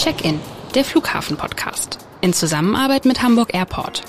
Check-in, 0.00 0.40
der 0.74 0.82
Flughafen-Podcast. 0.82 1.98
In 2.22 2.32
Zusammenarbeit 2.32 3.04
mit 3.04 3.22
Hamburg 3.22 3.52
Airport. 3.52 4.02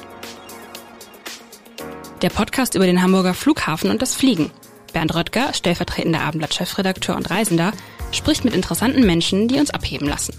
Der 2.21 2.29
Podcast 2.29 2.75
über 2.75 2.85
den 2.85 3.01
Hamburger 3.01 3.33
Flughafen 3.33 3.91
und 3.91 4.01
das 4.01 4.15
Fliegen. 4.15 4.51
Bernd 4.93 5.13
Röttger, 5.13 5.53
stellvertretender 5.53 6.21
Abendblatt-Chefredakteur 6.21 7.17
und 7.17 7.29
Reisender, 7.29 7.73
spricht 8.13 8.45
mit 8.45 8.53
interessanten 8.53 9.05
Menschen, 9.05 9.49
die 9.49 9.59
uns 9.59 9.69
abheben 9.69 10.07
lassen. 10.07 10.33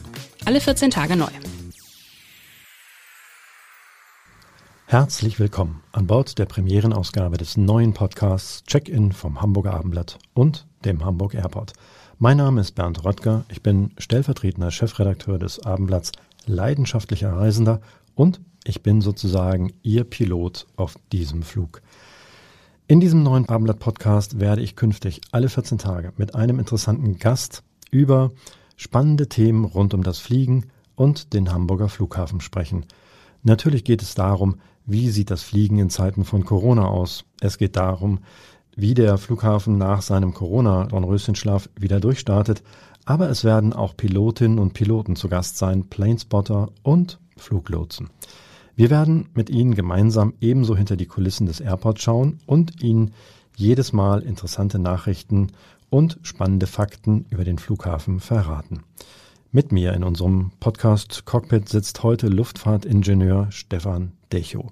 Alle 0.46 0.58
14 0.58 0.90
Tage 0.90 1.16
neu. 1.16 1.28
Herzlich 4.86 5.38
willkommen 5.38 5.82
an 5.92 6.06
Bord 6.06 6.38
der 6.38 6.46
Premierenausgabe 6.46 7.36
des 7.36 7.58
neuen 7.58 7.92
Podcasts 7.92 8.64
Check-in 8.64 9.12
vom 9.12 9.42
Hamburger 9.42 9.74
Abendblatt 9.74 10.18
und 10.32 10.66
dem 10.86 11.04
Hamburg 11.04 11.34
Airport. 11.34 11.74
Mein 12.24 12.36
Name 12.36 12.60
ist 12.60 12.76
Bernd 12.76 13.04
Röttger, 13.04 13.44
ich 13.48 13.64
bin 13.64 13.90
stellvertretender 13.98 14.70
Chefredakteur 14.70 15.40
des 15.40 15.58
Abendblatts, 15.66 16.12
leidenschaftlicher 16.46 17.32
Reisender 17.32 17.80
und 18.14 18.40
ich 18.62 18.84
bin 18.84 19.00
sozusagen 19.00 19.72
Ihr 19.82 20.04
Pilot 20.04 20.68
auf 20.76 20.94
diesem 21.10 21.42
Flug. 21.42 21.82
In 22.86 23.00
diesem 23.00 23.24
neuen 23.24 23.48
Abendblatt-Podcast 23.48 24.38
werde 24.38 24.62
ich 24.62 24.76
künftig 24.76 25.20
alle 25.32 25.48
14 25.48 25.78
Tage 25.78 26.12
mit 26.16 26.36
einem 26.36 26.60
interessanten 26.60 27.18
Gast 27.18 27.64
über 27.90 28.30
spannende 28.76 29.28
Themen 29.28 29.64
rund 29.64 29.92
um 29.92 30.04
das 30.04 30.20
Fliegen 30.20 30.70
und 30.94 31.34
den 31.34 31.52
Hamburger 31.52 31.88
Flughafen 31.88 32.40
sprechen. 32.40 32.86
Natürlich 33.42 33.82
geht 33.82 34.00
es 34.00 34.14
darum, 34.14 34.60
wie 34.86 35.10
sieht 35.10 35.32
das 35.32 35.42
Fliegen 35.42 35.80
in 35.80 35.90
Zeiten 35.90 36.24
von 36.24 36.44
Corona 36.44 36.86
aus. 36.86 37.24
Es 37.40 37.58
geht 37.58 37.74
darum, 37.74 38.20
wie 38.76 38.94
der 38.94 39.18
Flughafen 39.18 39.78
nach 39.78 40.02
seinem 40.02 40.34
Corona-Dornröschenschlaf 40.34 41.68
wieder 41.78 42.00
durchstartet, 42.00 42.62
aber 43.04 43.28
es 43.28 43.44
werden 43.44 43.72
auch 43.72 43.96
Pilotinnen 43.96 44.58
und 44.58 44.74
Piloten 44.74 45.16
zu 45.16 45.28
Gast 45.28 45.58
sein, 45.58 45.88
Planespotter 45.88 46.70
und 46.82 47.18
Fluglotsen. 47.36 48.10
Wir 48.74 48.90
werden 48.90 49.28
mit 49.34 49.50
Ihnen 49.50 49.74
gemeinsam 49.74 50.34
ebenso 50.40 50.76
hinter 50.76 50.96
die 50.96 51.06
Kulissen 51.06 51.46
des 51.46 51.60
Airports 51.60 52.02
schauen 52.02 52.38
und 52.46 52.82
Ihnen 52.82 53.12
jedes 53.56 53.92
Mal 53.92 54.22
interessante 54.22 54.78
Nachrichten 54.78 55.48
und 55.90 56.18
spannende 56.22 56.66
Fakten 56.66 57.26
über 57.28 57.44
den 57.44 57.58
Flughafen 57.58 58.20
verraten. 58.20 58.82
Mit 59.50 59.72
mir 59.72 59.92
in 59.92 60.04
unserem 60.04 60.50
Podcast 60.60 61.26
Cockpit 61.26 61.68
sitzt 61.68 62.02
heute 62.02 62.28
Luftfahrtingenieur 62.28 63.48
Stefan 63.50 64.12
Decho. 64.32 64.70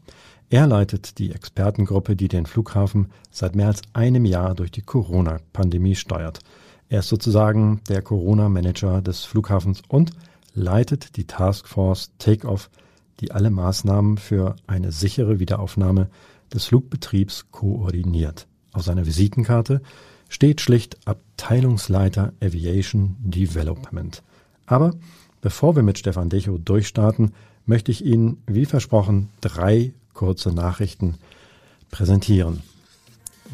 Er 0.53 0.67
leitet 0.67 1.21
die 1.21 1.31
Expertengruppe, 1.31 2.17
die 2.17 2.27
den 2.27 2.45
Flughafen 2.45 3.13
seit 3.31 3.55
mehr 3.55 3.69
als 3.69 3.83
einem 3.93 4.25
Jahr 4.25 4.57
durch 4.57 4.73
die 4.73 4.83
Corona-Pandemie 4.83 5.95
steuert. 5.95 6.41
Er 6.89 6.99
ist 6.99 7.09
sozusagen 7.09 7.81
der 7.89 8.03
Corona-Manager 8.03 9.01
des 9.01 9.25
Flughafens 9.25 9.81
und 9.87 10.11
leitet 10.53 11.17
die 11.17 11.29
Taskforce 11.29 12.11
Takeoff, 12.19 12.69
die 13.21 13.31
alle 13.31 13.51
Maßnahmen 13.51 14.19
für 14.19 14.57
eine 14.67 14.91
sichere 14.91 15.39
Wiederaufnahme 15.39 16.11
des 16.53 16.65
Flugbetriebs 16.65 17.53
koordiniert. 17.53 18.49
Auf 18.73 18.83
seiner 18.83 19.07
Visitenkarte 19.07 19.81
steht 20.29 20.61
schlicht 20.61 20.99
Abteilungsleiter 21.07 22.33
Aviation 22.43 23.15
Development. 23.21 24.21
Aber 24.67 24.97
bevor 25.43 25.77
wir 25.77 25.85
mit 25.85 25.99
Stefan 25.99 26.29
Decho 26.29 26.59
durchstarten, 26.59 27.35
möchte 27.67 27.93
ich 27.93 28.05
Ihnen, 28.05 28.43
wie 28.49 28.67
versprochen, 28.67 29.29
drei 29.41 29.93
kurze 30.21 30.53
Nachrichten 30.53 31.15
präsentieren. 31.91 32.63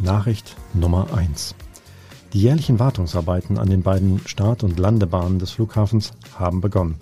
Nachricht 0.02 0.56
Nummer 0.74 1.14
eins: 1.14 1.54
Die 2.32 2.40
jährlichen 2.40 2.80
Wartungsarbeiten 2.80 3.56
an 3.56 3.70
den 3.70 3.84
beiden 3.84 4.26
Start- 4.26 4.64
und 4.64 4.76
Landebahnen 4.76 5.38
des 5.38 5.52
Flughafens 5.52 6.10
haben 6.36 6.60
begonnen. 6.60 6.96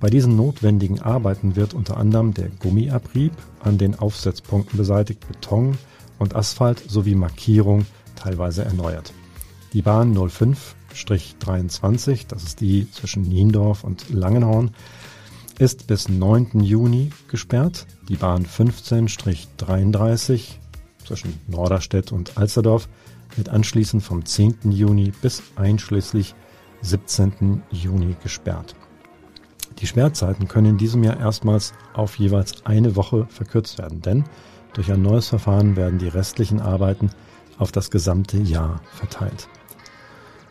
Bei 0.00 0.10
diesen 0.10 0.34
notwendigen 0.34 1.00
Arbeiten 1.00 1.54
wird 1.54 1.72
unter 1.72 1.98
anderem 1.98 2.34
der 2.34 2.48
Gummiabrieb 2.48 3.30
an 3.60 3.78
den 3.78 3.96
Aufsetzpunkten 3.96 4.76
beseitigt, 4.76 5.24
Beton 5.28 5.78
und 6.18 6.34
Asphalt 6.34 6.82
sowie 6.88 7.14
Markierung 7.14 7.86
teilweise 8.16 8.64
erneuert. 8.64 9.12
Die 9.72 9.82
Bahn 9.82 10.18
05-23, 10.18 12.26
das 12.26 12.42
ist 12.42 12.60
die 12.60 12.90
zwischen 12.90 13.22
Niendorf 13.22 13.84
und 13.84 14.10
Langenhorn, 14.10 14.72
ist 15.60 15.86
bis 15.86 16.08
9. 16.08 16.60
Juni 16.60 17.10
gesperrt. 17.28 17.86
Die 18.08 18.16
Bahn 18.16 18.46
15-33 18.46 20.54
zwischen 21.04 21.38
Norderstedt 21.48 22.12
und 22.12 22.38
Alsterdorf 22.38 22.88
wird 23.36 23.50
anschließend 23.50 24.02
vom 24.02 24.24
10. 24.24 24.72
Juni 24.72 25.12
bis 25.20 25.42
einschließlich 25.56 26.34
17. 26.80 27.62
Juni 27.70 28.16
gesperrt. 28.22 28.74
Die 29.80 29.86
Sperrzeiten 29.86 30.48
können 30.48 30.70
in 30.70 30.78
diesem 30.78 31.04
Jahr 31.04 31.20
erstmals 31.20 31.74
auf 31.92 32.18
jeweils 32.18 32.64
eine 32.64 32.96
Woche 32.96 33.26
verkürzt 33.28 33.76
werden, 33.76 34.00
denn 34.00 34.24
durch 34.72 34.90
ein 34.90 35.02
neues 35.02 35.28
Verfahren 35.28 35.76
werden 35.76 35.98
die 35.98 36.08
restlichen 36.08 36.60
Arbeiten 36.60 37.10
auf 37.58 37.70
das 37.70 37.90
gesamte 37.90 38.38
Jahr 38.38 38.80
verteilt. 38.94 39.46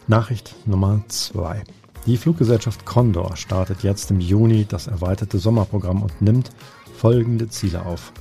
Nachricht 0.06 0.56
Nummer 0.68 1.02
2. 1.08 1.64
Die 2.10 2.18
Fluggesellschaft 2.18 2.88
Condor 2.88 3.36
startet 3.36 3.84
jetzt 3.84 4.10
im 4.10 4.20
Juni 4.20 4.66
das 4.68 4.88
erweiterte 4.88 5.38
Sommerprogramm 5.38 6.02
und 6.02 6.24
nimmt 6.24 6.50
folgende 6.98 7.50
Ziele 7.50 7.86
auf. 7.86 8.14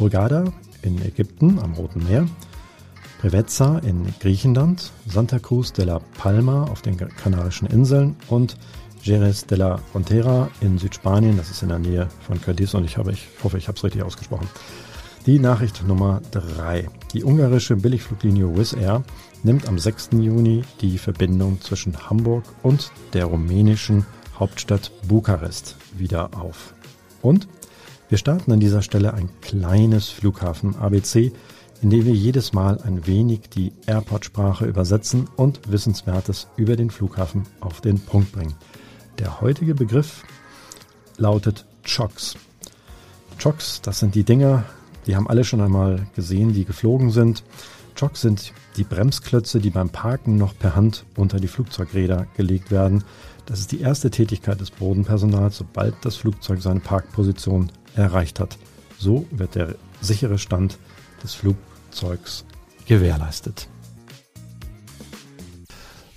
Hurghada 0.00 0.54
in 0.80 1.02
Ägypten 1.02 1.58
am 1.58 1.74
Roten 1.74 2.02
Meer, 2.08 2.26
Preveza 3.20 3.76
in 3.80 4.06
Griechenland, 4.20 4.90
Santa 5.06 5.38
Cruz 5.38 5.70
de 5.74 5.84
la 5.84 6.00
Palma 6.16 6.62
auf 6.62 6.80
den 6.80 6.96
Kanarischen 6.96 7.68
Inseln 7.68 8.16
und 8.28 8.56
Jerez 9.02 9.44
de 9.44 9.58
la 9.58 9.76
Frontera 9.92 10.48
in 10.62 10.78
Südspanien, 10.78 11.36
das 11.36 11.50
ist 11.50 11.62
in 11.62 11.68
der 11.68 11.78
Nähe 11.78 12.08
von 12.26 12.40
Cadiz 12.40 12.72
und 12.72 12.86
ich, 12.86 12.96
habe, 12.96 13.12
ich 13.12 13.28
hoffe, 13.44 13.58
ich 13.58 13.68
habe 13.68 13.76
es 13.76 13.84
richtig 13.84 14.02
ausgesprochen. 14.02 14.48
Die 15.26 15.38
Nachricht 15.38 15.86
Nummer 15.86 16.22
3. 16.30 16.88
Die 17.12 17.22
ungarische 17.22 17.76
Billigfluglinie 17.76 18.56
Wizz 18.56 18.72
Air 18.72 19.02
nimmt 19.46 19.68
am 19.68 19.78
6. 19.78 20.10
Juni 20.14 20.64
die 20.80 20.98
Verbindung 20.98 21.60
zwischen 21.60 22.10
Hamburg 22.10 22.42
und 22.64 22.90
der 23.12 23.26
rumänischen 23.26 24.04
Hauptstadt 24.40 24.90
Bukarest 25.06 25.76
wieder 25.96 26.30
auf. 26.36 26.74
Und 27.22 27.46
wir 28.08 28.18
starten 28.18 28.50
an 28.50 28.58
dieser 28.58 28.82
Stelle 28.82 29.14
ein 29.14 29.30
kleines 29.42 30.08
Flughafen 30.08 30.74
ABC, 30.74 31.32
in 31.80 31.90
dem 31.90 32.06
wir 32.06 32.12
jedes 32.12 32.54
Mal 32.54 32.80
ein 32.82 33.06
wenig 33.06 33.42
die 33.48 33.72
Airport-Sprache 33.86 34.66
übersetzen 34.66 35.28
und 35.36 35.70
Wissenswertes 35.70 36.48
über 36.56 36.74
den 36.74 36.90
Flughafen 36.90 37.44
auf 37.60 37.80
den 37.80 38.00
Punkt 38.00 38.32
bringen. 38.32 38.56
Der 39.20 39.40
heutige 39.40 39.76
Begriff 39.76 40.24
lautet 41.18 41.66
Chocks. 41.84 42.34
Chocks, 43.40 43.80
das 43.80 44.00
sind 44.00 44.16
die 44.16 44.24
Dinger, 44.24 44.64
die 45.06 45.14
haben 45.14 45.28
alle 45.28 45.44
schon 45.44 45.60
einmal 45.60 46.08
gesehen, 46.16 46.52
die 46.52 46.64
geflogen 46.64 47.12
sind. 47.12 47.44
Chocks 47.98 48.20
sind 48.20 48.52
die 48.76 48.84
Bremsklötze, 48.84 49.58
die 49.58 49.70
beim 49.70 49.88
Parken 49.88 50.36
noch 50.36 50.56
per 50.58 50.76
Hand 50.76 51.06
unter 51.16 51.40
die 51.40 51.48
Flugzeugräder 51.48 52.26
gelegt 52.36 52.70
werden. 52.70 53.04
Das 53.46 53.58
ist 53.58 53.72
die 53.72 53.80
erste 53.80 54.10
Tätigkeit 54.10 54.60
des 54.60 54.70
Bodenpersonals, 54.70 55.56
sobald 55.56 55.94
das 56.02 56.16
Flugzeug 56.16 56.60
seine 56.60 56.80
Parkposition 56.80 57.72
erreicht 57.94 58.38
hat. 58.38 58.58
So 58.98 59.26
wird 59.30 59.54
der 59.54 59.76
sichere 60.02 60.38
Stand 60.38 60.78
des 61.22 61.32
Flugzeugs 61.32 62.44
gewährleistet. 62.84 63.68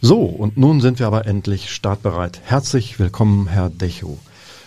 So, 0.01 0.23
und 0.23 0.57
nun 0.57 0.81
sind 0.81 0.99
wir 0.99 1.07
aber 1.07 1.27
endlich 1.27 1.69
startbereit. 1.69 2.41
Herzlich 2.43 2.99
willkommen, 2.99 3.47
Herr 3.47 3.69
Decho. 3.69 4.17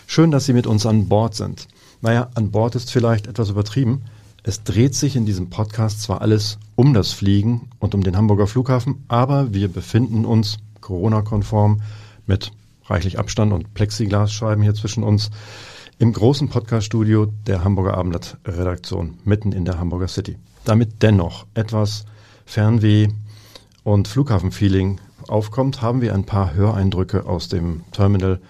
Schön, 0.07 0.31
dass 0.31 0.45
Sie 0.45 0.53
mit 0.53 0.65
uns 0.65 0.85
an 0.85 1.09
Bord 1.09 1.35
sind. 1.35 1.67
Naja, 2.01 2.29
an 2.33 2.51
Bord 2.51 2.75
ist 2.75 2.91
vielleicht 2.91 3.27
etwas 3.27 3.49
übertrieben. 3.49 4.03
Es 4.45 4.61
dreht 4.63 4.93
sich 4.93 5.15
in 5.15 5.25
diesem 5.25 5.49
Podcast 5.49 6.01
zwar 6.01 6.19
alles 6.19 6.57
um 6.75 6.93
das 6.93 7.13
Fliegen 7.13 7.69
und 7.79 7.95
um 7.95 8.03
den 8.03 8.17
Hamburger 8.17 8.45
Flughafen, 8.45 9.05
aber 9.07 9.53
wir 9.53 9.69
befinden 9.69 10.25
uns 10.25 10.57
Corona-konform 10.81 11.81
mit 12.25 12.51
reichlich 12.87 13.17
Abstand 13.17 13.53
und 13.53 13.73
Plexiglasscheiben 13.73 14.61
hier 14.61 14.73
zwischen 14.73 15.05
uns 15.05 15.31
im 15.97 16.11
großen 16.11 16.49
Podcast-Studio 16.49 17.27
der 17.47 17.63
Hamburger 17.63 17.93
Abendblatt-Redaktion 17.93 19.17
mitten 19.23 19.53
in 19.53 19.63
der 19.63 19.79
Hamburger 19.79 20.09
City. 20.09 20.35
Damit 20.65 21.01
dennoch 21.01 21.45
etwas 21.53 22.03
Fernweh 22.45 23.07
und 23.85 24.09
Flughafenfeeling 24.09 24.99
aufkommt, 25.29 25.81
haben 25.81 26.01
wir 26.01 26.13
ein 26.13 26.25
paar 26.25 26.53
Höreindrücke 26.53 27.25
aus 27.25 27.47
dem 27.47 27.85
Terminal 27.93 28.41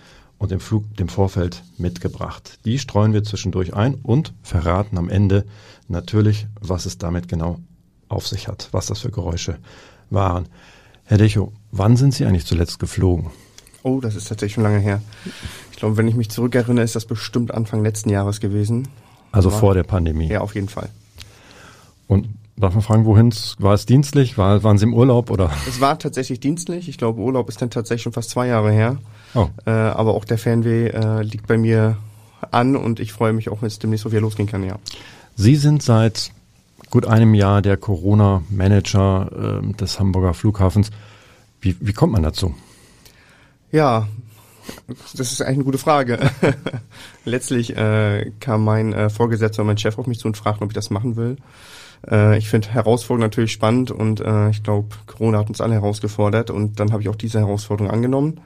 und 0.43 0.51
dem 0.51 0.59
Flug, 0.59 0.97
dem 0.97 1.07
Vorfeld 1.07 1.63
mitgebracht. 1.77 2.59
Die 2.65 2.77
streuen 2.77 3.13
wir 3.13 3.23
zwischendurch 3.23 3.73
ein 3.73 3.95
und 3.95 4.33
verraten 4.43 4.97
am 4.97 5.07
Ende 5.07 5.45
natürlich, 5.87 6.47
was 6.59 6.85
es 6.85 6.97
damit 6.97 7.29
genau 7.29 7.59
auf 8.09 8.27
sich 8.27 8.49
hat, 8.49 8.67
was 8.73 8.87
das 8.87 8.99
für 8.99 9.09
Geräusche 9.09 9.57
waren. 10.09 10.49
Herr 11.05 11.17
Decho, 11.17 11.53
wann 11.71 11.95
sind 11.95 12.13
Sie 12.13 12.25
eigentlich 12.25 12.45
zuletzt 12.45 12.79
geflogen? 12.79 13.31
Oh, 13.83 14.01
das 14.01 14.15
ist 14.15 14.27
tatsächlich 14.27 14.55
schon 14.55 14.63
lange 14.63 14.79
her. 14.79 15.01
Ich 15.71 15.77
glaube, 15.77 15.95
wenn 15.95 16.09
ich 16.09 16.15
mich 16.15 16.29
zurückerinnere, 16.29 16.83
ist 16.83 16.97
das 16.97 17.05
bestimmt 17.05 17.53
Anfang 17.53 17.81
letzten 17.81 18.09
Jahres 18.09 18.41
gewesen. 18.41 18.89
Also 19.31 19.47
Aber 19.47 19.59
vor 19.59 19.73
der 19.73 19.83
Pandemie. 19.83 20.27
Ja, 20.27 20.41
auf 20.41 20.55
jeden 20.55 20.67
Fall. 20.67 20.89
Und 22.07 22.27
Darf 22.55 22.73
man 22.73 22.83
fragen, 22.83 23.05
wohin? 23.05 23.33
War 23.57 23.73
es 23.73 23.85
dienstlich? 23.85 24.37
War, 24.37 24.63
waren 24.63 24.77
Sie 24.77 24.85
im 24.85 24.93
Urlaub 24.93 25.31
oder? 25.31 25.51
Es 25.67 25.81
war 25.81 25.97
tatsächlich 25.97 26.39
dienstlich. 26.39 26.87
Ich 26.87 26.97
glaube, 26.97 27.19
Urlaub 27.19 27.49
ist 27.49 27.61
dann 27.61 27.71
tatsächlich 27.71 28.03
schon 28.03 28.13
fast 28.13 28.29
zwei 28.29 28.47
Jahre 28.47 28.71
her. 28.71 28.97
Oh. 29.33 29.47
Äh, 29.65 29.71
aber 29.71 30.13
auch 30.13 30.25
der 30.25 30.37
Fernweh 30.37 30.87
äh, 30.87 31.23
liegt 31.23 31.47
bei 31.47 31.57
mir 31.57 31.97
an 32.51 32.75
und 32.75 32.99
ich 32.99 33.11
freue 33.11 33.33
mich 33.33 33.49
auch, 33.49 33.61
wenn 33.61 33.67
es 33.67 33.79
demnächst 33.79 34.03
so 34.03 34.11
wieder 34.11 34.21
losgehen 34.21 34.47
kann, 34.47 34.63
ja. 34.63 34.75
Sie 35.35 35.55
sind 35.55 35.81
seit 35.81 36.31
gut 36.91 37.07
einem 37.07 37.33
Jahr 37.33 37.63
der 37.63 37.77
Corona-Manager 37.77 39.61
äh, 39.63 39.73
des 39.73 39.99
Hamburger 39.99 40.35
Flughafens. 40.35 40.91
Wie, 41.59 41.75
wie 41.79 41.93
kommt 41.93 42.13
man 42.13 42.21
dazu? 42.21 42.53
Ja, 43.71 44.07
das 45.15 45.31
ist 45.31 45.41
eigentlich 45.41 45.55
eine 45.55 45.63
gute 45.63 45.77
Frage. 45.79 46.19
Letztlich 47.25 47.75
äh, 47.75 48.31
kam 48.39 48.63
mein 48.63 48.93
äh, 48.93 49.09
Vorgesetzter 49.09 49.63
und 49.63 49.67
mein 49.67 49.77
Chef 49.77 49.97
auf 49.97 50.05
mich 50.05 50.19
zu 50.19 50.27
und 50.27 50.37
fragten, 50.37 50.63
ob 50.63 50.69
ich 50.69 50.75
das 50.75 50.91
machen 50.91 51.15
will. 51.15 51.37
Äh, 52.09 52.37
ich 52.37 52.49
finde 52.49 52.69
Herausforderungen 52.69 53.29
natürlich 53.29 53.51
spannend 53.51 53.91
und 53.91 54.19
äh, 54.19 54.49
ich 54.49 54.63
glaube, 54.63 54.95
Corona 55.05 55.39
hat 55.39 55.49
uns 55.49 55.61
alle 55.61 55.75
herausgefordert 55.75 56.49
und 56.49 56.79
dann 56.79 56.91
habe 56.91 57.01
ich 57.01 57.09
auch 57.09 57.15
diese 57.15 57.39
Herausforderung 57.39 57.91
angenommen. 57.91 58.41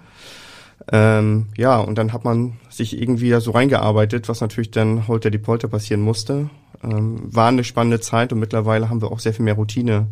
Ähm, 0.92 1.48
ja, 1.57 1.80
und 1.80 1.98
dann 1.98 2.13
hat 2.13 2.24
man 2.24 2.54
sich 2.69 3.00
irgendwie 3.00 3.30
da 3.30 3.42
so 3.42 3.51
reingearbeitet, 3.51 4.30
was 4.30 4.42
natürlich 4.42 4.71
dann 4.71 5.07
heute 5.07 5.31
die 5.31 5.38
Polter 5.38 5.68
passieren 5.68 6.01
musste. 6.01 6.50
Ähm, 6.83 7.33
war 7.33 7.48
eine 7.48 7.63
spannende 7.63 8.00
Zeit 8.00 8.31
und 8.31 8.39
mittlerweile 8.39 8.89
haben 8.89 9.01
wir 9.01 9.12
auch 9.12 9.19
sehr 9.19 9.33
viel 9.33 9.45
mehr 9.45 9.56
Routine 9.56 10.07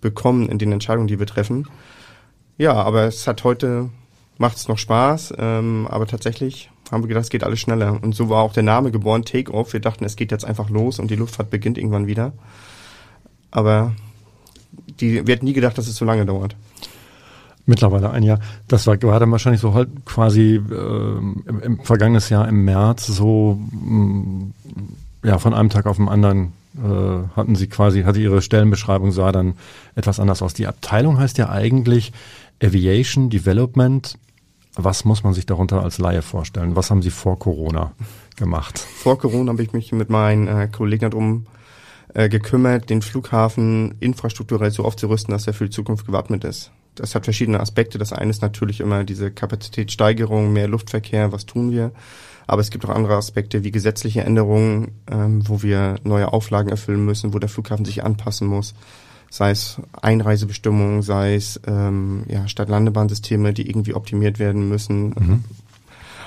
bekommen 0.00 0.48
in 0.48 0.58
den 0.58 0.72
Entscheidungen, 0.72 1.08
die 1.08 1.18
wir 1.18 1.26
treffen. 1.26 1.68
Ja, 2.56 2.74
aber 2.74 3.04
es 3.04 3.26
hat 3.26 3.42
heute, 3.42 3.90
macht 4.38 4.56
es 4.56 4.68
noch 4.68 4.78
Spaß, 4.78 5.34
ähm, 5.38 5.88
aber 5.90 6.06
tatsächlich 6.06 6.70
haben 6.90 7.02
wir 7.02 7.08
gedacht, 7.08 7.24
es 7.24 7.30
geht 7.30 7.44
alles 7.44 7.60
schneller. 7.60 7.98
Und 8.00 8.14
so 8.14 8.28
war 8.28 8.42
auch 8.42 8.52
der 8.52 8.62
Name 8.62 8.92
geboren, 8.92 9.24
Take 9.24 9.52
Off. 9.52 9.72
Wir 9.72 9.80
dachten, 9.80 10.04
es 10.04 10.16
geht 10.16 10.30
jetzt 10.30 10.44
einfach 10.44 10.70
los 10.70 10.98
und 10.98 11.10
die 11.10 11.16
Luftfahrt 11.16 11.50
beginnt 11.50 11.78
irgendwann 11.78 12.06
wieder. 12.06 12.32
Aber 13.54 13.92
die, 15.00 15.26
wir 15.26 15.34
hätten 15.34 15.46
nie 15.46 15.52
gedacht, 15.52 15.78
dass 15.78 15.86
es 15.86 15.96
so 15.96 16.04
lange 16.04 16.26
dauert. 16.26 16.56
Mittlerweile 17.66 18.10
ein 18.10 18.24
Jahr. 18.24 18.40
Das 18.68 18.86
war 18.86 18.98
gerade 18.98 19.30
wahrscheinlich 19.30 19.62
so 19.62 19.72
halt 19.72 19.88
quasi 20.04 20.56
äh, 20.56 21.18
im, 21.48 21.60
im 21.62 21.80
vergangenes 21.80 22.28
Jahr 22.28 22.46
im 22.46 22.64
März 22.64 23.06
so 23.06 23.58
mh, 23.70 24.48
ja 25.22 25.38
von 25.38 25.54
einem 25.54 25.70
Tag 25.70 25.86
auf 25.86 25.96
den 25.96 26.08
anderen 26.08 26.52
äh, 26.76 27.36
hatten 27.36 27.54
sie 27.54 27.68
quasi 27.68 28.02
hatte 28.02 28.20
ihre 28.20 28.42
Stellenbeschreibung 28.42 29.12
sah 29.12 29.32
dann 29.32 29.54
etwas 29.94 30.20
anders 30.20 30.42
aus. 30.42 30.52
Die 30.52 30.66
Abteilung 30.66 31.18
heißt 31.18 31.38
ja 31.38 31.48
eigentlich 31.48 32.12
Aviation 32.62 33.30
Development. 33.30 34.18
Was 34.74 35.04
muss 35.04 35.22
man 35.22 35.32
sich 35.32 35.46
darunter 35.46 35.80
als 35.80 35.98
Laie 35.98 36.22
vorstellen? 36.22 36.74
Was 36.74 36.90
haben 36.90 37.00
Sie 37.00 37.10
vor 37.10 37.38
Corona 37.38 37.92
gemacht? 38.36 38.80
Vor 38.80 39.16
Corona 39.16 39.52
habe 39.52 39.62
ich 39.62 39.72
mich 39.72 39.92
mit 39.92 40.10
meinen 40.10 40.48
äh, 40.48 40.68
Kollegen 40.68 41.08
darum 41.08 41.46
äh, 41.46 41.63
gekümmert, 42.14 42.90
den 42.90 43.02
Flughafen 43.02 43.96
infrastrukturell 44.00 44.70
so 44.70 44.84
aufzurüsten, 44.84 45.32
dass 45.32 45.46
er 45.46 45.52
für 45.54 45.64
die 45.64 45.70
Zukunft 45.70 46.06
gewappnet 46.06 46.44
ist 46.44 46.70
das 46.94 47.14
hat 47.14 47.24
verschiedene 47.24 47.60
Aspekte. 47.60 47.98
Das 47.98 48.12
eine 48.12 48.30
ist 48.30 48.42
natürlich 48.42 48.80
immer 48.80 49.04
diese 49.04 49.30
Kapazitätssteigerung, 49.30 50.52
mehr 50.52 50.68
Luftverkehr, 50.68 51.32
was 51.32 51.46
tun 51.46 51.70
wir. 51.70 51.92
Aber 52.46 52.60
es 52.60 52.70
gibt 52.70 52.84
auch 52.84 52.90
andere 52.90 53.16
Aspekte 53.16 53.64
wie 53.64 53.70
gesetzliche 53.70 54.22
Änderungen, 54.22 54.92
ähm, 55.10 55.48
wo 55.48 55.62
wir 55.62 55.96
neue 56.04 56.32
Auflagen 56.32 56.68
erfüllen 56.68 57.04
müssen, 57.04 57.32
wo 57.32 57.38
der 57.38 57.48
Flughafen 57.48 57.84
sich 57.84 58.04
anpassen 58.04 58.46
muss. 58.46 58.74
Sei 59.30 59.50
es 59.50 59.80
Einreisebestimmungen, 60.00 61.02
sei 61.02 61.34
es 61.34 61.58
ähm, 61.66 62.24
ja, 62.28 62.46
Stadt-Landebahnsysteme, 62.46 63.52
die 63.54 63.68
irgendwie 63.68 63.94
optimiert 63.94 64.38
werden 64.38 64.68
müssen. 64.68 65.08
Mhm. 65.08 65.44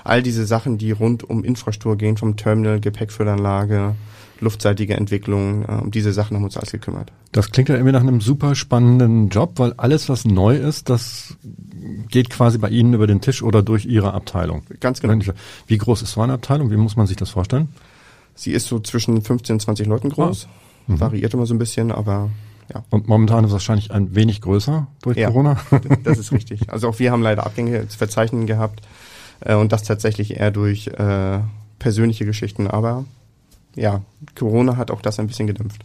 All 0.03 0.23
diese 0.23 0.45
Sachen, 0.45 0.77
die 0.77 0.91
rund 0.91 1.23
um 1.23 1.43
Infrastruktur 1.43 1.97
gehen, 1.97 2.17
vom 2.17 2.35
Terminal, 2.35 2.79
Gepäckfüllanlage, 2.79 3.95
luftseitige 4.41 4.95
Entwicklung. 4.95 5.63
Äh, 5.63 5.81
um 5.81 5.91
diese 5.91 6.13
Sachen 6.13 6.35
haben 6.35 6.43
uns 6.43 6.57
alles 6.57 6.71
gekümmert. 6.71 7.11
Das 7.31 7.51
klingt 7.51 7.69
ja 7.69 7.75
irgendwie 7.75 7.93
nach 7.93 8.01
einem 8.01 8.21
super 8.21 8.55
spannenden 8.55 9.29
Job, 9.29 9.53
weil 9.57 9.73
alles, 9.77 10.09
was 10.09 10.25
neu 10.25 10.55
ist, 10.55 10.89
das 10.89 11.37
geht 12.09 12.29
quasi 12.29 12.57
bei 12.57 12.69
Ihnen 12.69 12.93
über 12.93 13.07
den 13.07 13.21
Tisch 13.21 13.43
oder 13.43 13.61
durch 13.61 13.85
Ihre 13.85 14.13
Abteilung. 14.13 14.63
Ganz 14.79 15.01
genau. 15.01 15.33
Wie 15.67 15.77
groß 15.77 16.01
ist 16.01 16.13
so 16.13 16.21
eine 16.21 16.33
Abteilung? 16.33 16.71
Wie 16.71 16.77
muss 16.77 16.95
man 16.95 17.07
sich 17.07 17.17
das 17.17 17.29
vorstellen? 17.29 17.69
Sie 18.35 18.51
ist 18.51 18.67
so 18.67 18.79
zwischen 18.79 19.21
15 19.21 19.55
und 19.55 19.59
20 19.61 19.87
Leuten 19.87 20.09
groß. 20.09 20.47
Ah. 20.47 20.91
Mhm. 20.91 20.99
Variiert 20.99 21.33
immer 21.33 21.45
so 21.45 21.53
ein 21.53 21.59
bisschen, 21.59 21.91
aber 21.91 22.29
ja. 22.73 22.83
Und 22.89 23.07
momentan 23.07 23.43
ist 23.43 23.49
es 23.49 23.53
wahrscheinlich 23.53 23.91
ein 23.91 24.15
wenig 24.15 24.41
größer 24.41 24.87
durch 25.01 25.17
ja, 25.17 25.27
Corona? 25.27 25.57
das 26.03 26.17
ist 26.17 26.31
richtig. 26.31 26.61
Also 26.69 26.89
auch 26.89 26.99
wir 26.99 27.11
haben 27.11 27.21
leider 27.21 27.45
Abgänge 27.45 27.87
zu 27.87 27.97
verzeichnen 27.97 28.45
gehabt 28.45 28.81
äh, 29.39 29.55
und 29.55 29.71
das 29.71 29.83
tatsächlich 29.83 30.37
eher 30.37 30.51
durch 30.51 30.87
äh, 30.87 31.39
persönliche 31.79 32.25
Geschichten, 32.25 32.67
aber 32.67 33.05
ja, 33.77 34.01
Corona 34.35 34.75
hat 34.75 34.91
auch 34.91 35.01
das 35.01 35.19
ein 35.19 35.27
bisschen 35.27 35.47
gedämpft. 35.47 35.81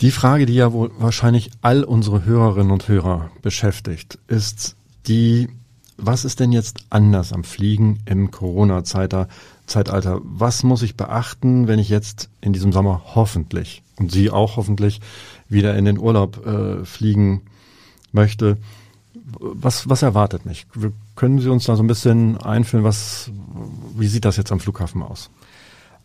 Die 0.00 0.10
Frage, 0.10 0.46
die 0.46 0.54
ja 0.54 0.72
wohl 0.72 0.90
wahrscheinlich 0.98 1.52
all 1.60 1.84
unsere 1.84 2.24
Hörerinnen 2.24 2.72
und 2.72 2.88
Hörer 2.88 3.30
beschäftigt, 3.40 4.18
ist 4.26 4.74
die 5.06 5.48
was 5.96 6.24
ist 6.24 6.40
denn 6.40 6.52
jetzt 6.52 6.84
anders 6.90 7.32
am 7.32 7.44
Fliegen 7.44 8.00
im 8.06 8.30
Corona-Zeitalter? 8.30 10.20
Was 10.22 10.62
muss 10.62 10.82
ich 10.82 10.96
beachten, 10.96 11.68
wenn 11.68 11.78
ich 11.78 11.88
jetzt 11.88 12.28
in 12.40 12.52
diesem 12.52 12.72
Sommer 12.72 13.02
hoffentlich 13.14 13.82
und 13.96 14.10
Sie 14.10 14.30
auch 14.30 14.56
hoffentlich 14.56 15.00
wieder 15.48 15.76
in 15.76 15.84
den 15.84 15.98
Urlaub 15.98 16.46
äh, 16.46 16.84
fliegen 16.84 17.42
möchte? 18.12 18.58
Was, 19.38 19.88
was 19.88 20.02
erwartet 20.02 20.46
mich? 20.46 20.66
Können 21.14 21.40
Sie 21.40 21.50
uns 21.50 21.64
da 21.64 21.76
so 21.76 21.82
ein 21.82 21.88
bisschen 21.88 22.38
einführen, 22.38 22.84
was, 22.84 23.30
wie 23.96 24.08
sieht 24.08 24.24
das 24.24 24.36
jetzt 24.36 24.52
am 24.52 24.60
Flughafen 24.60 25.02
aus? 25.02 25.30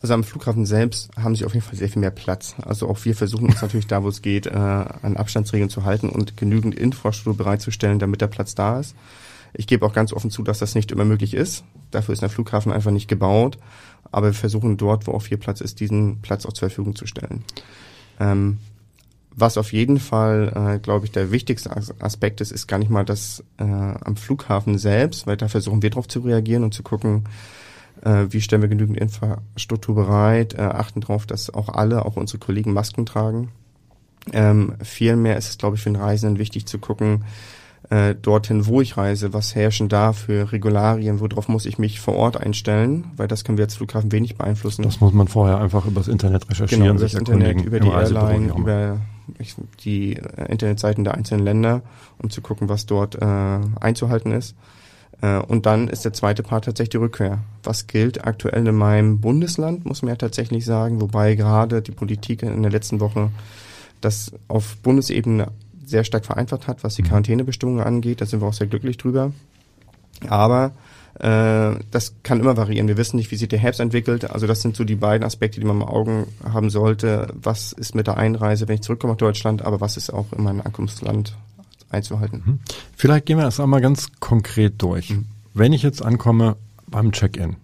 Also 0.01 0.13
am 0.13 0.23
Flughafen 0.23 0.65
selbst 0.65 1.09
haben 1.17 1.35
sie 1.35 1.43
auf 1.45 1.55
jeden 1.55 1.65
Fall 1.65 1.75
sehr 1.75 1.89
viel 1.89 2.01
mehr 2.01 2.11
Platz. 2.11 2.55
Also 2.61 2.87
auch 2.87 3.03
wir 3.03 3.15
versuchen 3.15 3.47
uns 3.47 3.61
natürlich 3.61 3.87
da, 3.87 4.03
wo 4.03 4.09
es 4.09 4.21
geht, 4.21 4.45
äh, 4.45 4.51
an 4.51 5.17
Abstandsregeln 5.17 5.71
zu 5.71 5.85
halten 5.85 6.09
und 6.09 6.37
genügend 6.37 6.75
Infrastruktur 6.75 7.35
bereitzustellen, 7.35 7.97
damit 7.97 8.21
der 8.21 8.27
Platz 8.27 8.53
da 8.53 8.79
ist. 8.79 8.95
Ich 9.53 9.67
gebe 9.67 9.85
auch 9.85 9.93
ganz 9.93 10.13
offen 10.13 10.31
zu, 10.31 10.43
dass 10.43 10.59
das 10.59 10.75
nicht 10.75 10.91
immer 10.91 11.05
möglich 11.05 11.33
ist. 11.33 11.63
Dafür 11.91 12.13
ist 12.13 12.21
der 12.21 12.29
Flughafen 12.29 12.71
einfach 12.71 12.91
nicht 12.91 13.07
gebaut. 13.07 13.57
Aber 14.11 14.27
wir 14.27 14.33
versuchen 14.33 14.77
dort, 14.77 15.07
wo 15.07 15.11
auch 15.11 15.21
viel 15.21 15.37
Platz 15.37 15.61
ist, 15.61 15.79
diesen 15.79 16.21
Platz 16.21 16.45
auch 16.45 16.53
zur 16.53 16.69
Verfügung 16.69 16.95
zu 16.95 17.07
stellen. 17.07 17.43
Ähm, 18.19 18.59
was 19.39 19.57
auf 19.57 19.71
jeden 19.71 19.99
Fall, 19.99 20.51
äh, 20.55 20.79
glaube 20.79 21.05
ich, 21.05 21.11
der 21.11 21.31
wichtigste 21.31 21.69
Aspekt 21.99 22.41
ist, 22.41 22.51
ist 22.51 22.65
gar 22.67 22.79
nicht 22.79 22.89
mal 22.89 23.05
das 23.05 23.43
äh, 23.57 23.63
am 23.63 24.15
Flughafen 24.15 24.79
selbst, 24.79 25.27
weil 25.27 25.37
da 25.37 25.47
versuchen 25.47 25.83
wir 25.83 25.91
darauf 25.91 26.07
zu 26.07 26.21
reagieren 26.21 26.63
und 26.63 26.73
zu 26.73 26.81
gucken, 26.81 27.25
äh, 28.01 28.25
wie 28.29 28.41
stellen 28.41 28.63
wir 28.63 28.69
genügend 28.69 28.97
Infrastruktur 28.97 29.93
bereit, 29.93 30.55
äh, 30.55 30.61
achten 30.61 31.01
darauf, 31.01 31.27
dass 31.27 31.53
auch 31.53 31.69
alle, 31.69 32.05
auch 32.05 32.15
unsere 32.15 32.39
Kollegen 32.39 32.73
Masken 32.73 33.05
tragen. 33.05 33.49
Ähm, 34.33 34.73
vielmehr 34.81 35.37
ist 35.37 35.49
es, 35.49 35.57
glaube 35.59 35.75
ich, 35.75 35.83
für 35.83 35.91
den 35.91 36.01
Reisenden 36.01 36.39
wichtig 36.39 36.65
zu 36.65 36.79
gucken, 36.79 37.23
äh, 37.89 38.15
dorthin, 38.15 38.65
wo 38.65 38.81
ich 38.81 38.97
reise, 38.97 39.33
was 39.33 39.55
herrschen 39.55 39.87
da 39.87 40.13
für 40.13 40.51
Regularien, 40.51 41.19
worauf 41.19 41.47
muss 41.47 41.65
ich 41.65 41.77
mich 41.77 41.99
vor 41.99 42.15
Ort 42.15 42.37
einstellen, 42.37 43.11
weil 43.15 43.27
das 43.27 43.43
können 43.43 43.57
wir 43.57 43.65
als 43.65 43.75
Flughafen 43.75 44.11
wenig 44.11 44.37
beeinflussen. 44.37 44.83
Das 44.83 44.99
muss 44.99 45.13
man 45.13 45.27
vorher 45.27 45.59
einfach 45.59 45.85
übers 45.85 46.07
Internet 46.07 46.49
recherchieren, 46.49 46.83
genau, 46.83 46.95
über 46.95 47.03
das 47.03 47.13
Internet, 47.13 47.61
über 47.61 47.79
die 47.79 47.87
Airline, 47.87 48.53
über 48.53 48.99
die 49.83 50.19
Internetseiten 50.47 51.03
der 51.03 51.13
einzelnen 51.15 51.43
Länder, 51.43 51.81
um 52.17 52.29
zu 52.29 52.41
gucken, 52.41 52.69
was 52.69 52.85
dort 52.85 53.15
äh, 53.15 53.59
einzuhalten 53.79 54.31
ist. 54.31 54.55
Äh, 55.21 55.39
und 55.39 55.65
dann 55.65 55.87
ist 55.87 56.05
der 56.05 56.13
zweite 56.13 56.43
Part 56.43 56.65
tatsächlich 56.65 56.91
die 56.91 56.97
Rückkehr. 56.97 57.39
Was 57.63 57.87
gilt 57.87 58.25
aktuell 58.25 58.67
in 58.67 58.75
meinem 58.75 59.19
Bundesland, 59.19 59.85
muss 59.85 60.01
man 60.01 60.09
ja 60.09 60.15
tatsächlich 60.15 60.65
sagen, 60.65 61.01
wobei 61.01 61.35
gerade 61.35 61.81
die 61.81 61.91
Politik 61.91 62.43
in 62.43 62.61
der 62.61 62.71
letzten 62.71 62.99
Woche 62.99 63.31
das 64.01 64.31
auf 64.47 64.77
Bundesebene 64.77 65.47
sehr 65.87 66.03
stark 66.03 66.25
vereinfacht 66.25 66.67
hat, 66.67 66.83
was 66.83 66.95
die 66.95 67.03
mhm. 67.03 67.07
Quarantänebestimmungen 67.07 67.83
angeht. 67.83 68.21
Da 68.21 68.25
sind 68.25 68.41
wir 68.41 68.47
auch 68.47 68.53
sehr 68.53 68.67
glücklich 68.67 68.97
drüber. 68.97 69.31
Aber 70.27 70.73
äh, 71.19 71.79
das 71.91 72.15
kann 72.23 72.39
immer 72.39 72.57
variieren. 72.57 72.87
Wir 72.87 72.97
wissen 72.97 73.17
nicht, 73.17 73.31
wie 73.31 73.35
sich 73.35 73.47
der 73.47 73.59
Herbst 73.59 73.79
entwickelt. 73.79 74.29
Also 74.29 74.45
das 74.45 74.61
sind 74.61 74.75
so 74.75 74.83
die 74.83 74.95
beiden 74.95 75.25
Aspekte, 75.25 75.59
die 75.59 75.65
man 75.65 75.77
im 75.77 75.83
Augen 75.83 76.27
haben 76.43 76.69
sollte. 76.69 77.33
Was 77.33 77.71
ist 77.71 77.95
mit 77.95 78.07
der 78.07 78.17
Einreise, 78.17 78.67
wenn 78.67 78.75
ich 78.75 78.81
zurückkomme 78.81 79.13
nach 79.13 79.17
Deutschland, 79.17 79.63
aber 79.63 79.81
was 79.81 79.97
ist 79.97 80.11
auch 80.11 80.31
in 80.33 80.43
meinem 80.43 80.61
Ankunftsland 80.61 81.35
einzuhalten? 81.89 82.43
Mhm. 82.45 82.59
Vielleicht 82.95 83.25
gehen 83.25 83.37
wir 83.37 83.45
das 83.45 83.59
einmal 83.59 83.81
ganz 83.81 84.09
konkret 84.19 84.81
durch. 84.81 85.11
Mhm. 85.11 85.25
Wenn 85.53 85.73
ich 85.73 85.81
jetzt 85.81 86.03
ankomme 86.03 86.55
beim 86.87 87.11
Check-in, 87.11 87.55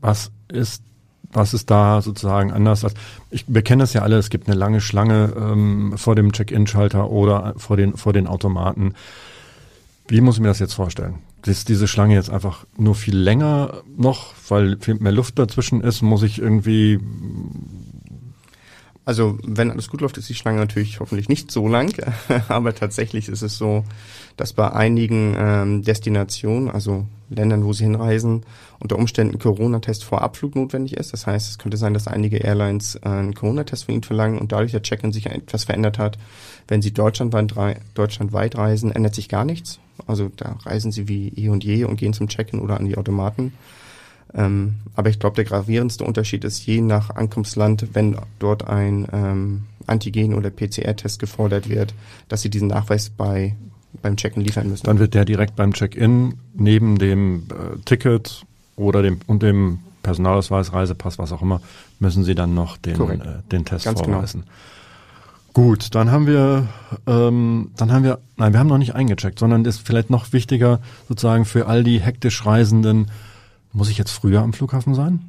was 0.00 0.30
ist 0.48 0.82
was 1.32 1.54
ist 1.54 1.70
da 1.70 2.00
sozusagen 2.02 2.52
anders? 2.52 2.84
Als, 2.84 2.94
ich, 3.30 3.44
wir 3.48 3.62
kennen 3.62 3.80
das 3.80 3.92
ja 3.92 4.02
alle, 4.02 4.16
es 4.16 4.30
gibt 4.30 4.48
eine 4.48 4.56
lange 4.56 4.80
Schlange 4.80 5.32
ähm, 5.36 5.94
vor 5.96 6.14
dem 6.14 6.32
Check-in-Schalter 6.32 7.10
oder 7.10 7.54
vor 7.56 7.76
den, 7.76 7.96
vor 7.96 8.12
den 8.12 8.26
Automaten. 8.26 8.94
Wie 10.06 10.20
muss 10.20 10.36
ich 10.36 10.40
mir 10.40 10.48
das 10.48 10.58
jetzt 10.58 10.74
vorstellen? 10.74 11.16
Ist 11.44 11.68
diese 11.68 11.86
Schlange 11.86 12.14
jetzt 12.14 12.30
einfach 12.30 12.66
nur 12.76 12.94
viel 12.94 13.16
länger 13.16 13.82
noch, 13.96 14.34
weil 14.48 14.78
viel 14.80 14.94
mehr 14.94 15.12
Luft 15.12 15.38
dazwischen 15.38 15.82
ist? 15.82 16.02
Muss 16.02 16.22
ich 16.22 16.40
irgendwie 16.40 16.98
Also 19.08 19.38
wenn 19.42 19.70
alles 19.70 19.88
gut 19.88 20.02
läuft, 20.02 20.18
ist 20.18 20.28
die 20.28 20.34
Schlange 20.34 20.58
natürlich 20.58 21.00
hoffentlich 21.00 21.30
nicht 21.30 21.50
so 21.50 21.66
lang, 21.66 21.94
aber 22.48 22.74
tatsächlich 22.74 23.30
ist 23.30 23.40
es 23.40 23.56
so, 23.56 23.82
dass 24.36 24.52
bei 24.52 24.70
einigen 24.70 25.34
ähm, 25.34 25.82
Destinationen, 25.82 26.68
also 26.68 27.06
Ländern, 27.30 27.64
wo 27.64 27.72
sie 27.72 27.84
hinreisen, 27.84 28.42
unter 28.80 28.96
Umständen 28.96 29.38
Corona-Test 29.38 30.04
vor 30.04 30.20
Abflug 30.20 30.56
notwendig 30.56 30.98
ist. 30.98 31.14
Das 31.14 31.26
heißt, 31.26 31.48
es 31.48 31.56
könnte 31.56 31.78
sein, 31.78 31.94
dass 31.94 32.06
einige 32.06 32.36
Airlines 32.36 32.96
äh, 32.96 33.08
einen 33.08 33.32
Corona-Test 33.32 33.86
von 33.86 33.94
ihnen 33.94 34.02
verlangen 34.02 34.38
und 34.38 34.52
dadurch 34.52 34.72
der 34.72 34.82
Check-in 34.82 35.10
sich 35.10 35.24
etwas 35.24 35.64
verändert 35.64 35.96
hat. 35.96 36.18
Wenn 36.68 36.82
sie 36.82 36.92
deutschlandweit, 36.92 37.80
deutschlandweit 37.94 38.58
reisen, 38.58 38.92
ändert 38.92 39.14
sich 39.14 39.30
gar 39.30 39.46
nichts. 39.46 39.78
Also 40.06 40.30
da 40.36 40.58
reisen 40.66 40.92
sie 40.92 41.08
wie 41.08 41.28
eh 41.34 41.48
und 41.48 41.64
je 41.64 41.84
und 41.84 41.96
gehen 41.96 42.12
zum 42.12 42.28
Check-in 42.28 42.60
oder 42.60 42.76
an 42.76 42.84
die 42.84 42.98
Automaten. 42.98 43.54
Ähm, 44.34 44.74
aber 44.94 45.10
ich 45.10 45.18
glaube, 45.18 45.36
der 45.36 45.44
gravierendste 45.44 46.04
Unterschied 46.04 46.44
ist 46.44 46.66
je 46.66 46.80
nach 46.80 47.10
Ankunftsland, 47.10 47.88
wenn 47.94 48.16
dort 48.38 48.66
ein 48.66 49.06
ähm, 49.12 49.64
Antigen- 49.86 50.34
oder 50.34 50.50
PCR-Test 50.50 51.18
gefordert 51.18 51.68
wird, 51.68 51.94
dass 52.28 52.42
sie 52.42 52.50
diesen 52.50 52.68
Nachweis 52.68 53.10
bei 53.10 53.56
beim 54.02 54.16
Check-in 54.16 54.42
liefern 54.42 54.68
müssen. 54.68 54.84
Dann 54.84 54.98
wird 54.98 55.14
der 55.14 55.24
direkt 55.24 55.56
beim 55.56 55.72
Check-in 55.72 56.34
neben 56.54 56.98
dem 56.98 57.44
äh, 57.50 57.78
Ticket 57.84 58.44
oder 58.76 59.02
dem 59.02 59.18
und 59.26 59.42
dem 59.42 59.80
Personalausweis, 60.02 60.72
Reisepass, 60.72 61.18
was 61.18 61.32
auch 61.32 61.42
immer, 61.42 61.60
müssen 61.98 62.24
Sie 62.24 62.34
dann 62.34 62.54
noch 62.54 62.76
den, 62.76 63.00
äh, 63.00 63.42
den 63.50 63.64
Test 63.64 63.84
Ganz 63.84 64.00
genau. 64.00 64.14
vorweisen. 64.14 64.42
Genau. 64.42 64.52
Gut, 65.54 65.94
dann 65.94 66.12
haben 66.12 66.26
wir, 66.26 66.68
ähm, 67.06 67.72
dann 67.76 67.90
haben 67.90 68.04
wir, 68.04 68.20
nein, 68.36 68.52
wir 68.52 68.60
haben 68.60 68.68
noch 68.68 68.78
nicht 68.78 68.94
eingecheckt, 68.94 69.38
sondern 69.38 69.64
ist 69.64 69.84
vielleicht 69.84 70.08
noch 70.08 70.32
wichtiger 70.32 70.80
sozusagen 71.08 71.44
für 71.44 71.66
all 71.66 71.82
die 71.82 72.00
hektisch 72.00 72.46
Reisenden, 72.46 73.10
muss 73.72 73.90
ich 73.90 73.98
jetzt 73.98 74.10
früher 74.10 74.42
am 74.42 74.52
Flughafen 74.52 74.94
sein? 74.94 75.20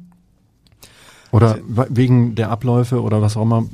Oder 1.32 1.54
also, 1.54 1.86
wegen 1.90 2.34
der 2.34 2.50
Abläufe 2.50 3.02
oder 3.02 3.22
was 3.22 3.36
auch 3.36 3.42
immer? 3.42 3.66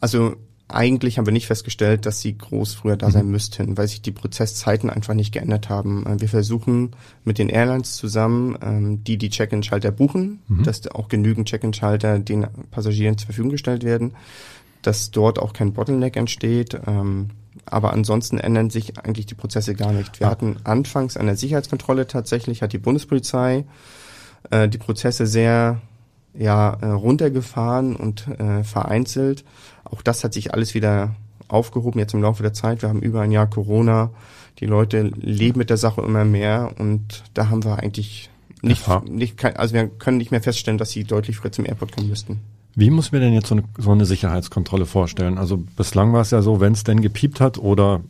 Also 0.00 0.36
eigentlich 0.68 1.16
haben 1.16 1.26
wir 1.26 1.32
nicht 1.32 1.46
festgestellt, 1.46 2.04
dass 2.04 2.20
sie 2.20 2.36
groß 2.36 2.74
früher 2.74 2.96
da 2.96 3.10
sein 3.10 3.26
mhm. 3.26 3.32
müssten, 3.32 3.78
weil 3.78 3.88
sich 3.88 4.02
die 4.02 4.12
Prozesszeiten 4.12 4.90
einfach 4.90 5.14
nicht 5.14 5.32
geändert 5.32 5.70
haben. 5.70 6.06
Äh, 6.06 6.20
wir 6.20 6.28
versuchen 6.28 6.90
mit 7.24 7.38
den 7.38 7.48
Airlines 7.48 7.96
zusammen, 7.96 8.56
ähm, 8.60 9.04
die 9.04 9.16
die 9.16 9.30
Check-in-Schalter 9.30 9.90
buchen, 9.90 10.40
mhm. 10.46 10.64
dass 10.64 10.86
auch 10.88 11.08
genügend 11.08 11.48
Check-in-Schalter 11.48 12.18
den 12.18 12.46
Passagieren 12.70 13.16
zur 13.16 13.26
Verfügung 13.26 13.50
gestellt 13.50 13.82
werden, 13.82 14.12
dass 14.82 15.10
dort 15.10 15.38
auch 15.38 15.54
kein 15.54 15.72
Bottleneck 15.72 16.16
entsteht. 16.16 16.78
Aber 17.66 17.92
ansonsten 17.92 18.38
ändern 18.38 18.70
sich 18.70 18.98
eigentlich 18.98 19.26
die 19.26 19.34
Prozesse 19.34 19.74
gar 19.74 19.92
nicht. 19.92 20.20
Wir 20.20 20.28
ah. 20.28 20.30
hatten 20.30 20.56
anfangs 20.64 21.16
an 21.16 21.26
der 21.26 21.36
Sicherheitskontrolle 21.36 22.06
tatsächlich, 22.06 22.62
hat 22.62 22.72
die 22.72 22.78
Bundespolizei 22.78 23.64
äh, 24.50 24.68
die 24.68 24.78
Prozesse 24.78 25.26
sehr 25.26 25.80
ja, 26.34 26.76
äh, 26.80 26.86
runtergefahren 26.86 27.96
und 27.96 28.28
äh, 28.28 28.62
vereinzelt. 28.64 29.44
Auch 29.84 30.02
das 30.02 30.24
hat 30.24 30.32
sich 30.32 30.54
alles 30.54 30.74
wieder 30.74 31.14
aufgehoben 31.48 31.98
jetzt 31.98 32.14
im 32.14 32.22
Laufe 32.22 32.42
der 32.42 32.52
Zeit. 32.52 32.82
Wir 32.82 32.88
haben 32.88 33.02
über 33.02 33.22
ein 33.22 33.32
Jahr 33.32 33.48
Corona. 33.48 34.10
Die 34.60 34.66
Leute 34.66 35.02
leben 35.02 35.58
mit 35.58 35.70
der 35.70 35.76
Sache 35.76 36.02
immer 36.02 36.24
mehr 36.24 36.72
und 36.78 37.24
da 37.34 37.48
haben 37.48 37.64
wir 37.64 37.78
eigentlich 37.78 38.30
nicht, 38.60 38.88
nicht 39.08 39.44
also 39.44 39.74
wir 39.74 39.88
können 39.88 40.18
nicht 40.18 40.32
mehr 40.32 40.42
feststellen, 40.42 40.78
dass 40.78 40.90
sie 40.90 41.04
deutlich 41.04 41.36
früher 41.36 41.52
zum 41.52 41.64
Airport 41.64 41.92
kommen 41.92 42.08
müssten. 42.08 42.40
Wie 42.74 42.90
muss 42.90 43.12
mir 43.12 43.20
denn 43.20 43.32
jetzt 43.32 43.48
so 43.48 43.90
eine, 43.90 44.06
Sicherheitskontrolle 44.06 44.86
vorstellen? 44.86 45.38
Also 45.38 45.56
bislang 45.56 46.12
war 46.12 46.20
es 46.20 46.30
ja 46.30 46.42
so, 46.42 46.60
wenn 46.60 46.72
es 46.72 46.84
denn 46.84 47.00
gepiept 47.00 47.40
hat 47.40 47.58
oder 47.58 48.00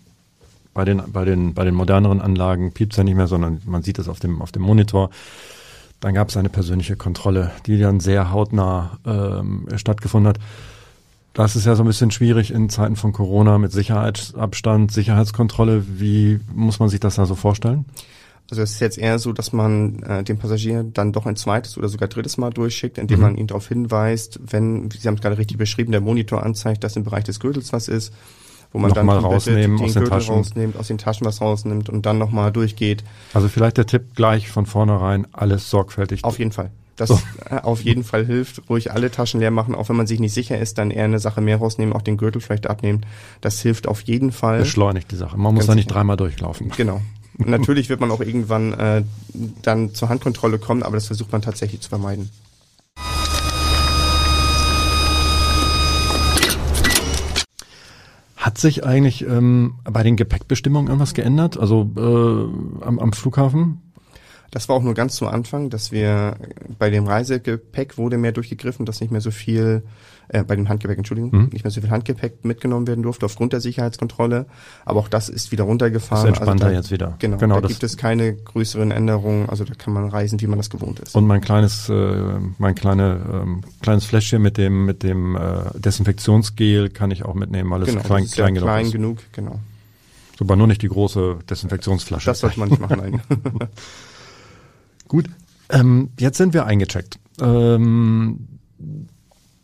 bei 0.74 0.84
den, 0.84 1.02
bei 1.12 1.24
den, 1.24 1.54
bei 1.54 1.64
den 1.64 1.74
moderneren 1.74 2.20
Anlagen 2.20 2.72
piept 2.72 2.92
es 2.92 2.98
ja 2.98 3.04
nicht 3.04 3.16
mehr, 3.16 3.26
sondern 3.26 3.60
man 3.64 3.82
sieht 3.82 3.98
es 3.98 4.08
auf 4.08 4.20
dem, 4.20 4.42
auf 4.42 4.52
dem 4.52 4.62
Monitor. 4.62 5.10
Dann 6.00 6.14
gab 6.14 6.28
es 6.28 6.36
eine 6.36 6.48
persönliche 6.48 6.96
Kontrolle, 6.96 7.50
die 7.66 7.78
dann 7.78 7.98
sehr 7.98 8.30
hautnah 8.30 8.98
ähm, 9.04 9.66
stattgefunden 9.74 10.28
hat. 10.28 10.38
Das 11.34 11.56
ist 11.56 11.66
ja 11.66 11.74
so 11.74 11.82
ein 11.82 11.86
bisschen 11.86 12.10
schwierig 12.10 12.52
in 12.52 12.68
Zeiten 12.68 12.96
von 12.96 13.12
Corona 13.12 13.58
mit 13.58 13.72
Sicherheitsabstand, 13.72 14.92
Sicherheitskontrolle. 14.92 15.84
Wie 16.00 16.40
muss 16.52 16.78
man 16.78 16.88
sich 16.88 17.00
das 17.00 17.16
da 17.16 17.26
so 17.26 17.34
vorstellen? 17.34 17.84
Also 18.50 18.62
es 18.62 18.72
ist 18.72 18.80
jetzt 18.80 18.96
eher 18.96 19.18
so, 19.18 19.32
dass 19.32 19.52
man 19.52 20.02
äh, 20.04 20.24
den 20.24 20.38
Passagier 20.38 20.82
dann 20.82 21.12
doch 21.12 21.26
ein 21.26 21.36
zweites 21.36 21.76
oder 21.76 21.88
sogar 21.88 22.08
drittes 22.08 22.38
Mal 22.38 22.50
durchschickt, 22.50 22.96
indem 22.96 23.18
mhm. 23.18 23.22
man 23.22 23.36
ihn 23.36 23.46
darauf 23.46 23.68
hinweist, 23.68 24.40
wenn, 24.42 24.90
Sie 24.90 25.06
haben 25.06 25.16
es 25.16 25.20
gerade 25.20 25.36
richtig 25.36 25.58
beschrieben, 25.58 25.92
der 25.92 26.00
Monitor 26.00 26.42
anzeigt, 26.42 26.82
dass 26.82 26.96
im 26.96 27.04
Bereich 27.04 27.24
des 27.24 27.40
Gürtels 27.40 27.74
was 27.74 27.88
ist, 27.88 28.12
wo 28.72 28.78
man 28.78 28.88
noch 28.88 28.94
dann 28.94 29.06
mal 29.06 29.18
rausnehmen 29.18 29.76
den 29.76 29.84
aus 29.84 29.92
den 29.92 30.02
den 30.04 30.10
Taschen. 30.10 30.34
rausnimmt, 30.34 30.76
aus 30.78 30.88
den 30.88 30.96
Taschen 30.96 31.26
was 31.26 31.42
rausnimmt 31.42 31.90
und 31.90 32.06
dann 32.06 32.16
nochmal 32.16 32.50
durchgeht. 32.50 33.04
Also 33.34 33.48
vielleicht 33.48 33.76
der 33.76 33.86
Tipp 33.86 34.14
gleich 34.14 34.48
von 34.48 34.64
vornherein, 34.64 35.26
alles 35.32 35.68
sorgfältig. 35.68 36.24
Auf 36.24 36.38
jeden 36.38 36.52
Fall. 36.52 36.70
Das 36.96 37.10
so. 37.10 37.20
Äh, 37.48 37.60
auf 37.60 37.82
jeden 37.82 38.02
Fall 38.02 38.24
hilft, 38.24 38.62
ruhig 38.70 38.92
alle 38.92 39.10
Taschen 39.10 39.40
leer 39.40 39.50
machen, 39.50 39.74
auch 39.74 39.90
wenn 39.90 39.96
man 39.96 40.06
sich 40.06 40.20
nicht 40.20 40.32
sicher 40.32 40.58
ist, 40.58 40.78
dann 40.78 40.90
eher 40.90 41.04
eine 41.04 41.18
Sache 41.18 41.42
mehr 41.42 41.58
rausnehmen, 41.58 41.94
auch 41.94 42.02
den 42.02 42.16
Gürtel 42.16 42.40
vielleicht 42.40 42.66
abnehmen. 42.66 43.04
Das 43.42 43.60
hilft 43.60 43.86
auf 43.86 44.00
jeden 44.02 44.32
Fall. 44.32 44.60
Beschleunigt 44.60 45.12
die 45.12 45.16
Sache. 45.16 45.36
Man 45.36 45.54
muss 45.54 45.66
da 45.66 45.74
nicht 45.74 45.86
dreimal 45.86 46.16
durchlaufen. 46.16 46.72
Genau. 46.76 47.02
Natürlich 47.46 47.88
wird 47.88 48.00
man 48.00 48.10
auch 48.10 48.20
irgendwann 48.20 48.72
äh, 48.72 49.04
dann 49.62 49.94
zur 49.94 50.08
Handkontrolle 50.08 50.58
kommen, 50.58 50.82
aber 50.82 50.96
das 50.96 51.06
versucht 51.06 51.30
man 51.30 51.40
tatsächlich 51.40 51.80
zu 51.80 51.88
vermeiden. 51.88 52.30
Hat 58.36 58.58
sich 58.58 58.84
eigentlich 58.84 59.24
ähm, 59.24 59.74
bei 59.84 60.02
den 60.02 60.16
Gepäckbestimmungen 60.16 60.88
irgendwas 60.88 61.14
geändert? 61.14 61.58
Also 61.58 61.90
äh, 61.96 62.84
am, 62.84 62.98
am 62.98 63.12
Flughafen? 63.12 63.82
Das 64.50 64.68
war 64.68 64.76
auch 64.76 64.82
nur 64.82 64.94
ganz 64.94 65.14
zu 65.16 65.28
Anfang, 65.28 65.70
dass 65.70 65.92
wir 65.92 66.36
bei 66.78 66.90
dem 66.90 67.06
Reisegepäck 67.06 67.98
wurde 67.98 68.16
mehr 68.16 68.32
durchgegriffen, 68.32 68.86
dass 68.86 69.00
nicht 69.00 69.10
mehr 69.10 69.20
so 69.20 69.30
viel 69.30 69.82
äh, 70.28 70.44
bei 70.44 70.56
dem 70.56 70.68
Handgepäck, 70.68 70.98
Entschuldigung, 70.98 71.30
mhm. 71.32 71.48
nicht 71.52 71.64
mehr 71.64 71.70
so 71.70 71.80
viel 71.80 71.90
Handgepäck 71.90 72.44
mitgenommen 72.44 72.86
werden 72.86 73.02
durfte 73.02 73.26
aufgrund 73.26 73.52
der 73.52 73.60
Sicherheitskontrolle. 73.60 74.46
Aber 74.84 75.00
auch 75.00 75.08
das 75.08 75.28
ist 75.28 75.52
wieder 75.52 75.64
runtergefahren. 75.64 76.26
Das 76.26 76.32
ist 76.32 76.38
entspannter 76.38 76.66
also 76.66 76.74
da, 76.74 76.80
jetzt 76.80 76.90
wieder. 76.90 77.16
Genau, 77.18 77.36
genau 77.38 77.60
da 77.60 77.68
gibt 77.68 77.82
es 77.82 77.96
keine 77.96 78.34
größeren 78.34 78.90
Änderungen. 78.90 79.48
Also 79.48 79.64
da 79.64 79.74
kann 79.74 79.92
man 79.92 80.08
reisen, 80.08 80.40
wie 80.40 80.46
man 80.46 80.58
das 80.58 80.70
gewohnt 80.70 81.00
ist. 81.00 81.14
Und 81.14 81.26
mein 81.26 81.40
kleines, 81.40 81.88
äh, 81.88 82.38
mein 82.58 82.74
kleine, 82.74 83.20
ähm, 83.32 83.60
kleines 83.80 84.04
Fläschchen 84.04 84.42
mit 84.42 84.58
dem 84.58 84.84
mit 84.84 85.02
dem 85.02 85.36
äh, 85.36 85.40
Desinfektionsgel 85.78 86.90
kann 86.90 87.10
ich 87.10 87.24
auch 87.24 87.34
mitnehmen, 87.34 87.70
weil 87.70 87.82
es 87.82 87.88
genau, 87.88 88.02
klein, 88.02 88.26
klein, 88.26 88.54
genug 88.54 88.66
klein 88.66 88.86
ist. 88.86 88.92
genug, 88.92 89.18
genau. 89.32 89.60
Super, 90.38 90.54
nur 90.54 90.68
nicht 90.68 90.82
die 90.82 90.88
große 90.88 91.38
Desinfektionsflasche. 91.50 92.26
Das 92.26 92.40
sollte 92.40 92.60
man 92.60 92.68
nicht 92.68 92.80
machen, 92.80 92.98
nein. 93.00 93.20
Gut, 95.08 95.28
ähm, 95.70 96.10
jetzt 96.18 96.38
sind 96.38 96.54
wir 96.54 96.64
eingecheckt. 96.64 97.18
Ähm, 97.40 98.46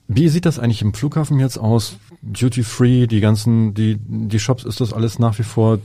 wie 0.06 0.28
sieht 0.28 0.46
das 0.46 0.58
eigentlich 0.58 0.82
im 0.82 0.94
Flughafen 0.94 1.40
jetzt 1.40 1.58
aus? 1.58 1.96
Duty 2.23 2.62
Free, 2.62 3.06
die 3.06 3.20
ganzen, 3.20 3.75
die, 3.75 3.96
die 3.99 4.38
Shops, 4.38 4.64
ist 4.64 4.80
das 4.80 4.92
alles 4.92 5.18
nach 5.18 5.38
wie 5.38 5.44
vor 5.44 5.78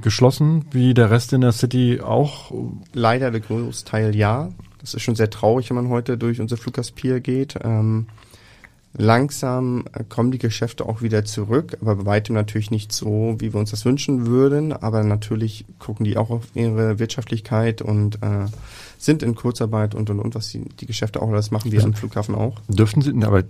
geschlossen, 0.00 0.64
wie 0.70 0.94
der 0.94 1.10
Rest 1.10 1.32
in 1.32 1.40
der 1.40 1.52
City 1.52 2.00
auch? 2.00 2.52
Leider 2.92 3.30
der 3.30 3.40
Großteil 3.40 4.14
ja. 4.14 4.50
Das 4.80 4.94
ist 4.94 5.02
schon 5.02 5.14
sehr 5.14 5.30
traurig, 5.30 5.70
wenn 5.70 5.76
man 5.76 5.88
heute 5.88 6.18
durch 6.18 6.40
unser 6.40 6.56
Fluggaspier 6.56 7.20
geht. 7.20 7.56
Ähm, 7.62 8.06
langsam 8.96 9.84
kommen 10.08 10.30
die 10.30 10.38
Geschäfte 10.38 10.86
auch 10.86 11.02
wieder 11.02 11.24
zurück, 11.24 11.76
aber 11.80 11.96
bei 11.96 12.06
weitem 12.06 12.34
natürlich 12.34 12.70
nicht 12.70 12.92
so, 12.92 13.36
wie 13.38 13.52
wir 13.52 13.60
uns 13.60 13.70
das 13.70 13.84
wünschen 13.84 14.26
würden. 14.26 14.72
Aber 14.72 15.02
natürlich 15.02 15.64
gucken 15.78 16.04
die 16.04 16.16
auch 16.16 16.30
auf 16.30 16.44
ihre 16.54 16.98
Wirtschaftlichkeit 16.98 17.82
und 17.82 18.16
äh, 18.16 18.46
sind 18.98 19.22
in 19.22 19.34
Kurzarbeit 19.34 19.94
und 19.94 20.10
und 20.10 20.20
und, 20.20 20.34
was 20.34 20.50
die, 20.50 20.60
die 20.80 20.86
Geschäfte 20.86 21.22
auch 21.22 21.30
alles 21.30 21.50
machen, 21.50 21.72
wir 21.72 21.78
also, 21.78 21.88
am 21.88 21.94
Flughafen 21.94 22.34
auch. 22.34 22.60
Dürften 22.68 23.02
sie, 23.02 23.12
aber 23.22 23.42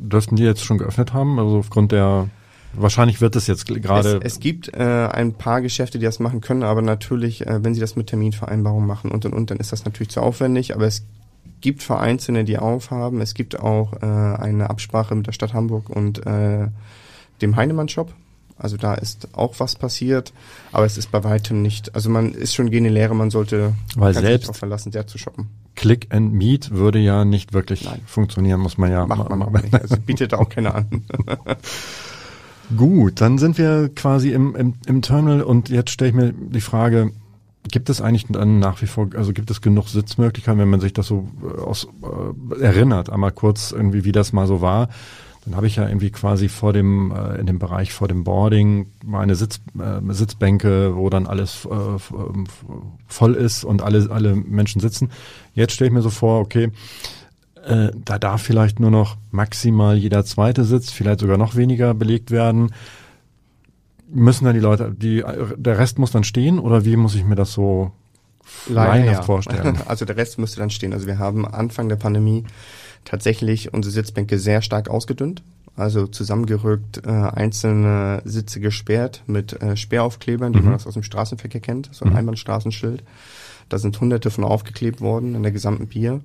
dürften 0.00 0.36
die 0.36 0.42
jetzt 0.42 0.64
schon 0.64 0.78
geöffnet 0.78 1.12
haben? 1.12 1.38
Also 1.38 1.58
aufgrund 1.58 1.92
der 1.92 2.28
Wahrscheinlich 2.74 3.20
wird 3.20 3.34
es 3.34 3.46
jetzt 3.46 3.66
gerade. 3.66 4.20
Es, 4.22 4.34
es 4.34 4.40
gibt 4.40 4.74
äh, 4.74 5.08
ein 5.10 5.32
paar 5.32 5.62
Geschäfte, 5.62 5.98
die 5.98 6.04
das 6.04 6.20
machen 6.20 6.40
können, 6.40 6.62
aber 6.62 6.82
natürlich, 6.82 7.46
äh, 7.46 7.64
wenn 7.64 7.74
sie 7.74 7.80
das 7.80 7.96
mit 7.96 8.08
Terminvereinbarung 8.08 8.86
machen 8.86 9.10
und 9.10 9.24
und 9.24 9.32
und, 9.32 9.50
dann 9.50 9.58
ist 9.58 9.72
das 9.72 9.84
natürlich 9.84 10.10
zu 10.10 10.20
aufwendig. 10.20 10.74
Aber 10.74 10.86
es 10.86 11.04
gibt 11.60 11.82
Vereinzelte, 11.82 12.44
die 12.44 12.58
aufhaben. 12.58 13.20
Es 13.20 13.34
gibt 13.34 13.58
auch 13.58 13.94
äh, 13.94 14.06
eine 14.06 14.70
Absprache 14.70 15.14
mit 15.14 15.26
der 15.26 15.32
Stadt 15.32 15.54
Hamburg 15.54 15.90
und 15.90 16.24
äh, 16.26 16.68
dem 17.40 17.56
Heinemann 17.56 17.88
Shop. 17.88 18.12
Also 18.58 18.76
da 18.76 18.94
ist 18.94 19.28
auch 19.34 19.54
was 19.58 19.76
passiert, 19.76 20.32
aber 20.72 20.84
es 20.84 20.98
ist 20.98 21.12
bei 21.12 21.22
weitem 21.22 21.62
nicht. 21.62 21.94
Also 21.94 22.10
man 22.10 22.32
ist 22.32 22.54
schon 22.54 22.70
gehen 22.70 22.84
Lehre, 22.86 23.14
man 23.14 23.30
sollte 23.30 23.74
Weil 23.94 24.14
selbst 24.14 24.48
sich 24.48 24.56
verlassen, 24.56 24.90
sehr 24.90 25.06
zu 25.06 25.16
shoppen. 25.16 25.46
Click 25.76 26.08
and 26.10 26.32
Meet 26.32 26.72
würde 26.72 26.98
ja 26.98 27.24
nicht 27.24 27.52
wirklich 27.52 27.84
Nein. 27.84 28.00
funktionieren, 28.04 28.60
muss 28.60 28.76
man 28.76 28.90
ja. 28.90 29.06
Macht 29.06 29.30
man 29.30 29.42
auch 29.42 29.52
nicht. 29.52 29.72
Also 29.74 29.96
bietet 29.96 30.34
auch 30.34 30.48
keiner 30.48 30.74
an. 30.74 31.04
Gut, 32.76 33.20
dann 33.20 33.38
sind 33.38 33.56
wir 33.58 33.90
quasi 33.94 34.32
im, 34.32 34.56
im, 34.56 34.74
im 34.86 35.02
Terminal 35.02 35.42
und 35.42 35.68
jetzt 35.68 35.90
stelle 35.90 36.10
ich 36.10 36.16
mir 36.16 36.32
die 36.32 36.60
Frage, 36.60 37.12
gibt 37.68 37.90
es 37.90 38.00
eigentlich 38.00 38.26
dann 38.28 38.58
nach 38.58 38.80
wie 38.82 38.86
vor, 38.86 39.08
also 39.14 39.32
gibt 39.32 39.50
es 39.50 39.60
genug 39.60 39.88
Sitzmöglichkeiten, 39.88 40.60
wenn 40.60 40.70
man 40.70 40.80
sich 40.80 40.92
das 40.92 41.06
so 41.06 41.28
äh, 41.42 41.60
aus, 41.60 41.88
äh, 42.02 42.60
erinnert, 42.62 43.10
einmal 43.10 43.32
kurz 43.32 43.72
irgendwie, 43.72 44.04
wie 44.04 44.12
das 44.12 44.32
mal 44.32 44.46
so 44.46 44.60
war? 44.60 44.88
Dann 45.44 45.56
habe 45.56 45.66
ich 45.66 45.76
ja 45.76 45.88
irgendwie 45.88 46.10
quasi 46.10 46.48
vor 46.48 46.72
dem, 46.72 47.10
äh, 47.10 47.38
in 47.38 47.46
dem 47.46 47.58
Bereich 47.58 47.92
vor 47.92 48.06
dem 48.06 48.24
Boarding 48.24 48.86
meine 49.04 49.34
Sitz, 49.34 49.60
äh, 49.78 50.00
Sitzbänke, 50.12 50.94
wo 50.96 51.08
dann 51.08 51.26
alles 51.26 51.66
äh, 51.70 51.74
ähm, 51.74 52.46
voll 53.06 53.34
ist 53.34 53.64
und 53.64 53.82
alle, 53.82 54.10
alle 54.10 54.34
Menschen 54.34 54.80
sitzen. 54.80 55.10
Jetzt 55.54 55.72
stelle 55.72 55.88
ich 55.88 55.94
mir 55.94 56.02
so 56.02 56.10
vor, 56.10 56.40
okay, 56.40 56.70
äh, 57.64 57.90
da 58.04 58.18
darf 58.18 58.42
vielleicht 58.42 58.80
nur 58.80 58.90
noch 58.90 59.16
maximal 59.30 59.96
jeder 59.96 60.24
zweite 60.24 60.64
Sitz, 60.64 60.90
vielleicht 60.90 61.20
sogar 61.20 61.38
noch 61.38 61.56
weniger 61.56 61.94
belegt 61.94 62.30
werden. 62.30 62.72
Müssen 64.10 64.44
dann 64.46 64.54
die 64.54 64.60
Leute, 64.60 64.94
die, 64.96 65.22
der 65.56 65.78
Rest 65.78 65.98
muss 65.98 66.10
dann 66.10 66.24
stehen 66.24 66.58
oder 66.58 66.84
wie 66.84 66.96
muss 66.96 67.14
ich 67.14 67.24
mir 67.24 67.34
das 67.34 67.52
so 67.52 67.92
Leider 68.68 69.12
ja. 69.12 69.22
vorstellen? 69.22 69.78
Also 69.86 70.04
der 70.04 70.16
Rest 70.16 70.38
müsste 70.38 70.60
dann 70.60 70.70
stehen. 70.70 70.92
Also 70.92 71.06
wir 71.06 71.18
haben 71.18 71.46
Anfang 71.46 71.88
der 71.88 71.96
Pandemie 71.96 72.44
tatsächlich 73.04 73.72
unsere 73.72 73.92
Sitzbänke 73.92 74.38
sehr 74.38 74.62
stark 74.62 74.88
ausgedünnt. 74.88 75.42
Also 75.76 76.08
zusammengerückt, 76.08 77.02
äh, 77.06 77.10
einzelne 77.10 78.20
Sitze 78.24 78.58
gesperrt 78.58 79.22
mit 79.26 79.62
äh, 79.62 79.76
Sperraufklebern, 79.76 80.52
die 80.52 80.58
mhm. 80.58 80.64
man 80.66 80.74
das 80.74 80.88
aus 80.88 80.94
dem 80.94 81.04
Straßenverkehr 81.04 81.60
kennt, 81.60 81.90
so 81.92 82.04
ein 82.04 82.10
mhm. 82.10 82.16
Einbahnstraßenschild. 82.16 83.04
Da 83.68 83.78
sind 83.78 84.00
hunderte 84.00 84.30
von 84.30 84.44
aufgeklebt 84.44 85.00
worden 85.00 85.34
in 85.36 85.42
der 85.42 85.52
gesamten 85.52 85.86
Bier. 85.86 86.20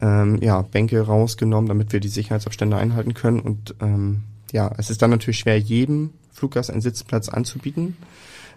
Ähm, 0.00 0.40
ja, 0.40 0.62
Bänke 0.62 1.00
rausgenommen, 1.00 1.68
damit 1.68 1.92
wir 1.92 2.00
die 2.00 2.08
Sicherheitsabstände 2.08 2.76
einhalten 2.76 3.12
können. 3.12 3.40
Und 3.40 3.74
ähm, 3.80 4.22
ja, 4.52 4.72
es 4.78 4.88
ist 4.88 5.02
dann 5.02 5.10
natürlich 5.10 5.40
schwer, 5.40 5.58
jedem 5.58 6.10
Fluggast 6.36 6.70
einen 6.70 6.82
Sitzplatz 6.82 7.28
anzubieten. 7.28 7.96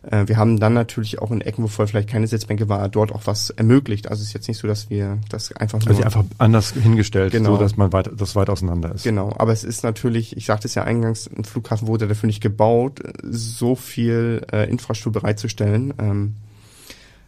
Äh, 0.03 0.27
wir 0.27 0.38
haben 0.38 0.59
dann 0.59 0.74
natürlich 0.74 1.19
auch 1.19 1.31
in 1.31 1.41
Ecken, 1.41 1.63
wo 1.63 1.67
vorher 1.67 1.88
vielleicht 1.88 2.09
keine 2.09 2.27
Sitzbänke 2.27 2.69
war, 2.69 2.88
dort 2.89 3.12
auch 3.12 3.21
was 3.25 3.50
ermöglicht. 3.50 4.09
Also 4.09 4.21
es 4.21 4.29
ist 4.29 4.33
jetzt 4.33 4.48
nicht 4.48 4.57
so, 4.57 4.67
dass 4.67 4.89
wir 4.89 5.17
das 5.29 5.51
einfach 5.53 5.79
nur... 5.79 5.89
Also 5.89 6.03
einfach 6.03 6.25
anders 6.38 6.71
hingestellt, 6.71 7.31
genau. 7.31 7.55
so 7.55 7.57
dass 7.57 7.77
man 7.77 7.91
weit, 7.93 8.09
das 8.15 8.36
weit 8.36 8.50
auseinander 8.50 8.93
ist. 8.93 9.03
Genau, 9.03 9.33
aber 9.38 9.51
es 9.51 9.63
ist 9.63 9.83
natürlich, 9.83 10.36
ich 10.38 10.45
sagte 10.45 10.67
es 10.67 10.75
ja 10.75 10.83
eingangs, 10.83 11.29
ein 11.36 11.43
Flughafen 11.43 11.88
wurde 11.88 12.07
dafür 12.07 12.27
nicht 12.27 12.41
gebaut, 12.41 13.01
so 13.24 13.75
viel 13.75 14.45
äh, 14.51 14.69
Infrastruktur 14.69 15.21
bereitzustellen. 15.21 15.93
Ähm, 15.98 16.36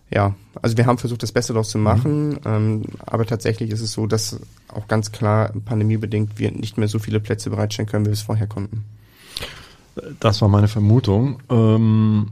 ja, 0.10 0.36
also 0.62 0.75
wir 0.75 0.86
haben 0.86 0.98
versucht, 0.98 1.24
das 1.24 1.31
Beste 1.31 1.53
daraus 1.53 1.70
zu 1.70 1.77
machen, 1.77 2.31
mhm. 2.31 2.39
ähm, 2.46 2.81
aber 3.05 3.25
tatsächlich 3.25 3.72
ist 3.72 3.79
es 3.79 3.93
so, 3.93 4.08
dass 4.08 4.39
auch 4.67 4.88
ganz 4.89 5.13
klar 5.13 5.53
pandemiebedingt 5.65 6.38
wir 6.38 6.51
nicht 6.51 6.77
mehr 6.77 6.89
so 6.89 7.00
viele 7.00 7.22
Plätze 7.22 7.50
bereitstellen 7.50 7.88
können, 7.88 8.05
wie 8.05 8.10
wir 8.10 8.13
es 8.13 8.22
vorher 8.22 8.48
konnten. 8.48 8.84
Das 10.19 10.41
war 10.41 10.48
meine 10.48 10.67
Vermutung. 10.67 11.39
Ähm, 11.50 12.31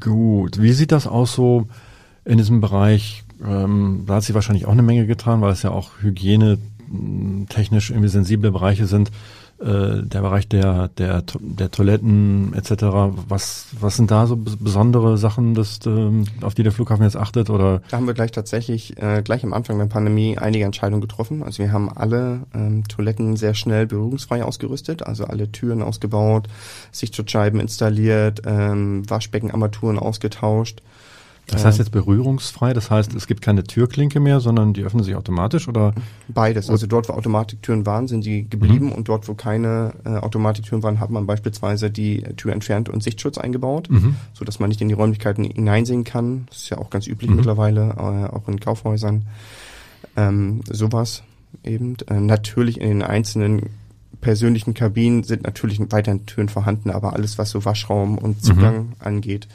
gut, 0.00 0.60
wie 0.60 0.72
sieht 0.72 0.92
das 0.92 1.06
aus 1.06 1.34
so 1.34 1.66
in 2.24 2.38
diesem 2.38 2.60
Bereich? 2.60 3.24
Ähm, 3.44 4.04
da 4.06 4.16
hat 4.16 4.24
sie 4.24 4.34
wahrscheinlich 4.34 4.66
auch 4.66 4.72
eine 4.72 4.82
Menge 4.82 5.06
getan, 5.06 5.40
weil 5.40 5.52
es 5.52 5.62
ja 5.62 5.70
auch 5.70 6.02
Hygiene 6.02 6.58
technisch 7.48 7.90
irgendwie 7.90 8.08
sensible 8.08 8.50
Bereiche 8.50 8.86
sind 8.86 9.10
äh, 9.60 10.02
der 10.02 10.20
Bereich 10.22 10.48
der, 10.48 10.88
der, 10.88 11.22
der 11.38 11.70
Toiletten 11.70 12.54
etc. 12.54 12.84
Was, 13.28 13.66
was 13.78 13.96
sind 13.96 14.10
da 14.10 14.26
so 14.26 14.36
besondere 14.36 15.18
Sachen, 15.18 15.54
dass, 15.54 15.80
ähm, 15.86 16.24
auf 16.40 16.54
die 16.54 16.62
der 16.62 16.72
Flughafen 16.72 17.04
jetzt 17.04 17.16
achtet? 17.16 17.50
Oder? 17.50 17.82
Da 17.90 17.98
haben 17.98 18.06
wir 18.06 18.14
gleich 18.14 18.32
tatsächlich 18.32 18.96
äh, 18.96 19.22
gleich 19.22 19.44
am 19.44 19.52
Anfang 19.52 19.78
der 19.78 19.86
Pandemie 19.86 20.38
einige 20.38 20.64
Entscheidungen 20.64 21.00
getroffen. 21.00 21.42
Also 21.42 21.62
wir 21.62 21.72
haben 21.72 21.90
alle 21.90 22.40
ähm, 22.54 22.84
Toiletten 22.88 23.36
sehr 23.36 23.54
schnell 23.54 23.86
berührungsfrei 23.86 24.44
ausgerüstet, 24.44 25.02
also 25.06 25.24
alle 25.24 25.52
Türen 25.52 25.82
ausgebaut, 25.82 26.48
Sichtschutzscheiben 26.92 27.60
installiert, 27.60 28.42
ähm, 28.46 29.08
Waschbeckenarmaturen 29.08 29.98
ausgetauscht. 29.98 30.82
Das 31.50 31.64
heißt 31.64 31.78
jetzt 31.78 31.90
berührungsfrei, 31.90 32.72
das 32.72 32.90
heißt, 32.90 33.14
es 33.14 33.26
gibt 33.26 33.42
keine 33.42 33.64
Türklinke 33.64 34.20
mehr, 34.20 34.40
sondern 34.40 34.72
die 34.72 34.82
öffnen 34.82 35.02
sich 35.02 35.14
automatisch 35.16 35.68
oder? 35.68 35.94
Beides. 36.28 36.70
Also 36.70 36.86
dort, 36.86 37.08
wo 37.08 37.14
Automatiktüren 37.14 37.86
waren, 37.86 38.08
sind 38.08 38.22
sie 38.22 38.48
geblieben 38.48 38.86
mhm. 38.86 38.92
und 38.92 39.08
dort, 39.08 39.28
wo 39.28 39.34
keine 39.34 39.92
äh, 40.04 40.10
Automatiktüren 40.10 40.82
waren, 40.82 41.00
hat 41.00 41.10
man 41.10 41.26
beispielsweise 41.26 41.90
die 41.90 42.22
Tür 42.36 42.52
entfernt 42.52 42.88
und 42.88 43.02
Sichtschutz 43.02 43.38
eingebaut, 43.38 43.88
mhm. 43.90 44.16
so 44.32 44.44
dass 44.44 44.60
man 44.60 44.68
nicht 44.68 44.80
in 44.80 44.88
die 44.88 44.94
Räumlichkeiten 44.94 45.44
hineinsehen 45.44 46.04
kann. 46.04 46.46
Das 46.48 46.58
ist 46.58 46.70
ja 46.70 46.78
auch 46.78 46.90
ganz 46.90 47.06
üblich 47.06 47.30
mhm. 47.30 47.36
mittlerweile, 47.36 47.90
äh, 47.96 48.34
auch 48.34 48.48
in 48.48 48.60
Kaufhäusern. 48.60 49.26
Ähm, 50.16 50.60
sowas 50.68 51.22
eben. 51.64 51.96
Äh, 52.08 52.20
natürlich 52.20 52.80
in 52.80 52.88
den 52.88 53.02
einzelnen 53.02 53.70
persönlichen 54.20 54.74
Kabinen 54.74 55.22
sind 55.22 55.44
natürlich 55.44 55.80
weiterhin 55.90 56.26
Türen 56.26 56.48
vorhanden, 56.48 56.90
aber 56.90 57.14
alles, 57.14 57.38
was 57.38 57.50
so 57.50 57.64
Waschraum 57.64 58.18
und 58.18 58.44
Zugang 58.44 58.76
mhm. 58.76 58.92
angeht, 58.98 59.48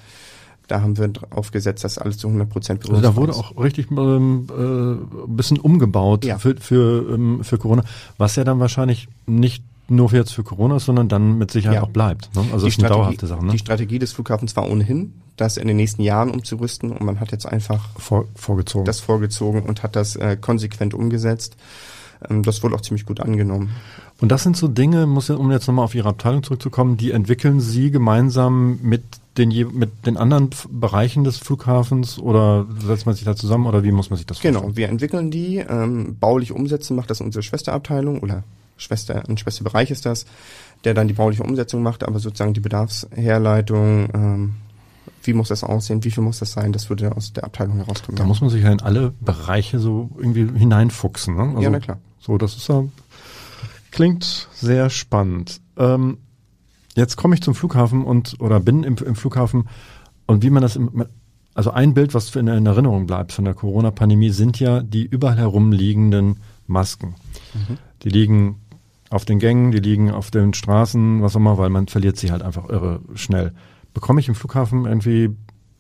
da 0.68 0.82
haben 0.82 0.98
wir 0.98 1.08
drauf 1.10 1.52
gesetzt, 1.52 1.84
dass 1.84 1.98
alles 1.98 2.18
zu 2.18 2.28
100 2.28 2.50
Prozent 2.50 2.90
Also 2.90 3.02
da 3.02 3.16
wurde 3.16 3.34
auch 3.34 3.58
richtig 3.58 3.92
ähm, 3.92 4.48
äh, 4.50 4.54
ein 4.54 5.36
bisschen 5.36 5.60
umgebaut 5.60 6.26
ja. 6.26 6.38
für, 6.38 6.56
für, 6.58 7.14
ähm, 7.14 7.44
für 7.44 7.58
Corona, 7.58 7.84
was 8.18 8.36
ja 8.36 8.44
dann 8.44 8.60
wahrscheinlich 8.60 9.08
nicht 9.26 9.64
nur 9.88 10.10
für 10.10 10.18
jetzt 10.18 10.34
für 10.34 10.44
Corona 10.44 10.78
ist, 10.78 10.86
sondern 10.86 11.10
dann 11.10 11.38
mit 11.38 11.52
Sicherheit 11.52 11.76
ja. 11.76 11.84
auch 11.84 11.90
bleibt. 11.90 12.34
Ne? 12.36 12.42
Also 12.52 12.66
die 12.66 12.72
das 12.72 12.78
ist 12.78 12.80
eine 12.80 12.90
dauerhafte 12.90 13.28
Sache. 13.28 13.46
Ne? 13.46 13.52
Die 13.52 13.60
Strategie 13.60 14.00
des 14.00 14.14
Flughafens 14.14 14.56
war 14.56 14.70
ohnehin, 14.70 15.14
das 15.38 15.58
in 15.58 15.68
den 15.68 15.78
nächsten 15.78 16.02
Jahren 16.02 16.32
umzurüsten 16.32 16.92
und 16.92 17.02
man 17.02 17.20
hat 17.20 17.32
jetzt 17.32 17.46
einfach 17.46 17.90
Vor, 17.98 18.26
vorgezogen. 18.36 18.86
das 18.86 19.00
vorgezogen 19.00 19.62
und 19.62 19.84
hat 19.84 19.96
das 19.96 20.16
äh, 20.16 20.38
konsequent 20.40 20.94
umgesetzt. 20.94 21.56
Ähm, 22.30 22.42
das 22.44 22.64
wurde 22.64 22.76
auch 22.76 22.82
ziemlich 22.82 23.06
gut 23.06 23.20
angenommen. 23.20 23.70
Und 24.22 24.32
das 24.32 24.44
sind 24.44 24.58
so 24.58 24.68
Dinge, 24.68 25.06
muss, 25.08 25.30
um 25.30 25.52
jetzt 25.52 25.68
nochmal 25.68 25.86
auf 25.86 25.94
Ihre 25.94 26.10
Abteilung 26.10 26.42
zurückzukommen, 26.42 26.98
die 26.98 27.12
entwickeln 27.12 27.60
Sie 27.60 27.92
gemeinsam 27.92 28.80
mit 28.82 29.04
den, 29.38 29.50
mit 29.78 30.06
den 30.06 30.18
anderen 30.18 30.50
Bereichen 30.70 31.24
des 31.24 31.38
Flughafens 31.38 32.20
oder 32.20 32.66
setzt 32.86 33.06
man 33.06 33.16
sich 33.16 33.26
da 33.26 33.36
zusammen 33.36 33.66
oder 33.66 33.84
wie 33.84 33.92
muss 33.92 34.10
man 34.10 34.18
sich 34.18 34.26
das 34.26 34.40
genau, 34.40 34.62
vorstellen? 34.62 34.76
Genau, 34.76 34.78
wir 34.78 34.90
entwickeln 34.90 35.32
die, 35.32 35.58
ähm, 35.58 36.18
baulich 36.20 36.52
umsetzen 36.52 36.96
macht 36.96 37.10
das 37.10 37.22
unsere 37.22 37.44
Schwesterabteilung 37.44 38.20
oder 38.20 38.44
Schwester, 38.78 39.24
ein 39.28 39.38
Schwesterbereich 39.38 39.92
ist 39.92 40.06
das, 40.06 40.26
der 40.84 40.94
dann 40.94 41.08
die 41.08 41.14
bauliche 41.14 41.44
Umsetzung 41.44 41.82
macht, 41.82 42.04
aber 42.04 42.20
sozusagen 42.20 42.54
die 42.54 42.60
Bedarfsherleitung, 42.60 44.10
ähm, 44.14 44.54
wie 45.24 45.34
muss 45.34 45.50
das 45.50 45.64
aussehen, 45.64 46.04
wie 46.04 46.12
viel 46.12 46.24
muss 46.24 46.40
das 46.40 46.52
sein, 46.52 46.72
das 46.72 46.90
würde 46.90 47.16
aus 47.16 47.34
der 47.34 47.46
Abteilung 47.46 47.78
herauskommen. 47.78 48.18
Da 48.18 48.26
muss 48.26 48.42
man 48.42 48.50
sich 48.50 48.64
ja 48.64 48.72
in 48.72 48.82
alle 48.82 49.14
Bereiche 49.22 49.80
so 49.80 50.10
irgendwie 50.18 50.48
hineinfuchsen. 50.58 51.36
Ne? 51.36 51.44
Also, 51.50 51.62
ja, 51.62 51.70
na 51.70 51.80
klar. 51.80 52.00
So, 52.20 52.38
das 52.38 52.56
ist 52.56 52.68
ja, 52.68 52.84
klingt 53.92 54.50
sehr 54.54 54.90
spannend. 54.90 55.62
Ähm, 55.78 56.18
Jetzt 56.96 57.18
komme 57.18 57.36
ich 57.36 57.42
zum 57.42 57.56
Flughafen 57.56 58.04
und 58.04 58.38
oder 58.40 58.60
bin 58.60 58.84
im, 58.84 58.96
im 58.98 59.16
Flughafen 59.16 59.68
und 60.28 60.44
wie 60.44 60.50
man 60.50 60.62
das 60.62 60.76
im, 60.76 61.06
also 61.54 61.72
ein 61.72 61.94
Bild, 61.94 62.14
was 62.14 62.36
in, 62.36 62.48
in 62.48 62.66
Erinnerung 62.66 63.06
bleibt 63.06 63.32
von 63.32 63.46
der 63.46 63.54
Corona-Pandemie, 63.54 64.30
sind 64.30 64.60
ja 64.60 64.82
die 64.82 65.06
überall 65.06 65.38
herumliegenden 65.38 66.38
Masken. 66.68 67.16
Mhm. 67.54 67.78
Die 68.04 68.10
liegen 68.10 68.62
auf 69.10 69.26
den 69.26 69.40
Gängen, 69.40 69.72
die 69.72 69.80
liegen 69.80 70.12
auf 70.12 70.32
den 70.32 70.54
Straßen, 70.54 71.22
was 71.22 71.36
auch 71.36 71.40
immer, 71.40 71.58
weil 71.58 71.70
man 71.70 71.88
verliert 71.88 72.18
sie 72.18 72.32
halt 72.32 72.42
einfach 72.42 72.70
irre 72.70 73.00
schnell. 73.16 73.54
Bekomme 73.94 74.20
ich 74.20 74.28
im 74.28 74.36
Flughafen 74.36 74.86
irgendwie 74.86 75.30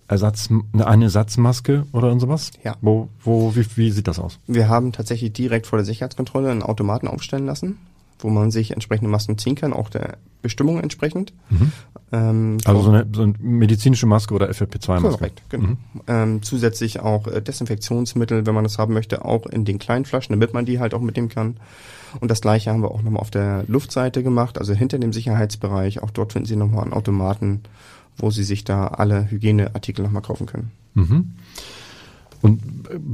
Ersatz, 0.08 0.49
eine 0.71 1.04
Ersatzmaske 1.04 1.86
oder 1.91 2.17
sowas? 2.19 2.51
Ja. 2.63 2.75
Wo, 2.82 3.10
wo, 3.21 3.56
wie, 3.56 3.65
wie 3.75 3.91
sieht 3.91 4.08
das 4.08 4.19
aus? 4.19 4.39
Wir 4.47 4.69
haben 4.69 4.91
tatsächlich 4.91 5.34
direkt 5.34 5.67
vor 5.67 5.78
der 5.78 5.86
Sicherheitskontrolle 5.86 6.51
einen 6.51 6.63
Automaten 6.63 7.08
aufstellen 7.08 7.45
lassen 7.45 7.78
wo 8.26 8.30
man 8.30 8.52
sich 8.52 8.72
entsprechende 8.72 9.10
Masken 9.10 9.38
ziehen 9.38 9.56
kann, 9.56 9.72
auch 9.72 9.90
der 9.90 10.18
Bestimmung 10.42 10.80
entsprechend. 10.82 11.32
Mhm. 11.50 11.72
Ähm, 12.12 12.58
also 12.66 12.82
so 12.82 12.92
eine, 12.92 13.08
so 13.14 13.22
eine, 13.22 13.34
medizinische 13.40 14.08
Maske 14.08 14.34
oder 14.34 14.50
FFP2-Maske. 14.50 15.18
Korrekt, 15.18 15.42
genau. 15.50 15.68
Mhm. 15.68 15.78
Ähm, 16.08 16.44
zusätzlich 16.44 17.00
auch 17.00 17.28
äh, 17.28 17.42
Desinfektionsmittel, 17.42 18.46
wenn 18.46 18.56
man 18.56 18.64
das 18.64 18.78
haben 18.78 18.94
möchte, 18.94 19.24
auch 19.24 19.46
in 19.46 19.64
den 19.64 19.80
kleinen 19.80 20.06
Flaschen, 20.06 20.34
damit 20.34 20.54
man 20.54 20.66
die 20.66 20.80
halt 20.80 20.94
auch 20.94 21.02
mitnehmen 21.02 21.30
kann. 21.30 21.58
Und 22.20 22.32
das 22.32 22.42
gleiche 22.42 22.72
haben 22.72 22.82
wir 22.82 22.92
auch 22.92 23.02
nochmal 23.04 23.22
auf 23.22 23.32
der 23.32 23.64
Luftseite 23.68 24.24
gemacht, 24.24 24.58
also 24.58 24.74
hinter 24.74 24.98
dem 24.98 25.14
Sicherheitsbereich. 25.14 26.02
Auch 26.02 26.12
dort 26.12 26.34
finden 26.34 26.48
Sie 26.48 26.56
nochmal 26.56 26.84
einen 26.84 26.94
Automaten, 26.94 27.62
wo 28.18 28.32
Sie 28.32 28.44
sich 28.44 28.64
da 28.64 28.88
alle 28.88 29.30
Hygieneartikel 29.30 30.04
nochmal 30.04 30.22
kaufen 30.22 30.48
können. 30.48 30.72
Mhm. 30.96 31.34
Und 32.42 32.62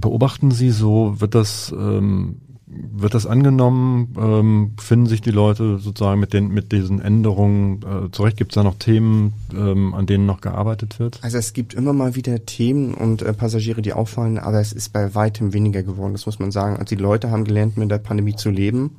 beobachten 0.02 0.52
Sie 0.52 0.71
so, 0.71 1.19
wird 1.19 1.36
das 1.36 1.71
ähm, 1.71 2.38
wird 2.73 3.13
das 3.13 3.25
angenommen? 3.25 4.13
Ähm, 4.17 4.71
finden 4.79 5.07
sich 5.07 5.21
die 5.21 5.31
Leute 5.31 5.77
sozusagen 5.77 6.19
mit 6.19 6.34
den 6.34 6.49
mit 6.49 6.71
diesen 6.71 7.01
Änderungen 7.01 7.81
äh, 7.84 8.12
zurecht? 8.12 8.38
Gibt 8.38 8.51
es 8.51 8.55
da 8.55 8.63
noch 8.63 8.75
Themen, 8.75 9.34
ähm, 9.53 9.93
an 9.93 10.05
denen 10.05 10.25
noch 10.25 10.41
gearbeitet 10.41 10.99
wird? 10.99 11.19
Also 11.21 11.38
es 11.38 11.53
gibt 11.53 11.73
immer 11.73 11.93
mal 11.93 12.15
wieder 12.15 12.45
Themen 12.45 12.93
und 12.93 13.21
äh, 13.21 13.34
Passagiere, 13.34 13.81
die 13.81 13.93
auffallen, 13.93 14.38
aber 14.38 14.60
es 14.60 14.71
ist 14.71 14.93
bei 14.93 15.13
weitem 15.15 15.53
weniger 15.53 15.84
geworden. 15.84 16.13
Das 16.13 16.25
muss 16.25 16.39
man 16.39 16.51
sagen. 16.51 16.77
Also 16.77 16.95
die 16.95 17.01
Leute 17.01 17.29
haben 17.29 17.43
gelernt, 17.43 17.77
mit 17.77 17.91
der 17.91 17.97
Pandemie 17.97 18.36
zu 18.36 18.49
leben 18.49 18.91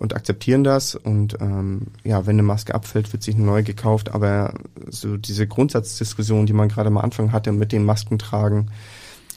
und 0.00 0.14
akzeptieren 0.14 0.64
das. 0.64 0.94
Und 0.94 1.36
ähm, 1.40 1.88
ja, 2.04 2.26
wenn 2.26 2.36
eine 2.36 2.42
Maske 2.42 2.74
abfällt, 2.74 3.12
wird 3.12 3.22
sich 3.22 3.34
eine 3.34 3.44
neue 3.44 3.62
gekauft. 3.62 4.14
Aber 4.14 4.54
so 4.88 5.16
diese 5.18 5.46
Grundsatzdiskussion, 5.46 6.46
die 6.46 6.54
man 6.54 6.68
gerade 6.68 6.88
am 6.88 6.98
Anfang 6.98 7.32
hatte 7.32 7.52
mit 7.52 7.70
dem 7.70 7.84
Maskentragen, 7.84 8.70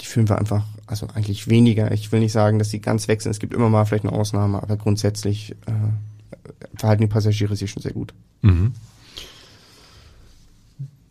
die 0.02 0.06
führen 0.06 0.30
wir 0.30 0.38
einfach 0.38 0.64
also 0.86 1.08
eigentlich 1.14 1.48
weniger. 1.48 1.92
Ich 1.92 2.12
will 2.12 2.20
nicht 2.20 2.32
sagen, 2.32 2.60
dass 2.60 2.70
sie 2.70 2.80
ganz 2.80 3.08
weg 3.08 3.22
sind. 3.22 3.32
Es 3.32 3.40
gibt 3.40 3.54
immer 3.54 3.70
mal 3.70 3.86
vielleicht 3.86 4.06
eine 4.06 4.14
Ausnahme, 4.14 4.62
aber 4.62 4.78
grundsätzlich 4.78 5.52
äh, 5.66 6.76
verhalten 6.76 7.02
die 7.02 7.08
Passagiere 7.08 7.56
sich 7.56 7.72
schon 7.72 7.84
sehr 7.84 7.94
gut. 7.94 8.14
Mhm. 8.42 8.74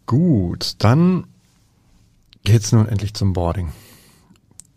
Gut, 0.06 0.74
dann 0.78 1.24
geht's 2.44 2.72
nun 2.72 2.88
endlich 2.88 3.14
zum 3.14 3.32
Boarding. 3.32 3.72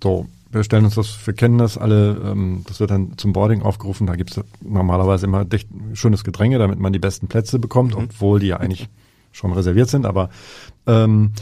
So, 0.02 0.28
wir 0.52 0.64
stellen 0.64 0.86
uns 0.86 0.96
das, 0.96 1.18
wir 1.26 1.34
kennen 1.34 1.58
das 1.58 1.78
alle, 1.78 2.22
ähm, 2.24 2.64
das 2.68 2.80
wird 2.80 2.92
dann 2.92 3.18
zum 3.18 3.34
Boarding 3.34 3.62
aufgerufen, 3.62 4.08
da 4.08 4.16
gibt's 4.16 4.40
normalerweise 4.62 5.26
immer 5.26 5.44
dicht, 5.44 5.68
schönes 5.94 6.24
Gedränge, 6.24 6.60
damit 6.60 6.80
man 6.80 6.94
die 6.94 7.00
besten 7.00 7.28
Plätze 7.28 7.60
bekommt, 7.60 7.96
mhm. 7.96 8.06
obwohl 8.06 8.40
die 8.40 8.48
ja 8.48 8.58
eigentlich 8.58 8.88
schon 9.32 9.52
reserviert 9.52 9.90
sind, 9.90 10.06
aber 10.06 10.30
ähm, 10.88 11.34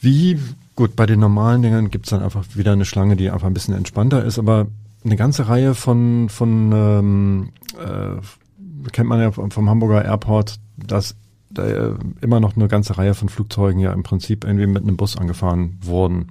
wie 0.00 0.38
Gut, 0.78 0.94
bei 0.94 1.06
den 1.06 1.18
normalen 1.18 1.60
Dingern 1.60 1.90
gibt's 1.90 2.10
dann 2.10 2.22
einfach 2.22 2.44
wieder 2.54 2.70
eine 2.70 2.84
Schlange, 2.84 3.16
die 3.16 3.30
einfach 3.30 3.48
ein 3.48 3.52
bisschen 3.52 3.74
entspannter 3.74 4.24
ist, 4.24 4.38
aber 4.38 4.68
eine 5.04 5.16
ganze 5.16 5.48
Reihe 5.48 5.74
von, 5.74 6.28
von 6.28 6.70
ähm, 6.72 7.48
äh, 7.84 8.90
kennt 8.92 9.08
man 9.08 9.20
ja 9.20 9.32
vom 9.32 9.68
Hamburger 9.68 10.04
Airport, 10.04 10.60
dass 10.76 11.16
da 11.50 11.66
äh, 11.66 11.94
immer 12.20 12.38
noch 12.38 12.54
eine 12.54 12.68
ganze 12.68 12.96
Reihe 12.96 13.14
von 13.14 13.28
Flugzeugen 13.28 13.80
ja 13.80 13.92
im 13.92 14.04
Prinzip 14.04 14.44
irgendwie 14.44 14.68
mit 14.68 14.84
einem 14.84 14.96
Bus 14.96 15.16
angefahren 15.16 15.80
wurden. 15.82 16.28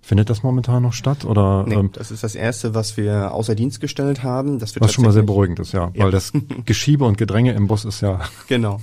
Findet 0.00 0.30
das 0.30 0.42
momentan 0.42 0.82
noch 0.82 0.94
statt? 0.94 1.26
Oder, 1.26 1.66
nee, 1.68 1.74
ähm, 1.74 1.90
das 1.92 2.10
ist 2.10 2.24
das 2.24 2.34
Erste, 2.34 2.74
was 2.74 2.96
wir 2.96 3.34
außer 3.34 3.54
Dienst 3.54 3.82
gestellt 3.82 4.22
haben. 4.22 4.60
Das 4.60 4.74
wird 4.74 4.82
was 4.82 4.94
schon 4.94 5.04
mal 5.04 5.12
sehr 5.12 5.24
beruhigend 5.24 5.58
ist, 5.58 5.72
ja. 5.72 5.90
ja. 5.92 6.04
Weil 6.04 6.10
das 6.10 6.32
Geschiebe 6.64 7.04
und 7.04 7.18
Gedränge 7.18 7.52
im 7.52 7.66
Bus 7.66 7.84
ist 7.84 8.00
ja... 8.00 8.20
Genau. 8.48 8.80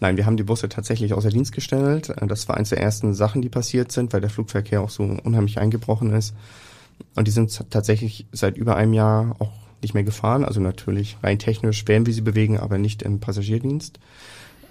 Nein, 0.00 0.16
wir 0.16 0.26
haben 0.26 0.38
die 0.38 0.42
Busse 0.42 0.68
tatsächlich 0.68 1.12
außer 1.12 1.28
Dienst 1.28 1.52
gestellt. 1.52 2.08
Äh, 2.08 2.26
das 2.26 2.48
war 2.48 2.56
eines 2.56 2.70
der 2.70 2.80
ersten 2.80 3.14
Sachen, 3.14 3.42
die 3.42 3.48
passiert 3.48 3.92
sind, 3.92 4.12
weil 4.12 4.20
der 4.20 4.30
Flugverkehr 4.30 4.80
auch 4.80 4.90
so 4.90 5.02
unheimlich 5.02 5.58
eingebrochen 5.58 6.12
ist. 6.12 6.34
Und 7.14 7.28
die 7.28 7.32
sind 7.32 7.70
tatsächlich 7.70 8.26
seit 8.32 8.56
über 8.56 8.76
einem 8.76 8.92
Jahr 8.92 9.36
auch 9.38 9.52
nicht 9.82 9.94
mehr 9.94 10.04
gefahren. 10.04 10.44
Also 10.44 10.60
natürlich 10.60 11.16
rein 11.22 11.38
technisch 11.38 11.86
werden 11.88 12.06
wir 12.06 12.14
sie 12.14 12.20
bewegen, 12.20 12.58
aber 12.58 12.78
nicht 12.78 13.02
im 13.02 13.20
Passagierdienst. 13.20 13.98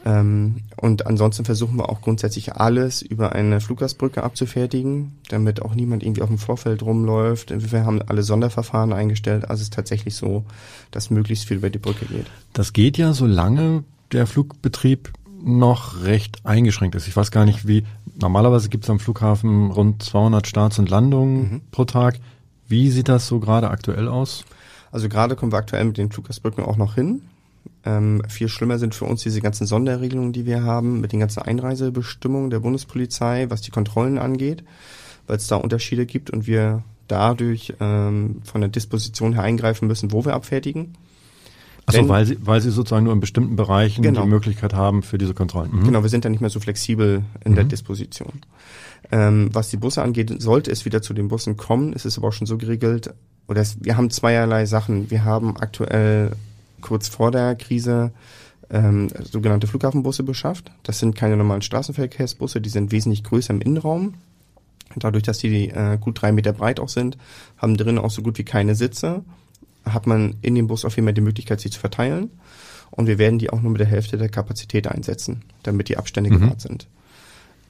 Ähm, 0.05 0.61
und 0.77 1.05
ansonsten 1.07 1.45
versuchen 1.45 1.77
wir 1.77 1.89
auch 1.89 2.01
grundsätzlich 2.01 2.53
alles 2.53 3.01
über 3.01 3.33
eine 3.33 3.59
Fluggastbrücke 3.59 4.23
abzufertigen, 4.23 5.17
damit 5.27 5.61
auch 5.61 5.75
niemand 5.75 6.03
irgendwie 6.03 6.21
auf 6.21 6.29
dem 6.29 6.37
Vorfeld 6.37 6.83
rumläuft. 6.83 7.51
Wir 7.71 7.85
haben 7.85 8.01
alle 8.01 8.23
Sonderverfahren 8.23 8.93
eingestellt. 8.93 9.43
Also 9.49 9.61
es 9.61 9.67
ist 9.67 9.73
tatsächlich 9.73 10.15
so, 10.15 10.45
dass 10.91 11.09
möglichst 11.09 11.45
viel 11.45 11.57
über 11.57 11.69
die 11.69 11.79
Brücke 11.79 12.05
geht. 12.05 12.27
Das 12.53 12.73
geht 12.73 12.97
ja, 12.97 13.13
solange 13.13 13.83
der 14.11 14.25
Flugbetrieb 14.25 15.11
noch 15.41 16.03
recht 16.03 16.45
eingeschränkt 16.45 16.95
ist. 16.95 17.07
Ich 17.07 17.15
weiß 17.15 17.31
gar 17.31 17.45
nicht, 17.45 17.67
wie. 17.67 17.85
Normalerweise 18.21 18.67
gibt 18.67 18.83
es 18.83 18.89
am 18.89 18.99
Flughafen 18.99 19.71
rund 19.71 20.03
200 20.03 20.45
Starts 20.45 20.77
und 20.77 20.89
Landungen 20.89 21.39
mhm. 21.39 21.61
pro 21.71 21.85
Tag. 21.85 22.19
Wie 22.67 22.89
sieht 22.91 23.07
das 23.07 23.27
so 23.27 23.39
gerade 23.39 23.69
aktuell 23.69 24.09
aus? 24.09 24.43
Also 24.91 25.07
gerade 25.07 25.35
kommen 25.35 25.51
wir 25.51 25.57
aktuell 25.57 25.85
mit 25.85 25.97
den 25.97 26.11
Fluggastbrücken 26.11 26.63
auch 26.63 26.75
noch 26.75 26.95
hin. 26.95 27.21
Ähm, 27.85 28.21
viel 28.27 28.49
schlimmer 28.49 28.77
sind 28.77 28.93
für 28.93 29.05
uns 29.05 29.23
diese 29.23 29.41
ganzen 29.41 29.65
Sonderregelungen, 29.65 30.33
die 30.33 30.45
wir 30.45 30.63
haben 30.63 30.99
mit 30.99 31.13
den 31.13 31.19
ganzen 31.19 31.41
Einreisebestimmungen 31.41 32.49
der 32.49 32.59
Bundespolizei, 32.59 33.49
was 33.49 33.61
die 33.61 33.71
Kontrollen 33.71 34.17
angeht, 34.17 34.63
weil 35.27 35.37
es 35.37 35.47
da 35.47 35.55
Unterschiede 35.55 36.05
gibt 36.05 36.29
und 36.29 36.45
wir 36.45 36.83
dadurch 37.07 37.73
ähm, 37.79 38.41
von 38.43 38.61
der 38.61 38.69
Disposition 38.69 39.33
her 39.33 39.43
eingreifen 39.43 39.87
müssen, 39.87 40.11
wo 40.11 40.25
wir 40.25 40.33
abfertigen. 40.33 40.95
Achso, 41.89 42.09
weil 42.09 42.25
sie, 42.25 42.37
weil 42.41 42.61
sie 42.61 42.71
sozusagen 42.71 43.05
nur 43.05 43.13
in 43.13 43.19
bestimmten 43.19 43.55
Bereichen 43.55 44.01
genau. 44.01 44.23
die 44.23 44.29
Möglichkeit 44.29 44.73
haben 44.73 45.03
für 45.03 45.17
diese 45.17 45.33
Kontrollen. 45.33 45.71
Mhm. 45.71 45.83
Genau, 45.85 46.03
wir 46.03 46.09
sind 46.09 46.25
da 46.25 46.29
nicht 46.29 46.41
mehr 46.41 46.49
so 46.49 46.59
flexibel 46.59 47.23
in 47.43 47.51
mhm. 47.51 47.55
der 47.55 47.63
Disposition. 47.65 48.41
Ähm, 49.11 49.49
was 49.53 49.69
die 49.69 49.77
Busse 49.77 50.01
angeht, 50.01 50.41
sollte 50.41 50.71
es 50.71 50.85
wieder 50.85 51.01
zu 51.01 51.13
den 51.13 51.29
Bussen 51.29 51.57
kommen, 51.57 51.93
ist 51.93 52.05
es 52.05 52.17
aber 52.17 52.27
auch 52.27 52.33
schon 52.33 52.47
so 52.47 52.57
geregelt, 52.57 53.13
oder 53.49 53.61
es, 53.61 53.77
wir 53.81 53.97
haben 53.97 54.11
zweierlei 54.11 54.65
Sachen. 54.65 55.09
Wir 55.09 55.25
haben 55.25 55.57
aktuell 55.57 56.33
kurz 56.81 57.07
vor 57.07 57.31
der 57.31 57.55
Krise 57.55 58.11
ähm, 58.69 59.07
sogenannte 59.23 59.65
Flughafenbusse 59.65 60.21
beschafft. 60.21 60.71
Das 60.83 60.99
sind 60.99 61.15
keine 61.15 61.35
normalen 61.35 61.63
Straßenverkehrsbusse, 61.63 62.61
die 62.61 62.69
sind 62.69 62.91
wesentlich 62.91 63.23
größer 63.23 63.51
im 63.53 63.61
Innenraum. 63.61 64.13
Dadurch, 64.95 65.23
dass 65.23 65.39
die 65.39 65.69
äh, 65.69 65.97
gut 65.99 66.21
drei 66.21 66.31
Meter 66.31 66.53
breit 66.53 66.79
auch 66.79 66.89
sind, 66.89 67.17
haben 67.57 67.75
drinnen 67.75 67.97
auch 67.97 68.11
so 68.11 68.21
gut 68.21 68.37
wie 68.37 68.43
keine 68.43 68.75
Sitze 68.75 69.23
hat 69.85 70.07
man 70.07 70.35
in 70.41 70.55
dem 70.55 70.67
Bus 70.67 70.85
auf 70.85 70.95
jeden 70.95 71.07
Fall 71.07 71.13
die 71.13 71.21
Möglichkeit, 71.21 71.59
sie 71.59 71.69
zu 71.69 71.79
verteilen. 71.79 72.29
Und 72.91 73.07
wir 73.07 73.17
werden 73.17 73.39
die 73.39 73.49
auch 73.49 73.61
nur 73.61 73.71
mit 73.71 73.79
der 73.79 73.87
Hälfte 73.87 74.17
der 74.17 74.29
Kapazität 74.29 74.87
einsetzen, 74.87 75.43
damit 75.63 75.89
die 75.89 75.97
Abstände 75.97 76.31
mhm. 76.31 76.39
gewahrt 76.39 76.61
sind. 76.61 76.87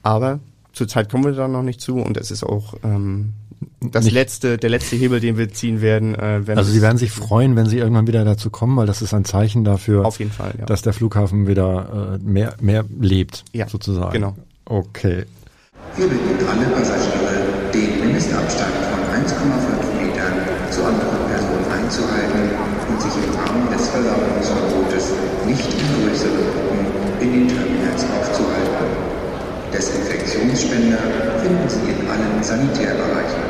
Aber 0.02 0.40
zurzeit 0.72 1.10
kommen 1.10 1.24
wir 1.24 1.32
da 1.32 1.48
noch 1.48 1.62
nicht 1.62 1.80
zu 1.80 1.96
und 1.96 2.16
es 2.16 2.30
ist 2.30 2.42
auch 2.42 2.74
ähm, 2.82 3.34
das 3.80 4.04
nicht. 4.04 4.14
letzte, 4.14 4.56
der 4.56 4.70
letzte 4.70 4.96
Hebel, 4.96 5.20
den 5.20 5.36
wir 5.36 5.52
ziehen 5.52 5.80
werden. 5.80 6.14
Äh, 6.14 6.46
wenn 6.46 6.58
also 6.58 6.70
Sie 6.70 6.80
werden 6.80 6.96
sich 6.98 7.10
freuen, 7.10 7.56
wenn 7.56 7.66
Sie 7.66 7.78
irgendwann 7.78 8.06
wieder 8.06 8.24
dazu 8.24 8.50
kommen, 8.50 8.76
weil 8.76 8.86
das 8.86 9.02
ist 9.02 9.12
ein 9.12 9.24
Zeichen 9.24 9.64
dafür, 9.64 10.06
auf 10.06 10.18
jeden 10.18 10.32
Fall, 10.32 10.54
ja. 10.58 10.66
dass 10.66 10.82
der 10.82 10.92
Flughafen 10.92 11.46
wieder 11.46 12.18
äh, 12.20 12.24
mehr, 12.24 12.54
mehr 12.60 12.84
lebt, 12.98 13.44
ja, 13.52 13.68
sozusagen. 13.68 14.12
Genau. 14.12 14.36
Okay. 14.64 15.24
Wir 15.96 16.06
bitten 16.06 16.46
alle 16.48 16.66
Passagiere, 16.70 17.72
den 17.74 18.00
Mindestabstand 18.00 18.72
von 18.90 19.00
1,5 19.24 20.06
Metern 20.06 20.32
zu 20.70 20.84
anderen 20.84 21.49
einzuhalten 21.90 22.54
und 22.88 23.02
sich 23.02 23.10
im 23.18 23.34
Rahmen 23.34 23.66
des 23.72 23.88
Verlagerungsverbotes 23.88 25.10
nicht 25.44 25.66
in 25.74 26.06
größeren 26.06 26.46
Gruppen 26.54 26.86
in 27.18 27.32
den 27.32 27.48
Terminals 27.48 28.06
aufzuhalten. 28.14 28.86
Desinfektionsspender 29.72 30.98
finden 31.42 31.68
Sie 31.68 31.90
in 31.90 32.06
allen 32.08 32.42
Sanitärbereichen. 32.42 33.42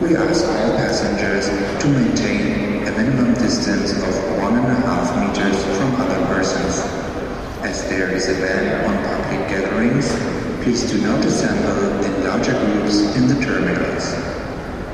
We 0.00 0.16
ask 0.16 0.44
all 0.44 0.76
passengers 0.76 1.50
to 1.80 1.88
maintain 1.88 2.88
a 2.88 2.92
minimum 2.96 3.34
distance 3.34 3.92
of 3.92 4.16
one 4.40 4.56
and 4.56 4.72
a 4.72 4.86
half 4.86 5.12
meters 5.20 5.56
from 5.76 6.00
other 6.00 6.24
persons. 6.32 6.80
As 7.62 7.84
there 7.90 8.10
is 8.14 8.28
a 8.28 8.40
ban 8.40 8.86
on 8.88 8.96
public 9.04 9.48
gatherings, 9.48 10.08
please 10.62 10.90
do 10.90 10.98
not 11.06 11.22
assemble 11.24 12.04
in 12.04 12.24
larger 12.24 12.52
groups 12.52 13.14
in 13.16 13.28
the 13.28 13.44
terminals. 13.44 14.35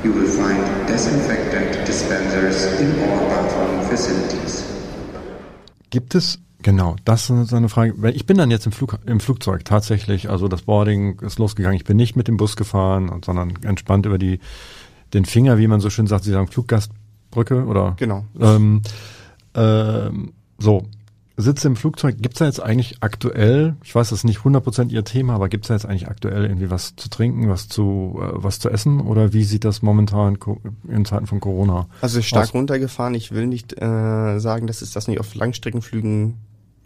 You 0.03 0.13
will 0.13 0.27
find 0.27 0.59
disinfectant 0.87 1.87
dispensers 1.87 2.79
in 2.79 2.91
all 3.03 3.19
bathroom 3.29 3.81
facilities. 3.89 4.63
Gibt 5.89 6.15
es 6.15 6.39
Genau, 6.63 6.95
das 7.03 7.29
ist 7.29 7.53
eine 7.53 7.67
Frage. 7.67 7.93
Ich 8.11 8.25
bin 8.25 8.37
dann 8.37 8.49
jetzt 8.49 8.65
im, 8.65 8.71
Flug, 8.71 8.97
im 9.05 9.19
Flugzeug 9.19 9.65
tatsächlich. 9.65 10.29
Also 10.29 10.47
das 10.47 10.61
Boarding 10.61 11.19
ist 11.19 11.37
losgegangen. 11.37 11.75
Ich 11.75 11.83
bin 11.83 11.97
nicht 11.97 12.15
mit 12.15 12.29
dem 12.29 12.37
Bus 12.37 12.55
gefahren, 12.55 13.21
sondern 13.23 13.53
entspannt 13.63 14.05
über 14.05 14.17
die 14.17 14.39
den 15.13 15.25
Finger, 15.25 15.57
wie 15.57 15.67
man 15.67 15.81
so 15.81 15.89
schön 15.89 16.07
sagt. 16.07 16.23
Sie 16.23 16.31
sagen 16.31 16.47
Fluggastbrücke 16.47 17.65
oder? 17.65 17.95
Genau. 17.97 18.25
Ähm, 18.39 18.81
ähm, 19.55 20.33
so, 20.57 20.87
sitze 21.35 21.67
im 21.67 21.75
Flugzeug, 21.75 22.17
gibt's 22.19 22.39
da 22.39 22.45
jetzt 22.45 22.61
eigentlich 22.61 22.97
aktuell, 23.01 23.75
ich 23.83 23.95
weiß, 23.95 24.09
das 24.09 24.19
ist 24.19 24.23
nicht 24.23 24.39
100% 24.39 24.89
Ihr 24.91 25.03
Thema, 25.03 25.33
aber 25.33 25.49
gibt's 25.49 25.67
da 25.67 25.73
jetzt 25.73 25.85
eigentlich 25.85 26.07
aktuell 26.07 26.43
irgendwie 26.45 26.69
was 26.69 26.95
zu 26.95 27.09
trinken, 27.09 27.49
was 27.49 27.67
zu, 27.67 28.19
äh, 28.21 28.29
was 28.33 28.59
zu 28.59 28.69
essen 28.69 29.01
oder 29.01 29.33
wie 29.33 29.43
sieht 29.43 29.65
das 29.65 29.81
momentan 29.81 30.37
in 30.87 31.05
Zeiten 31.05 31.25
von 31.25 31.39
Corona 31.39 31.87
Also 32.01 32.21
stark 32.21 32.43
aus? 32.45 32.53
runtergefahren. 32.53 33.15
Ich 33.15 33.31
will 33.31 33.47
nicht 33.47 33.73
äh, 33.81 34.39
sagen, 34.39 34.67
dass 34.67 34.81
es 34.81 34.91
das 34.91 35.07
nicht 35.07 35.19
auf 35.19 35.33
Langstreckenflügen 35.33 36.35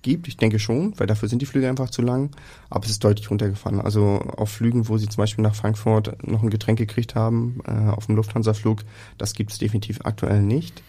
gibt. 0.01 0.27
Ich 0.29 0.38
denke 0.38 0.60
schon, 0.60 0.93
weil 0.97 1.07
dafür 1.07 1.27
sind 1.27 1.41
die 1.41 1.45
Flüge 1.45 1.67
einfach 1.67 1.89
zu 1.89 2.01
lang. 2.01 2.29
Aber 2.69 2.86
es 2.86 2.91
ist 2.91 3.03
deutlich 3.03 3.29
runtergefahren. 3.29 3.81
Also 3.81 4.19
auf 4.38 4.49
Flügen, 4.49 4.88
wo 4.88 4.97
sie 4.97 5.10
zum 5.10 5.21
Beispiel 5.21 5.43
nach 5.43 5.55
Frankfurt 5.55 6.25
noch 6.25 6.43
ein 6.43 6.49
Getränk 6.49 6.77
gekriegt 6.77 7.15
haben, 7.15 7.60
äh, 7.67 7.89
auf 7.89 8.05
dem 8.05 8.15
Lufthansa-Flug, 8.15 8.83
das 9.17 9.33
gibt 9.33 9.51
es 9.51 9.57
definitiv 9.57 9.99
aktuell 10.05 10.41
nicht. 10.41 10.81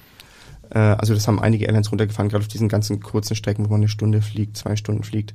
Äh, 0.71 0.79
also 0.79 1.15
das 1.15 1.27
haben 1.29 1.41
einige 1.41 1.65
Airlines 1.65 1.91
runtergefahren, 1.91 2.29
gerade 2.29 2.43
auf 2.43 2.49
diesen 2.49 2.69
ganzen 2.69 3.01
kurzen 3.01 3.35
Strecken, 3.37 3.65
wo 3.65 3.71
man 3.71 3.81
eine 3.81 3.89
Stunde 3.89 4.23
fliegt, 4.23 4.57
zwei 4.57 4.77
Stunden 4.77 5.03
fliegt, 5.03 5.35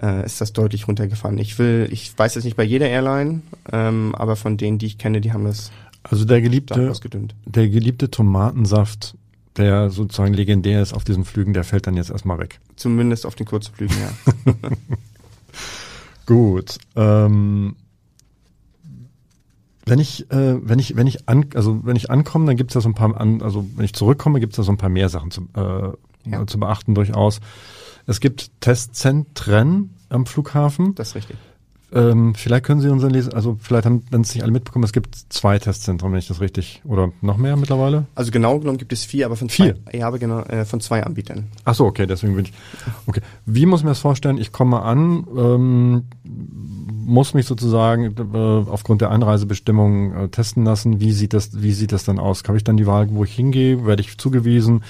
äh, 0.00 0.24
ist 0.24 0.40
das 0.40 0.52
deutlich 0.52 0.88
runtergefahren. 0.88 1.38
Ich 1.38 1.58
will, 1.58 1.88
ich 1.90 2.16
weiß 2.16 2.34
das 2.34 2.44
nicht 2.44 2.56
bei 2.56 2.64
jeder 2.64 2.88
Airline, 2.88 3.42
ähm, 3.72 4.14
aber 4.14 4.36
von 4.36 4.56
denen, 4.56 4.78
die 4.78 4.86
ich 4.86 4.98
kenne, 4.98 5.20
die 5.20 5.32
haben 5.32 5.44
das 5.44 5.70
also 6.02 6.24
der 6.24 6.40
geliebte, 6.40 6.92
der 7.46 7.68
geliebte 7.68 8.10
Tomatensaft, 8.10 9.16
der 9.56 9.90
sozusagen 9.90 10.34
legendär 10.34 10.82
ist 10.82 10.92
auf 10.92 11.04
diesen 11.04 11.24
Flügen, 11.24 11.52
der 11.52 11.64
fällt 11.64 11.86
dann 11.86 11.96
jetzt 11.96 12.10
erstmal 12.10 12.38
weg. 12.38 12.60
Zumindest 12.76 13.26
auf 13.26 13.34
den 13.34 13.46
kurzen 13.46 13.74
Flügen, 13.74 13.96
ja. 13.98 14.52
Gut. 16.26 16.78
Ähm, 16.94 17.76
wenn 19.86 20.00
ich, 20.00 20.30
äh, 20.30 20.68
wenn 20.68 20.78
ich, 20.78 20.96
wenn 20.96 21.06
ich 21.06 21.28
an, 21.28 21.46
also 21.54 21.80
wenn 21.84 21.96
ich 21.96 22.10
ankomme, 22.10 22.46
dann 22.46 22.56
gibt 22.56 22.70
es 22.70 22.74
da 22.74 22.80
so 22.80 22.88
ein 22.88 22.94
paar, 22.94 23.18
an, 23.18 23.40
also 23.40 23.64
wenn 23.76 23.84
ich 23.84 23.94
zurückkomme, 23.94 24.40
gibt 24.40 24.52
es 24.52 24.56
da 24.56 24.62
so 24.64 24.72
ein 24.72 24.76
paar 24.76 24.90
mehr 24.90 25.08
Sachen 25.08 25.30
zu, 25.30 25.48
äh, 25.56 26.30
ja. 26.30 26.46
zu 26.46 26.58
beachten 26.58 26.94
durchaus. 26.94 27.40
Es 28.06 28.20
gibt 28.20 28.50
Testzentren 28.60 29.94
am 30.08 30.26
Flughafen. 30.26 30.94
Das 30.96 31.08
ist 31.08 31.14
richtig. 31.14 31.36
Ähm, 31.92 32.34
vielleicht 32.34 32.64
können 32.64 32.80
Sie 32.80 32.88
unseren 32.88 33.12
Lesen, 33.12 33.32
also 33.32 33.56
vielleicht 33.60 33.86
haben 33.86 34.02
es 34.10 34.34
nicht 34.34 34.42
alle 34.42 34.50
mitbekommen, 34.50 34.84
es 34.84 34.92
gibt 34.92 35.16
zwei 35.28 35.56
Testzentren, 35.60 36.10
wenn 36.10 36.18
ich 36.18 36.26
das 36.26 36.40
richtig, 36.40 36.82
oder 36.84 37.12
noch 37.20 37.36
mehr 37.36 37.56
mittlerweile? 37.56 38.06
Also 38.16 38.32
genau 38.32 38.58
genommen 38.58 38.76
gibt 38.78 38.92
es 38.92 39.04
vier, 39.04 39.26
aber 39.26 39.36
von 39.36 39.48
vier? 39.48 39.76
zwei, 39.84 39.98
ja, 39.98 40.08
aber 40.08 40.18
genau, 40.18 40.40
äh, 40.40 40.64
von 40.64 40.80
zwei 40.80 41.04
Anbietern. 41.04 41.46
Ach 41.64 41.76
so, 41.76 41.86
okay, 41.86 42.06
deswegen 42.08 42.34
bin 42.34 42.46
ich, 42.46 42.52
okay. 43.06 43.20
Wie 43.46 43.66
muss 43.66 43.80
ich 43.80 43.84
mir 43.84 43.92
das 43.92 44.00
vorstellen? 44.00 44.36
Ich 44.36 44.50
komme 44.50 44.82
an, 44.82 45.26
ähm, 45.36 46.04
muss 47.06 47.34
mich 47.34 47.46
sozusagen 47.46 48.04
äh, 48.04 48.70
aufgrund 48.70 49.00
der 49.00 49.10
Einreisebestimmungen 49.10 50.16
äh, 50.16 50.28
testen 50.28 50.64
lassen. 50.64 51.00
Wie 51.00 51.12
sieht 51.12 51.32
das, 51.32 51.62
wie 51.62 51.72
sieht 51.72 51.92
das 51.92 52.04
dann 52.04 52.18
aus? 52.18 52.42
Habe 52.46 52.58
ich 52.58 52.64
dann 52.64 52.76
die 52.76 52.86
Wahl, 52.86 53.08
wo 53.10 53.24
ich 53.24 53.32
hingehe? 53.32 53.86
Werde 53.86 54.02
ich 54.02 54.18
zugewiesen? 54.18 54.82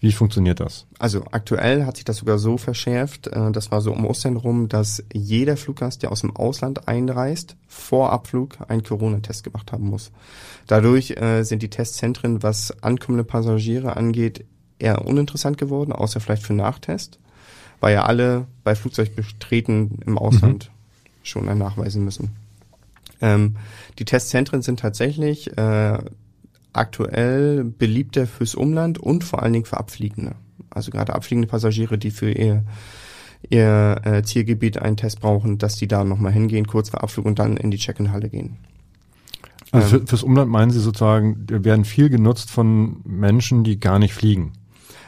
Wie 0.00 0.12
funktioniert 0.12 0.60
das? 0.60 0.86
Also 0.98 1.24
aktuell 1.30 1.84
hat 1.84 1.96
sich 1.96 2.04
das 2.04 2.16
sogar 2.16 2.38
so 2.38 2.56
verschärft, 2.56 3.28
äh, 3.28 3.52
das 3.52 3.70
war 3.70 3.82
so 3.82 3.92
um 3.92 4.04
Ostern 4.04 4.36
rum, 4.36 4.68
dass 4.68 5.04
jeder 5.12 5.56
Fluggast, 5.56 6.02
der 6.02 6.10
aus 6.10 6.22
dem 6.22 6.34
Ausland 6.34 6.88
einreist, 6.88 7.56
vor 7.68 8.10
Abflug 8.10 8.56
einen 8.68 8.82
Corona-Test 8.82 9.44
gemacht 9.44 9.70
haben 9.72 9.84
muss. 9.84 10.10
Dadurch 10.66 11.12
äh, 11.12 11.44
sind 11.44 11.62
die 11.62 11.70
Testzentren, 11.70 12.42
was 12.42 12.82
ankommende 12.82 13.24
Passagiere 13.24 13.96
angeht, 13.96 14.44
eher 14.78 15.06
uninteressant 15.06 15.56
geworden, 15.58 15.92
außer 15.92 16.18
vielleicht 16.18 16.42
für 16.42 16.54
Nachtest, 16.54 17.20
weil 17.80 17.94
ja 17.94 18.06
alle 18.06 18.46
bei 18.64 18.74
Flugzeugbetreten 18.74 20.00
im 20.04 20.18
Ausland 20.18 20.70
mhm. 20.72 20.79
Schon 21.22 21.46
nachweisen 21.58 22.04
müssen. 22.04 22.30
Ähm, 23.20 23.56
die 23.98 24.04
Testzentren 24.04 24.62
sind 24.62 24.80
tatsächlich 24.80 25.56
äh, 25.56 25.98
aktuell 26.72 27.64
beliebter 27.64 28.26
fürs 28.26 28.54
Umland 28.54 28.98
und 28.98 29.24
vor 29.24 29.42
allen 29.42 29.52
Dingen 29.52 29.64
für 29.64 29.78
Abfliegende. 29.78 30.34
Also 30.70 30.90
gerade 30.90 31.14
abfliegende 31.14 31.48
Passagiere, 31.48 31.98
die 31.98 32.10
für 32.10 32.30
ihr 32.30 32.64
ihr 33.48 34.00
äh, 34.04 34.22
Zielgebiet 34.22 34.78
einen 34.78 34.96
Test 34.96 35.20
brauchen, 35.20 35.58
dass 35.58 35.76
die 35.76 35.88
da 35.88 36.04
nochmal 36.04 36.32
hingehen, 36.32 36.66
kurz 36.66 36.90
vor 36.90 37.02
Abflug 37.02 37.26
und 37.26 37.38
dann 37.38 37.56
in 37.56 37.70
die 37.70 37.78
Check-in-Halle 37.78 38.28
gehen. 38.28 38.58
Also 39.72 39.88
für, 39.88 40.06
fürs 40.06 40.22
Umland 40.22 40.50
meinen 40.50 40.70
Sie 40.70 40.80
sozusagen, 40.80 41.46
werden 41.48 41.84
viel 41.84 42.10
genutzt 42.10 42.50
von 42.50 43.00
Menschen, 43.04 43.64
die 43.64 43.78
gar 43.78 43.98
nicht 43.98 44.12
fliegen. 44.12 44.52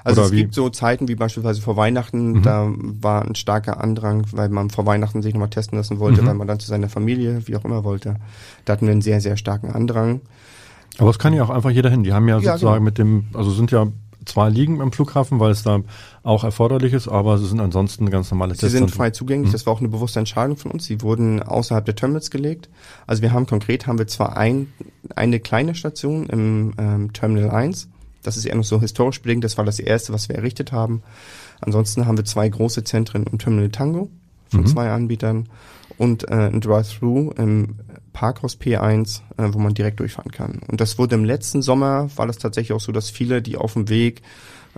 Also 0.04 0.20
Oder 0.22 0.26
es 0.26 0.32
wie? 0.32 0.36
gibt 0.38 0.54
so 0.54 0.68
Zeiten 0.70 1.08
wie 1.08 1.14
beispielsweise 1.14 1.60
vor 1.60 1.76
Weihnachten, 1.76 2.32
Mhm. 2.32 2.42
da 2.42 2.68
war 3.00 3.22
ein 3.24 3.34
starker 3.34 3.80
Andrang, 3.82 4.26
weil 4.32 4.48
man 4.48 4.70
vor 4.70 4.84
Weihnachten 4.86 5.22
sich 5.22 5.32
nochmal 5.34 5.50
testen 5.50 5.78
lassen 5.78 5.98
wollte, 6.00 6.22
Mhm. 6.22 6.26
weil 6.26 6.34
man 6.34 6.48
dann 6.48 6.58
zu 6.60 6.66
seiner 6.68 6.88
Familie, 6.88 7.46
wie 7.46 7.56
auch 7.56 7.64
immer 7.64 7.84
wollte. 7.84 8.16
Da 8.64 8.72
hatten 8.72 8.86
wir 8.86 8.92
einen 8.92 9.02
sehr, 9.02 9.20
sehr 9.20 9.36
starken 9.36 9.70
Andrang. 9.70 10.20
Aber 10.98 11.10
es 11.10 11.18
kann 11.18 11.32
ja 11.32 11.42
auch 11.44 11.50
einfach 11.50 11.70
jeder 11.70 11.88
hin. 11.90 12.02
Die 12.04 12.12
haben 12.12 12.28
ja, 12.28 12.38
Ja, 12.38 12.52
sozusagen 12.54 12.74
genau. 12.74 12.84
mit 12.84 12.98
dem, 12.98 13.26
also 13.32 13.50
sind 13.50 13.70
ja 13.70 13.86
zwar 14.24 14.50
liegen 14.50 14.80
am 14.80 14.92
Flughafen, 14.92 15.40
weil 15.40 15.50
es 15.50 15.64
da 15.64 15.80
auch 16.22 16.44
erforderlich 16.44 16.92
ist, 16.92 17.08
aber 17.08 17.38
sie 17.38 17.46
sind 17.46 17.58
ansonsten 17.60 18.08
ganz 18.08 18.30
normale 18.30 18.54
Sie 18.54 18.68
sind 18.68 18.88
frei 18.90 19.10
zugänglich, 19.10 19.48
Mhm. 19.48 19.52
das 19.52 19.66
war 19.66 19.72
auch 19.72 19.80
eine 19.80 19.88
bewusste 19.88 20.20
Entscheidung 20.20 20.56
von 20.56 20.70
uns. 20.70 20.84
Sie 20.84 21.02
wurden 21.02 21.42
außerhalb 21.42 21.84
der 21.84 21.96
Terminals 21.96 22.30
gelegt. 22.30 22.68
Also 23.08 23.20
wir 23.22 23.32
haben 23.32 23.46
konkret, 23.46 23.88
haben 23.88 23.98
wir 23.98 24.06
zwar 24.06 24.36
ein, 24.36 24.68
eine 25.16 25.40
kleine 25.40 25.74
Station 25.74 26.26
im 26.28 26.72
ähm, 26.78 27.12
Terminal 27.12 27.50
1, 27.50 27.88
das 28.22 28.36
ist 28.36 28.44
eher 28.44 28.54
noch 28.56 28.64
so 28.64 28.80
historisch 28.80 29.20
bedingt, 29.22 29.44
das 29.44 29.58
war 29.58 29.64
das 29.64 29.78
erste, 29.78 30.12
was 30.12 30.28
wir 30.28 30.36
errichtet 30.36 30.72
haben. 30.72 31.02
Ansonsten 31.60 32.06
haben 32.06 32.16
wir 32.16 32.24
zwei 32.24 32.48
große 32.48 32.84
Zentren 32.84 33.24
im 33.24 33.38
Terminal 33.38 33.70
Tango 33.70 34.10
von 34.48 34.60
Mhm. 34.60 34.66
zwei 34.66 34.90
Anbietern 34.90 35.48
und 35.98 36.28
äh, 36.28 36.48
ein 36.48 36.60
Drive-Thru 36.60 37.30
im 37.36 37.76
Parkhaus 38.12 38.58
P1, 38.60 39.20
äh, 39.38 39.48
wo 39.52 39.58
man 39.58 39.74
direkt 39.74 40.00
durchfahren 40.00 40.30
kann. 40.30 40.60
Und 40.68 40.80
das 40.80 40.98
wurde 40.98 41.14
im 41.14 41.24
letzten 41.24 41.62
Sommer, 41.62 42.08
war 42.16 42.26
das 42.26 42.38
tatsächlich 42.38 42.72
auch 42.74 42.80
so, 42.80 42.92
dass 42.92 43.10
viele, 43.10 43.42
die 43.42 43.56
auf 43.56 43.72
dem 43.74 43.88
Weg 43.88 44.22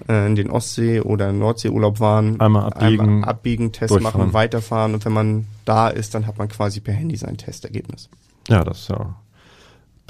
äh, 0.08 0.26
in 0.26 0.36
den 0.36 0.50
Ostsee- 0.50 1.00
oder 1.00 1.32
Nordseeurlaub 1.32 2.00
waren, 2.00 2.40
Einmal 2.40 2.64
abbiegen, 2.64 3.00
einmal 3.00 3.28
abbiegen, 3.28 3.72
Test 3.72 4.00
machen, 4.00 4.32
weiterfahren 4.32 4.94
und 4.94 5.04
wenn 5.04 5.12
man 5.12 5.46
da 5.64 5.88
ist, 5.88 6.14
dann 6.14 6.26
hat 6.26 6.38
man 6.38 6.48
quasi 6.48 6.80
per 6.80 6.94
Handy 6.94 7.16
sein 7.16 7.36
Testergebnis. 7.36 8.08
Ja, 8.48 8.62
das 8.64 8.80
ist 8.80 8.88
ja 8.90 9.14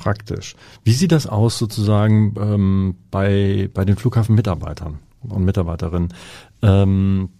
praktisch. 0.05 0.55
Wie 0.85 0.93
sieht 0.93 1.13
das 1.13 1.27
aus 1.27 1.57
sozusagen 1.59 2.35
ähm, 2.39 2.97
bei, 3.11 3.71
bei 3.73 3.87
den 3.87 3.97
Flughafenmitarbeitern 3.97 4.99
und 5.23 5.45
Mitarbeiterinnen? 5.47 6.13
Ähm, 6.61 7.31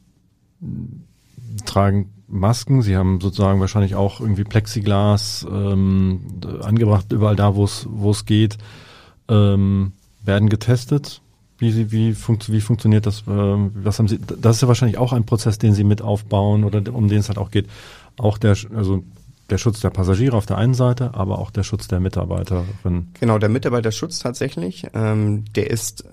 tragen 1.67 2.11
Masken, 2.27 2.81
sie 2.81 2.97
haben 2.97 3.21
sozusagen 3.21 3.61
wahrscheinlich 3.61 3.97
auch 3.97 4.19
irgendwie 4.19 4.45
Plexiglas 4.45 5.47
ähm, 5.49 6.21
angebracht, 6.63 7.13
überall 7.13 7.37
da, 7.37 7.55
wo 7.55 7.65
es 7.65 8.25
geht, 8.25 8.57
ähm, 9.29 9.93
werden 10.25 10.49
getestet. 10.49 11.21
Wie, 11.59 11.93
wie, 11.93 12.15
funkt, 12.15 12.51
wie 12.51 12.63
funktioniert 12.63 13.05
das? 13.05 13.25
Ähm, 13.29 13.73
was 13.75 13.99
haben 13.99 14.09
Sie? 14.09 14.19
Das 14.41 14.57
ist 14.57 14.63
ja 14.63 14.69
wahrscheinlich 14.69 14.97
auch 14.97 15.13
ein 15.13 15.27
Prozess, 15.27 15.59
den 15.59 15.75
Sie 15.75 15.85
mit 15.85 16.01
aufbauen 16.01 16.65
oder 16.65 16.83
um 16.95 17.09
den 17.09 17.19
es 17.19 17.29
halt 17.29 17.39
auch 17.39 17.51
geht. 17.51 17.69
Auch 18.17 18.39
der, 18.39 18.57
also 18.75 19.05
der 19.51 19.59
Schutz 19.59 19.81
der 19.81 19.91
Passagiere 19.91 20.37
auf 20.37 20.47
der 20.47 20.59
einen 20.59 20.75
Seite, 20.75 21.13
aber 21.15 21.39
auch 21.39 21.51
der 21.51 21.63
Schutz 21.63 21.87
der 21.89 22.01
Mitarbeiterin. 22.01 23.09
Genau, 23.21 23.39
der 23.39 23.49
Mitarbeiterschutz 23.49 24.19
tatsächlich, 24.19 24.87
ähm, 24.95 25.45
der 25.55 25.71
ist 25.71 26.05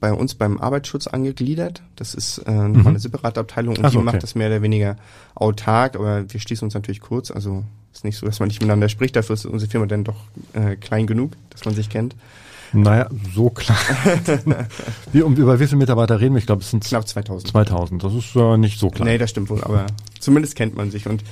bei 0.00 0.12
uns 0.12 0.34
beim 0.34 0.58
Arbeitsschutz 0.58 1.06
angegliedert. 1.06 1.82
Das 1.96 2.14
ist 2.14 2.38
äh, 2.38 2.50
nochmal 2.50 2.68
Mhm. 2.70 2.86
eine 2.88 2.98
separate 2.98 3.38
Abteilung 3.40 3.76
und 3.76 3.84
Ach 3.84 3.90
die 3.90 3.98
okay. 3.98 4.04
macht 4.04 4.22
das 4.22 4.34
mehr 4.34 4.48
oder 4.48 4.60
weniger 4.62 4.96
autark, 5.34 5.94
aber 5.96 6.24
wir 6.32 6.40
schließen 6.40 6.64
uns 6.66 6.74
natürlich 6.74 7.00
kurz. 7.00 7.30
Also 7.30 7.62
ist 7.92 8.04
nicht 8.04 8.16
so, 8.16 8.26
dass 8.26 8.40
man 8.40 8.48
nicht 8.48 8.60
miteinander 8.60 8.88
spricht, 8.88 9.14
dafür 9.14 9.34
ist 9.34 9.44
unsere 9.44 9.70
Firma 9.70 9.86
dann 9.86 10.02
doch 10.02 10.16
äh, 10.54 10.76
klein 10.76 11.06
genug, 11.06 11.32
dass 11.50 11.64
man 11.66 11.74
sich 11.74 11.88
kennt. 11.88 12.16
Naja, 12.72 13.06
so 13.34 13.50
klar. 13.50 13.76
wie, 15.12 15.20
um, 15.22 15.36
über 15.36 15.60
wie 15.60 15.66
viele 15.66 15.76
Mitarbeiter 15.76 16.18
reden 16.20 16.34
wir? 16.34 16.38
Ich 16.38 16.46
glaube, 16.46 16.62
es 16.62 16.70
sind 16.70 16.82
Knapp 16.82 17.06
2000. 17.06 17.50
2000. 17.52 18.02
Das 18.02 18.14
ist 18.14 18.34
äh, 18.34 18.56
nicht 18.56 18.80
so 18.80 18.88
klar. 18.88 19.06
Nee, 19.06 19.18
das 19.18 19.30
stimmt 19.30 19.50
wohl, 19.50 19.62
aber 19.62 19.86
zumindest 20.18 20.56
kennt 20.56 20.74
man 20.74 20.90
sich. 20.90 21.06
Und 21.06 21.22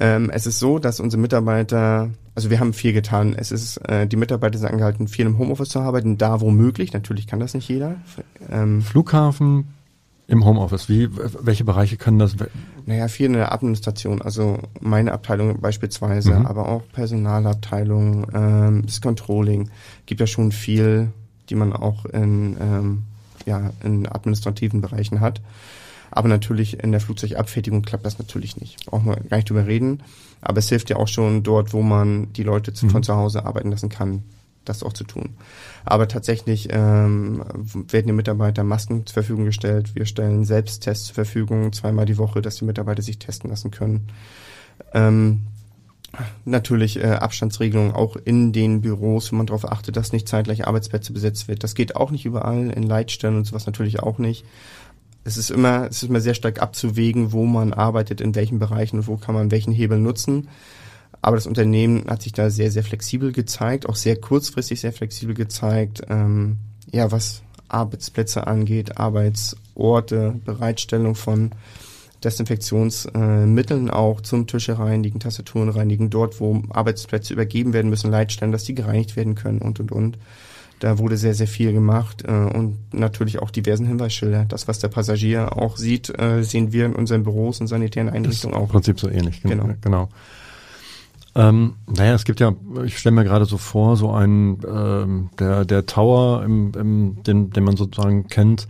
ähm, 0.00 0.30
es 0.30 0.46
ist 0.46 0.58
so, 0.58 0.78
dass 0.78 1.00
unsere 1.00 1.20
Mitarbeiter, 1.20 2.10
also 2.34 2.50
wir 2.50 2.60
haben 2.60 2.72
viel 2.72 2.92
getan. 2.92 3.34
Es 3.36 3.52
ist, 3.52 3.76
äh, 3.88 4.06
die 4.06 4.16
Mitarbeiter 4.16 4.58
sind 4.58 4.68
angehalten, 4.70 5.08
viel 5.08 5.26
im 5.26 5.38
Homeoffice 5.38 5.68
zu 5.68 5.80
arbeiten, 5.80 6.18
da 6.18 6.40
wo 6.40 6.50
möglich. 6.50 6.92
Natürlich 6.92 7.26
kann 7.26 7.40
das 7.40 7.54
nicht 7.54 7.68
jeder. 7.68 7.96
Ähm, 8.50 8.82
Flughafen 8.82 9.68
im 10.26 10.44
Homeoffice. 10.44 10.88
Wie, 10.88 11.08
welche 11.12 11.64
Bereiche 11.64 11.96
können 11.96 12.18
das? 12.18 12.34
naja, 12.86 13.08
viel 13.08 13.26
in 13.26 13.32
der 13.34 13.52
Administration. 13.52 14.22
Also 14.22 14.58
meine 14.80 15.12
Abteilung 15.12 15.60
beispielsweise, 15.60 16.32
Mhm. 16.34 16.46
aber 16.46 16.68
auch 16.68 16.82
Personalabteilung, 16.92 18.26
ähm, 18.34 18.82
das 18.86 19.00
Controlling. 19.00 19.70
Gibt 20.06 20.20
ja 20.20 20.26
schon 20.26 20.52
viel, 20.52 21.08
die 21.50 21.54
man 21.54 21.72
auch 21.72 22.04
in, 22.06 22.56
ähm, 22.60 23.02
ja, 23.46 23.70
in 23.82 24.06
administrativen 24.06 24.80
Bereichen 24.80 25.20
hat. 25.20 25.40
Aber 26.16 26.28
natürlich 26.28 26.78
in 26.78 26.92
der 26.92 27.00
Flugzeugabfertigung 27.00 27.82
klappt 27.82 28.06
das 28.06 28.20
natürlich 28.20 28.56
nicht. 28.56 28.86
Brauchen 28.86 29.06
wir 29.06 29.16
gar 29.16 29.36
nicht 29.38 29.50
drüber 29.50 29.66
reden. 29.66 30.04
Aber 30.40 30.58
es 30.58 30.68
hilft 30.68 30.88
ja 30.88 30.96
auch 30.96 31.08
schon 31.08 31.42
dort, 31.42 31.72
wo 31.72 31.82
man 31.82 32.32
die 32.32 32.44
Leute 32.44 32.72
zu, 32.72 32.88
von 32.88 33.00
Mhm. 33.00 33.02
zu 33.02 33.16
Hause 33.16 33.44
arbeiten 33.44 33.72
lassen 33.72 33.88
kann, 33.88 34.22
das 34.64 34.84
auch 34.84 34.92
zu 34.92 35.02
tun. 35.02 35.30
Aber 35.84 36.06
tatsächlich 36.06 36.68
ähm, 36.70 37.42
werden 37.88 38.06
den 38.06 38.14
Mitarbeitern 38.14 38.68
Masken 38.68 39.04
zur 39.06 39.14
Verfügung 39.14 39.44
gestellt. 39.44 39.96
Wir 39.96 40.06
stellen 40.06 40.44
Selbsttests 40.44 41.06
zur 41.06 41.16
Verfügung, 41.16 41.72
zweimal 41.72 42.06
die 42.06 42.16
Woche, 42.16 42.42
dass 42.42 42.56
die 42.56 42.64
Mitarbeiter 42.64 43.02
sich 43.02 43.18
testen 43.18 43.50
lassen 43.50 43.72
können. 43.72 44.06
Ähm, 44.92 45.40
natürlich 46.44 47.02
äh, 47.02 47.06
Abstandsregelungen 47.06 47.92
auch 47.92 48.16
in 48.16 48.52
den 48.52 48.82
Büros, 48.82 49.32
wo 49.32 49.36
man 49.36 49.46
darauf 49.46 49.70
achtet, 49.70 49.96
dass 49.96 50.12
nicht 50.12 50.28
zeitgleich 50.28 50.64
Arbeitsplätze 50.64 51.12
besetzt 51.12 51.48
wird. 51.48 51.64
Das 51.64 51.74
geht 51.74 51.96
auch 51.96 52.12
nicht 52.12 52.24
überall, 52.24 52.70
in 52.70 52.84
Leitstellen 52.84 53.36
und 53.36 53.44
sowas 53.44 53.66
natürlich 53.66 54.00
auch 54.00 54.18
nicht. 54.18 54.44
Es 55.24 55.36
ist 55.38 55.50
immer, 55.50 55.88
es 55.88 56.02
ist 56.02 56.08
immer 56.08 56.20
sehr 56.20 56.34
stark 56.34 56.60
abzuwägen, 56.60 57.32
wo 57.32 57.46
man 57.46 57.72
arbeitet, 57.72 58.20
in 58.20 58.34
welchen 58.34 58.58
Bereichen 58.58 58.98
und 58.98 59.06
wo 59.06 59.16
kann 59.16 59.34
man 59.34 59.50
welchen 59.50 59.72
Hebel 59.72 59.98
nutzen. 59.98 60.48
Aber 61.22 61.36
das 61.36 61.46
Unternehmen 61.46 62.04
hat 62.06 62.22
sich 62.22 62.32
da 62.32 62.50
sehr, 62.50 62.70
sehr 62.70 62.84
flexibel 62.84 63.32
gezeigt, 63.32 63.88
auch 63.88 63.96
sehr 63.96 64.20
kurzfristig 64.20 64.80
sehr 64.80 64.92
flexibel 64.92 65.34
gezeigt, 65.34 66.02
ähm, 66.10 66.58
ja, 66.92 67.10
was 67.10 67.42
Arbeitsplätze 67.68 68.46
angeht, 68.46 68.98
Arbeitsorte, 68.98 70.38
Bereitstellung 70.44 71.14
von 71.14 71.52
Desinfektionsmitteln 72.22 73.54
Mitteln 73.54 73.90
auch 73.90 74.20
zum 74.20 74.46
Tische 74.46 74.78
reinigen, 74.78 75.20
Tastaturen 75.20 75.68
reinigen, 75.68 76.10
dort, 76.10 76.40
wo 76.40 76.62
Arbeitsplätze 76.70 77.32
übergeben 77.32 77.72
werden 77.72 77.90
müssen, 77.90 78.10
Leitstellen, 78.10 78.52
dass 78.52 78.64
die 78.64 78.74
gereinigt 78.74 79.16
werden 79.16 79.34
können 79.34 79.60
und, 79.60 79.80
und, 79.80 79.92
und. 79.92 80.18
Da 80.84 80.98
wurde 80.98 81.16
sehr, 81.16 81.32
sehr 81.32 81.46
viel 81.46 81.72
gemacht 81.72 82.24
äh, 82.28 82.30
und 82.30 82.76
natürlich 82.92 83.40
auch 83.40 83.50
diversen 83.50 83.86
Hinweisschilder. 83.86 84.44
Das, 84.44 84.68
was 84.68 84.80
der 84.80 84.88
Passagier 84.88 85.56
auch 85.56 85.78
sieht, 85.78 86.10
äh, 86.20 86.42
sehen 86.42 86.74
wir 86.74 86.84
in 86.84 86.94
unseren 86.94 87.22
Büros 87.22 87.58
und 87.62 87.68
sanitären 87.68 88.08
ist 88.08 88.14
Einrichtungen 88.14 88.54
im 88.54 88.60
auch. 88.62 88.68
Prinzip 88.68 89.00
so 89.00 89.08
ähnlich. 89.08 89.40
Gen- 89.40 89.52
Genau. 89.52 89.70
genau. 89.80 90.08
Ähm, 91.34 91.76
naja, 91.86 92.12
es 92.12 92.24
gibt 92.24 92.38
ja, 92.38 92.52
ich 92.84 92.98
stelle 92.98 93.14
mir 93.14 93.24
gerade 93.24 93.46
so 93.46 93.56
vor, 93.56 93.96
so 93.96 94.10
ein 94.10 94.58
ähm, 94.70 95.30
der 95.38 95.64
der 95.64 95.86
Tower, 95.86 96.44
im, 96.44 96.72
im, 96.78 97.22
den, 97.22 97.48
den 97.48 97.64
man 97.64 97.78
sozusagen 97.78 98.28
kennt, 98.28 98.68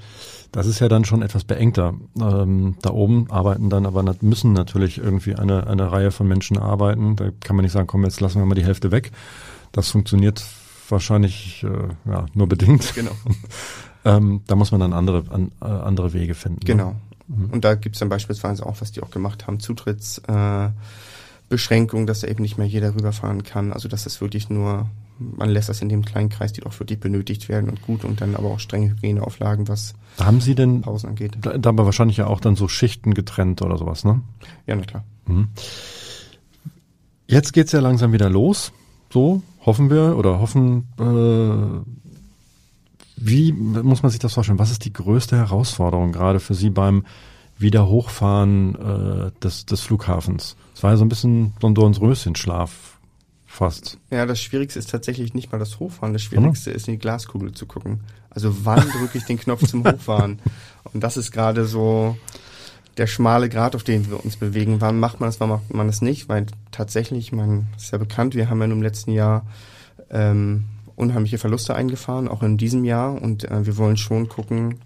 das 0.53 0.69
ist 0.69 0.79
ja 0.79 0.87
dann 0.89 1.05
schon 1.05 1.23
etwas 1.23 1.43
beengter. 1.43 1.95
Ähm, 2.21 2.77
da 2.81 2.91
oben 2.91 3.29
arbeiten 3.29 3.71
dann 3.71 3.87
aber 3.87 4.05
müssen 4.21 4.53
natürlich 4.53 4.99
irgendwie 4.99 5.35
eine 5.35 5.67
eine 5.67 5.91
Reihe 5.91 6.13
von 6.13 6.29
Menschen 6.29 6.59
arbeiten. 6.59 7.17
Da 7.17 7.31
kann 7.41 7.57
man 7.57 7.65
nicht 7.65 7.73
sagen, 7.73 7.89
komm, 7.89 8.05
jetzt 8.05 8.21
lassen 8.21 8.39
wir 8.39 8.47
mal 8.47 8.55
die 8.55 8.65
Hälfte 8.65 8.93
weg. 8.93 9.11
Das 9.73 9.91
funktioniert 9.91 10.45
wahrscheinlich 10.89 11.65
äh, 11.65 11.89
ja, 12.11 12.27
nur 12.35 12.49
bedingt. 12.49 12.95
Genau. 12.95 13.13
Ähm, 14.07 14.43
da 14.47 14.55
muss 14.55 14.71
man 14.71 14.83
dann 14.83 14.93
andere 14.93 15.25
an, 15.31 15.51
äh, 15.63 15.65
andere 15.65 16.13
Wege 16.13 16.35
finden. 16.35 16.59
ne? 16.59 16.65
Genau. 16.67 16.95
Mhm. 17.27 17.47
Und 17.53 17.65
da 17.65 17.75
gibt's 17.75 18.01
dann 18.01 18.11
beispielsweise 18.11 18.67
auch, 18.67 18.83
was 18.83 18.93
die 18.93 19.03
auch 19.03 19.11
gemacht 19.11 19.47
haben, 19.47 19.61
Zutrittsbeschränkungen, 19.61 22.05
äh, 22.05 22.07
dass 22.07 22.21
da 22.21 22.27
eben 22.29 22.43
nicht 22.43 22.59
mehr 22.59 22.67
jeder 22.67 22.95
rüberfahren 22.95 23.45
kann. 23.45 23.73
Also 23.73 23.89
dass 23.89 24.05
das 24.05 24.21
wirklich 24.21 24.51
nur, 24.51 24.91
man 25.19 25.49
lässt 25.49 25.71
das 25.71 25.81
in 25.81 25.89
dem 25.89 26.05
kleinen 26.05 26.29
Kreis, 26.29 26.53
die 26.53 26.61
doch 26.61 26.79
wirklich 26.81 27.01
benötigt 27.01 27.49
werden 27.49 27.71
und 27.71 27.81
gut 27.81 28.05
und 28.05 28.21
dann 28.21 28.37
aber 28.37 28.49
auch 28.51 28.61
strenge 28.61 28.91
Hygieneauflagen, 28.91 29.69
was 29.69 29.95
Haben 30.21 30.43
Sie 30.43 30.55
denn 30.55 30.83
Pausen 30.83 31.09
angeht. 31.09 31.39
da, 31.41 31.57
dabei 31.57 31.87
wahrscheinlich 31.87 32.19
ja 32.19 32.27
auch 32.27 32.41
dann 32.41 32.57
so 32.57 32.69
Schichten 32.69 33.15
getrennt 33.15 33.63
oder 33.63 33.79
sowas, 33.79 34.05
ne? 34.05 34.21
Ja, 34.67 34.77
na 34.77 34.83
klar. 34.83 35.03
Mhm. 35.27 35.49
Jetzt 37.27 37.55
geht's 37.55 37.73
ja 37.73 37.81
langsam 37.81 38.13
wieder 38.13 38.29
los. 38.29 38.71
So 39.15 39.43
hoffen 39.65 39.91
wir 39.91 40.17
oder 40.19 40.41
hoffen. 40.41 40.89
Äh, 40.99 41.89
wie 43.17 43.53
muss 43.53 44.03
man 44.03 44.11
sich 44.11 44.19
das 44.19 44.35
vorstellen? 44.35 44.59
Was 44.59 44.73
ist 44.73 44.85
die 44.85 44.93
größte 44.93 45.37
Herausforderung 45.37 46.11
gerade 46.11 46.41
für 46.41 46.55
Sie 46.55 46.69
beim 46.69 47.07
Wiederhochfahren 47.57 48.75
äh, 48.75 49.31
des, 49.41 49.67
des 49.67 49.83
Flughafens? 49.83 50.57
Es 50.75 50.83
war 50.83 50.91
ja 50.91 50.97
so 50.97 51.05
ein 51.05 51.09
bisschen 51.09 51.53
so 51.61 51.69
ein 51.69 51.77
Dornsröschenschlaf 51.77 52.99
fast. 53.47 53.99
Ja, 54.11 54.27
das 54.27 54.41
Schwierigste 54.43 54.81
ist 54.81 54.91
tatsächlich 54.91 55.33
nicht 55.33 55.53
mal 55.53 55.59
das 55.59 55.79
Hochfahren. 55.79 56.13
Das 56.13 56.23
Schwierigste 56.23 56.73
ist, 56.73 56.89
in 56.89 56.95
die 56.95 56.99
Glaskugel 56.99 57.53
zu 57.53 57.67
gucken. 57.67 58.01
Also 58.31 58.65
wann 58.65 58.85
drücke 58.99 59.19
ich 59.19 59.27
den 59.27 59.39
Knopf 59.39 59.65
zum 59.65 59.85
Hochfahren? 59.89 60.41
Und 60.93 61.05
das 61.05 61.17
ist 61.17 61.31
gerade 61.31 61.67
so 61.67 62.17
der 62.97 63.07
schmale 63.07 63.49
Grat, 63.49 63.75
auf 63.75 63.83
den 63.83 64.09
wir 64.09 64.25
uns 64.25 64.37
bewegen. 64.37 64.81
Wann 64.81 64.99
macht 65.01 65.21
man 65.21 65.29
das, 65.29 65.41
wann 65.41 65.49
macht 65.49 65.73
man 65.73 65.87
das 65.87 66.01
nicht? 66.01 66.29
Weil 66.29 66.47
tatsächlich, 66.71 67.33
man 67.33 67.67
ist 67.77 67.93
ja 67.93 67.99
bekannt, 67.99 68.35
wir 68.35 68.49
haben 68.49 68.61
ja 68.61 68.67
im 68.67 68.83
letzten 68.83 69.13
Jahr 69.13 69.47
ähm, 70.11 70.65
unheimliche 70.97 71.39
Verluste 71.39 71.75
eingefahren, 71.75 72.29
auch 72.29 72.43
in 72.43 72.57
diesem 72.57 72.85
Jahr. 72.85 73.21
Und 73.21 73.45
äh, 73.51 73.67
wir 73.67 73.77
wollen 73.77 73.97
schon 73.97 74.29
gucken, 74.29 74.81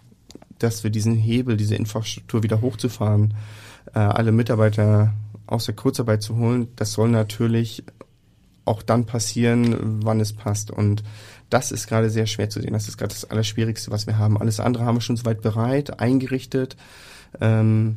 dass 0.58 0.84
wir 0.84 0.90
diesen 0.90 1.14
Hebel, 1.14 1.56
diese 1.56 1.76
Infrastruktur 1.76 2.42
wieder 2.42 2.60
hochzufahren, 2.60 3.34
äh, 3.94 3.98
alle 3.98 4.32
Mitarbeiter 4.32 5.12
aus 5.46 5.66
der 5.66 5.74
Kurzarbeit 5.74 6.22
zu 6.22 6.36
holen, 6.36 6.68
das 6.76 6.92
soll 6.92 7.08
natürlich 7.08 7.84
auch 8.64 8.82
dann 8.82 9.06
passieren, 9.06 10.04
wann 10.04 10.20
es 10.20 10.34
passt. 10.34 10.70
Und 10.70 11.02
das 11.48 11.72
ist 11.72 11.86
gerade 11.88 12.10
sehr 12.10 12.26
schwer 12.26 12.50
zu 12.50 12.60
sehen. 12.60 12.74
Das 12.74 12.86
ist 12.86 12.98
gerade 12.98 13.14
das 13.14 13.24
Allerschwierigste, 13.24 13.90
was 13.90 14.06
wir 14.06 14.18
haben. 14.18 14.38
Alles 14.38 14.60
andere 14.60 14.84
haben 14.84 14.96
wir 14.96 15.00
schon 15.00 15.16
soweit 15.16 15.40
bereit, 15.40 16.00
eingerichtet. 16.00 16.76
Ähm, 17.40 17.96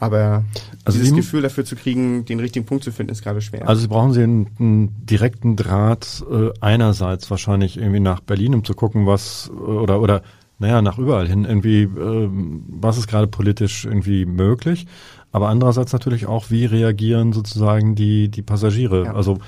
aber 0.00 0.44
also 0.84 0.98
dieses 0.98 1.14
Gefühl 1.14 1.42
dafür 1.42 1.64
zu 1.64 1.74
kriegen, 1.74 2.24
den 2.24 2.38
richtigen 2.38 2.64
Punkt 2.66 2.84
zu 2.84 2.92
finden, 2.92 3.10
ist 3.10 3.22
gerade 3.22 3.40
schwer. 3.40 3.68
Also 3.68 3.82
Sie 3.82 3.88
brauchen 3.88 4.12
Sie 4.12 4.22
einen, 4.22 4.48
einen 4.58 5.06
direkten 5.06 5.56
Draht 5.56 6.24
äh, 6.30 6.50
einerseits 6.60 7.30
wahrscheinlich 7.30 7.76
irgendwie 7.78 8.00
nach 8.00 8.20
Berlin, 8.20 8.54
um 8.54 8.64
zu 8.64 8.74
gucken, 8.74 9.06
was 9.06 9.50
oder 9.50 10.00
oder 10.00 10.22
naja, 10.60 10.82
nach 10.82 10.98
überall 10.98 11.28
hin 11.28 11.44
irgendwie, 11.44 11.82
äh, 11.82 12.28
was 12.68 12.98
ist 12.98 13.06
gerade 13.06 13.26
politisch 13.26 13.84
irgendwie 13.84 14.24
möglich. 14.24 14.86
Aber 15.30 15.48
andererseits 15.48 15.92
natürlich 15.92 16.26
auch, 16.26 16.50
wie 16.50 16.64
reagieren 16.64 17.32
sozusagen 17.32 17.94
die, 17.94 18.28
die 18.28 18.42
Passagiere? 18.42 19.04
Ja. 19.04 19.14
Also 19.14 19.38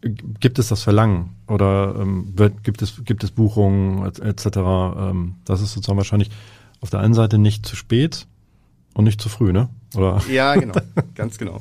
gibt 0.00 0.58
es 0.58 0.68
das 0.68 0.82
Verlangen 0.82 1.30
oder 1.48 1.96
ähm, 1.98 2.32
wird, 2.36 2.62
gibt 2.62 2.82
es 2.82 3.04
gibt 3.04 3.24
es 3.24 3.30
Buchungen 3.30 4.06
etc. 4.06 4.46
Et 4.46 4.56
ähm, 4.56 5.34
das 5.44 5.60
ist 5.60 5.72
sozusagen 5.72 5.98
wahrscheinlich 5.98 6.30
auf 6.80 6.90
der 6.90 7.00
einen 7.00 7.14
Seite 7.14 7.38
nicht 7.38 7.66
zu 7.66 7.74
spät 7.74 8.26
und 8.98 9.04
nicht 9.04 9.20
zu 9.20 9.28
früh, 9.28 9.52
ne? 9.52 9.68
Oder? 9.94 10.20
Ja, 10.28 10.54
genau, 10.56 10.74
ganz 11.14 11.38
genau. 11.38 11.60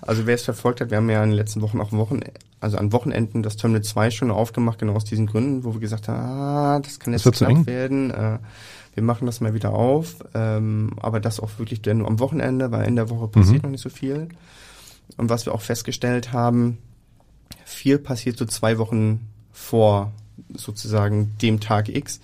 Also 0.00 0.26
wer 0.26 0.34
es 0.34 0.42
verfolgt 0.42 0.80
hat, 0.80 0.90
wir 0.90 0.96
haben 0.96 1.10
ja 1.10 1.22
in 1.22 1.30
den 1.30 1.36
letzten 1.36 1.60
Wochen 1.60 1.82
auch 1.82 1.92
Wochen, 1.92 2.20
also 2.60 2.78
an 2.78 2.92
Wochenenden 2.92 3.42
das 3.42 3.56
Terminal 3.56 3.82
2 3.82 4.10
schon 4.10 4.30
aufgemacht, 4.30 4.78
genau 4.78 4.94
aus 4.94 5.04
diesen 5.04 5.26
Gründen, 5.26 5.64
wo 5.64 5.74
wir 5.74 5.80
gesagt 5.80 6.08
haben, 6.08 6.18
ah, 6.18 6.80
das 6.80 6.98
kann 6.98 7.12
jetzt 7.12 7.26
das 7.26 7.36
knapp 7.36 7.66
werden. 7.66 8.10
Äh, 8.10 8.38
wir 8.94 9.02
machen 9.02 9.26
das 9.26 9.42
mal 9.42 9.52
wieder 9.52 9.74
auf, 9.74 10.16
ähm, 10.32 10.92
aber 10.98 11.20
das 11.20 11.40
auch 11.40 11.50
wirklich 11.58 11.84
nur 11.84 12.08
am 12.08 12.20
Wochenende, 12.20 12.72
weil 12.72 12.88
in 12.88 12.96
der 12.96 13.10
Woche 13.10 13.28
passiert 13.28 13.62
mhm. 13.62 13.68
noch 13.68 13.70
nicht 13.72 13.82
so 13.82 13.90
viel. 13.90 14.28
Und 15.18 15.28
was 15.28 15.44
wir 15.44 15.54
auch 15.54 15.60
festgestellt 15.60 16.32
haben, 16.32 16.78
viel 17.66 17.98
passiert 17.98 18.38
so 18.38 18.46
zwei 18.46 18.78
Wochen 18.78 19.28
vor 19.52 20.10
sozusagen 20.54 21.36
dem 21.42 21.60
Tag 21.60 21.90
X, 21.90 22.20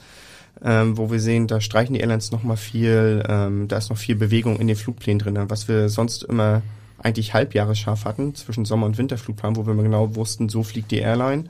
ähm, 0.64 0.96
wo 0.96 1.11
wir 1.11 1.20
sehen, 1.20 1.46
da 1.46 1.61
streichen 1.61 1.94
die 1.94 2.00
Airlines 2.00 2.33
noch 2.33 2.42
mal 2.42 2.57
viel, 2.57 3.22
ähm, 3.29 3.68
da 3.68 3.77
ist 3.77 3.90
noch 3.90 3.98
viel 3.98 4.16
Bewegung 4.16 4.59
in 4.59 4.66
den 4.66 4.77
Flugplänen 4.77 5.18
drin, 5.18 5.38
was 5.48 5.68
wir 5.68 5.90
sonst 5.90 6.22
immer 6.22 6.62
eigentlich 6.98 7.35
halbjahresscharf 7.35 8.07
hatten 8.07 8.35
zwischen 8.35 8.64
Sommer- 8.64 8.87
und 8.87 8.96
Winterflugplan, 8.96 9.57
wo 9.57 9.66
wir 9.66 9.74
genau 9.74 10.16
wussten, 10.16 10.48
so 10.48 10.62
fliegt 10.62 10.90
die 10.90 10.98
Airline. 10.98 11.44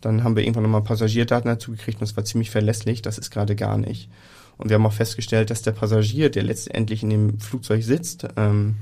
Dann 0.00 0.24
haben 0.24 0.34
wir 0.34 0.42
irgendwann 0.42 0.64
nochmal 0.64 0.82
Passagierdaten 0.82 1.48
dazu 1.48 1.70
gekriegt 1.70 2.00
und 2.00 2.08
das 2.08 2.16
war 2.16 2.24
ziemlich 2.24 2.50
verlässlich. 2.50 3.02
Das 3.02 3.18
ist 3.18 3.30
gerade 3.30 3.54
gar 3.54 3.78
nicht. 3.78 4.08
Und 4.58 4.68
wir 4.68 4.74
haben 4.74 4.86
auch 4.86 4.92
festgestellt, 4.92 5.50
dass 5.50 5.62
der 5.62 5.72
Passagier, 5.72 6.30
der 6.30 6.42
letztendlich 6.42 7.02
in 7.02 7.10
dem 7.10 7.38
Flugzeug 7.38 7.84
sitzt, 7.84 8.26
ähm, 8.36 8.74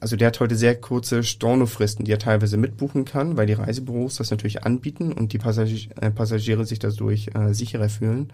also 0.00 0.16
der 0.16 0.28
hat 0.28 0.40
heute 0.40 0.56
sehr 0.56 0.74
kurze 0.74 1.22
Stornofristen, 1.22 2.04
die 2.04 2.12
er 2.12 2.18
teilweise 2.18 2.56
mitbuchen 2.56 3.04
kann, 3.04 3.36
weil 3.36 3.46
die 3.46 3.52
Reisebüros 3.52 4.16
das 4.16 4.30
natürlich 4.30 4.64
anbieten 4.64 5.12
und 5.12 5.32
die 5.32 5.38
Passagier, 5.38 5.90
äh, 6.00 6.10
Passagiere 6.10 6.64
sich 6.64 6.78
dadurch 6.78 7.30
äh, 7.34 7.52
sicherer 7.52 7.88
fühlen. 7.88 8.32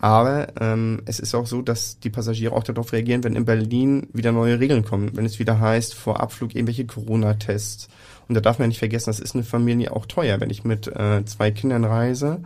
Aber 0.00 0.48
ähm, 0.60 1.00
es 1.06 1.18
ist 1.18 1.34
auch 1.34 1.46
so, 1.46 1.62
dass 1.62 1.98
die 1.98 2.10
Passagiere 2.10 2.52
auch 2.52 2.64
darauf 2.64 2.92
reagieren, 2.92 3.24
wenn 3.24 3.36
in 3.36 3.46
Berlin 3.46 4.08
wieder 4.12 4.32
neue 4.32 4.60
Regeln 4.60 4.84
kommen, 4.84 5.16
wenn 5.16 5.24
es 5.24 5.38
wieder 5.38 5.60
heißt, 5.60 5.94
vor 5.94 6.20
Abflug 6.20 6.54
irgendwelche 6.54 6.84
Corona-Tests. 6.84 7.88
Und 8.28 8.34
da 8.34 8.40
darf 8.40 8.58
man 8.58 8.68
nicht 8.68 8.78
vergessen, 8.78 9.10
das 9.10 9.20
ist 9.20 9.34
eine 9.34 9.44
Familie 9.44 9.92
auch 9.92 10.06
teuer, 10.06 10.40
wenn 10.40 10.50
ich 10.50 10.64
mit 10.64 10.88
äh, 10.88 11.24
zwei 11.24 11.50
Kindern 11.50 11.84
reise 11.84 12.40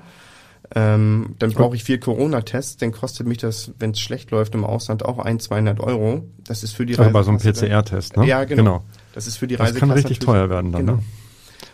ähm, 0.74 1.34
dann 1.38 1.52
brauche 1.52 1.76
ich 1.76 1.84
vier 1.84 1.98
Corona-Tests, 1.98 2.76
dann 2.76 2.92
kostet 2.92 3.26
mich 3.26 3.38
das, 3.38 3.72
wenn 3.78 3.92
es 3.92 4.00
schlecht 4.00 4.30
läuft 4.30 4.54
im 4.54 4.64
Ausland, 4.64 5.04
auch 5.04 5.18
ein, 5.18 5.40
200 5.40 5.80
Euro. 5.80 6.24
Das 6.44 6.62
ist 6.62 6.72
für 6.72 6.84
die 6.84 6.94
Reise. 6.94 7.10
bei 7.10 7.22
so 7.22 7.30
einem 7.30 7.38
PCR-Test, 7.38 8.16
ne? 8.16 8.26
Ja, 8.26 8.44
genau. 8.44 8.62
genau. 8.62 8.84
Das 9.14 9.26
ist 9.26 9.38
für 9.38 9.46
die 9.46 9.54
Reise. 9.54 9.72
Das 9.72 9.80
kann 9.80 9.90
richtig 9.90 10.18
teuer 10.18 10.50
werden 10.50 10.72
dann, 10.72 10.86
genau. 10.86 10.96
ne? 10.98 11.02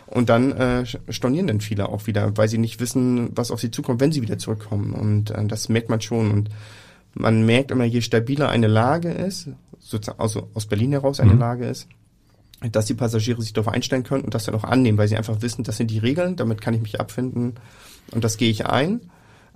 Und 0.07 0.29
dann 0.29 0.51
äh, 0.53 0.85
stornieren 1.09 1.47
dann 1.47 1.61
viele 1.61 1.89
auch 1.89 2.07
wieder, 2.07 2.37
weil 2.37 2.47
sie 2.47 2.57
nicht 2.57 2.79
wissen, 2.79 3.31
was 3.35 3.51
auf 3.51 3.59
sie 3.59 3.71
zukommt, 3.71 3.99
wenn 3.99 4.11
sie 4.11 4.21
wieder 4.21 4.37
zurückkommen. 4.37 4.93
Und 4.93 5.31
äh, 5.31 5.45
das 5.45 5.67
merkt 5.67 5.89
man 5.89 5.99
schon. 5.99 6.31
Und 6.31 6.49
man 7.15 7.45
merkt 7.45 7.71
immer, 7.71 7.85
je 7.85 8.01
stabiler 8.01 8.49
eine 8.49 8.67
Lage 8.67 9.09
ist, 9.09 9.49
sozusagen 9.79 10.19
also 10.19 10.47
aus 10.53 10.67
Berlin 10.67 10.91
heraus 10.91 11.19
eine 11.19 11.33
mhm. 11.33 11.39
Lage 11.39 11.65
ist, 11.65 11.87
dass 12.71 12.85
die 12.85 12.93
Passagiere 12.93 13.41
sich 13.41 13.51
darauf 13.51 13.73
einstellen 13.73 14.03
können 14.03 14.23
und 14.23 14.33
das 14.33 14.45
dann 14.45 14.55
auch 14.55 14.63
annehmen, 14.63 14.97
weil 14.97 15.07
sie 15.07 15.17
einfach 15.17 15.41
wissen, 15.41 15.63
das 15.63 15.77
sind 15.77 15.91
die 15.91 15.99
Regeln, 15.99 16.35
damit 16.35 16.61
kann 16.61 16.73
ich 16.73 16.81
mich 16.81 16.99
abfinden 16.99 17.55
und 18.11 18.23
das 18.23 18.37
gehe 18.37 18.49
ich 18.49 18.65
ein. 18.65 19.01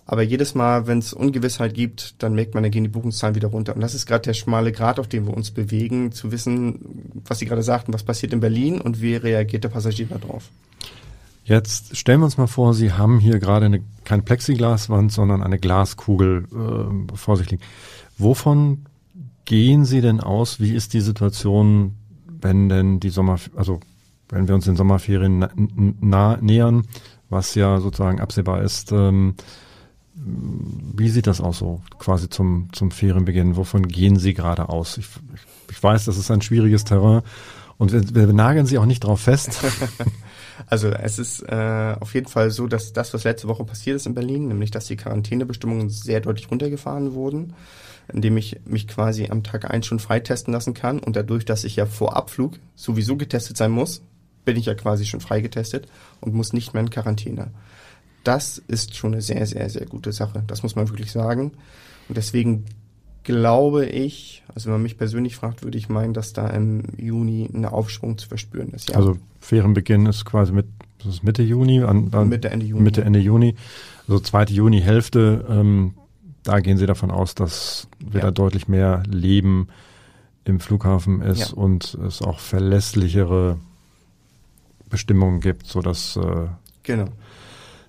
Aber 0.05 0.23
jedes 0.23 0.55
Mal, 0.55 0.87
wenn 0.87 0.97
es 0.97 1.13
Ungewissheit 1.13 1.75
gibt, 1.75 2.23
dann 2.23 2.33
merkt 2.33 2.55
man, 2.55 2.63
dann 2.63 2.71
gehen 2.71 2.83
die 2.83 2.89
Buchungszahlen 2.89 3.35
wieder 3.35 3.49
runter. 3.49 3.75
Und 3.75 3.81
das 3.81 3.93
ist 3.93 4.07
gerade 4.07 4.23
der 4.23 4.33
schmale 4.33 4.71
Grad, 4.71 4.99
auf 4.99 5.07
dem 5.07 5.27
wir 5.27 5.37
uns 5.37 5.51
bewegen, 5.51 6.11
zu 6.11 6.31
wissen, 6.31 7.21
was 7.27 7.37
Sie 7.37 7.45
gerade 7.45 7.61
sagten, 7.61 7.93
was 7.93 8.01
passiert 8.01 8.33
in 8.33 8.39
Berlin 8.39 8.81
und 8.81 9.03
wie 9.03 9.15
reagiert 9.15 9.65
der 9.65 9.69
Passagier 9.69 10.07
darauf. 10.07 10.49
Jetzt 11.43 11.95
stellen 11.95 12.21
wir 12.21 12.25
uns 12.25 12.39
mal 12.39 12.47
vor, 12.47 12.73
Sie 12.73 12.91
haben 12.91 13.19
hier 13.19 13.37
gerade 13.37 13.67
eine, 13.67 13.81
keine 14.03 14.23
Plexiglaswand, 14.23 15.11
sondern 15.11 15.43
eine 15.43 15.59
Glaskugel 15.59 16.45
äh, 16.51 17.15
vor 17.15 17.37
sich 17.37 17.51
liegen. 17.51 17.63
Wovon 18.17 18.85
gehen 19.45 19.85
Sie 19.85 20.01
denn 20.01 20.21
aus? 20.21 20.59
Wie 20.59 20.73
ist 20.73 20.93
die 20.93 21.01
Situation, 21.01 21.95
wenn 22.25 22.67
denn 22.67 22.99
die 22.99 23.09
Sommer, 23.09 23.37
also 23.55 23.79
wenn 24.29 24.47
wir 24.47 24.55
uns 24.55 24.65
den 24.65 24.75
Sommerferien 24.75 25.45
nähern? 26.41 26.87
Was 27.29 27.55
ja 27.55 27.79
sozusagen 27.79 28.19
absehbar 28.19 28.61
ist. 28.61 28.91
Ähm, 28.91 29.35
wie 30.15 31.09
sieht 31.09 31.27
das 31.27 31.39
aus 31.39 31.59
so 31.59 31.81
quasi 31.97 32.29
zum, 32.29 32.69
zum 32.73 32.91
Ferienbeginn? 32.91 33.55
Wovon 33.55 33.87
gehen 33.87 34.17
Sie 34.17 34.33
gerade 34.33 34.69
aus? 34.69 34.97
Ich, 34.97 35.07
ich 35.71 35.81
weiß, 35.81 36.05
das 36.05 36.17
ist 36.17 36.29
ein 36.29 36.41
schwieriges 36.41 36.83
Terrain 36.83 37.21
und 37.77 37.93
wir, 37.93 38.27
wir 38.27 38.33
nageln 38.33 38.65
Sie 38.65 38.77
auch 38.77 38.85
nicht 38.85 39.03
drauf 39.03 39.21
fest. 39.21 39.59
Also 40.67 40.89
es 40.89 41.19
ist 41.19 41.41
äh, 41.43 41.95
auf 41.99 42.13
jeden 42.13 42.27
Fall 42.27 42.51
so, 42.51 42.67
dass 42.67 42.93
das, 42.93 43.13
was 43.13 43.23
letzte 43.23 43.47
Woche 43.47 43.63
passiert 43.63 43.95
ist 43.95 44.07
in 44.07 44.13
Berlin, 44.13 44.47
nämlich 44.47 44.71
dass 44.71 44.87
die 44.87 44.97
Quarantänebestimmungen 44.97 45.89
sehr 45.89 46.19
deutlich 46.19 46.51
runtergefahren 46.51 47.13
wurden, 47.13 47.53
indem 48.11 48.37
ich 48.37 48.59
mich 48.65 48.87
quasi 48.87 49.27
am 49.29 49.43
Tag 49.43 49.69
eins 49.69 49.85
schon 49.85 49.99
freitesten 49.99 50.51
lassen 50.51 50.73
kann 50.73 50.99
und 50.99 51.15
dadurch, 51.15 51.45
dass 51.45 51.63
ich 51.63 51.75
ja 51.75 51.85
vor 51.85 52.15
Abflug 52.15 52.59
sowieso 52.75 53.15
getestet 53.15 53.57
sein 53.57 53.71
muss, 53.71 54.01
bin 54.45 54.57
ich 54.57 54.65
ja 54.65 54.73
quasi 54.73 55.05
schon 55.05 55.21
freigetestet 55.21 55.87
und 56.21 56.33
muss 56.33 56.53
nicht 56.53 56.73
mehr 56.73 56.81
in 56.81 56.89
Quarantäne. 56.89 57.51
Das 58.23 58.57
ist 58.57 58.95
schon 58.95 59.13
eine 59.13 59.21
sehr, 59.21 59.45
sehr, 59.45 59.69
sehr 59.69 59.85
gute 59.85 60.11
Sache. 60.11 60.43
Das 60.47 60.63
muss 60.63 60.75
man 60.75 60.89
wirklich 60.89 61.11
sagen. 61.11 61.51
Und 62.07 62.17
deswegen 62.17 62.65
glaube 63.23 63.85
ich, 63.85 64.43
also 64.53 64.65
wenn 64.65 64.73
man 64.73 64.83
mich 64.83 64.97
persönlich 64.97 65.35
fragt, 65.35 65.63
würde 65.63 65.77
ich 65.77 65.89
meinen, 65.89 66.13
dass 66.13 66.33
da 66.33 66.47
im 66.47 66.83
Juni 66.97 67.49
ein 67.53 67.65
Aufschwung 67.65 68.17
zu 68.17 68.27
verspüren 68.27 68.69
ist. 68.69 68.89
Ja. 68.89 68.95
Also 68.95 69.17
Ferienbeginn 69.39 70.05
ist 70.05 70.25
quasi 70.25 70.51
mit 70.51 70.65
das 70.99 71.15
ist 71.15 71.23
Mitte 71.23 71.43
Juni, 71.43 71.81
an, 71.81 72.09
an 72.11 72.27
Mitte 72.27 72.49
Ende 72.49 72.65
Juni. 72.65 72.81
Mitte 72.81 73.03
Ende 73.03 73.19
Juni, 73.19 73.55
also 74.07 74.19
zweite 74.19 74.53
Juni 74.53 74.81
Hälfte. 74.81 75.45
Ähm, 75.49 75.93
da 76.43 76.59
gehen 76.59 76.77
Sie 76.77 76.85
davon 76.85 77.09
aus, 77.09 77.35
dass 77.35 77.87
wieder 77.99 78.25
ja. 78.25 78.31
deutlich 78.31 78.67
mehr 78.67 79.03
Leben 79.07 79.69
im 80.43 80.59
Flughafen 80.59 81.21
ist 81.21 81.51
ja. 81.51 81.57
und 81.57 81.93
es 82.05 82.21
auch 82.21 82.39
verlässlichere 82.39 83.57
Bestimmungen 84.89 85.39
gibt, 85.41 85.67
so 85.67 85.81
dass, 85.81 86.15
äh, 86.17 86.47
genau. 86.83 87.09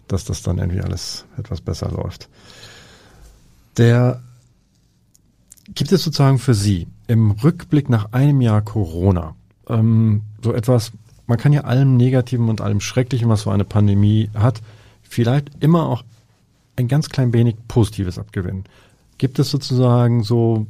dass 0.09 0.25
das 0.25 0.43
dann 0.43 0.59
irgendwie 0.59 0.81
alles 0.81 1.25
etwas 1.37 1.61
besser 1.61 1.91
läuft. 1.91 2.29
Der 3.77 4.23
gibt 5.75 5.93
es 5.93 6.03
sozusagen 6.03 6.39
für 6.39 6.55
Sie 6.55 6.89
im 7.07 7.31
Rückblick 7.31 7.89
nach 7.89 8.13
einem 8.13 8.41
Jahr 8.41 8.63
Corona 8.63 9.35
ähm, 9.71 10.23
so 10.43 10.53
etwas, 10.53 10.93
man 11.27 11.39
kann 11.39 11.53
ja 11.53 11.63
allem 11.63 11.97
Negativen 11.97 12.49
und 12.49 12.61
allem 12.61 12.81
Schrecklichen, 12.81 13.29
was 13.29 13.43
so 13.43 13.51
eine 13.51 13.65
Pandemie 13.65 14.31
hat, 14.35 14.61
vielleicht 15.03 15.51
immer 15.61 15.87
auch 15.87 16.05
ein 16.77 16.89
ganz 16.89 17.09
klein 17.09 17.33
wenig 17.33 17.57
Positives 17.69 18.19
abgewinnen. 18.19 18.65
Gibt 19.19 19.39
es 19.39 19.51
sozusagen 19.51 20.23
so, 20.23 20.67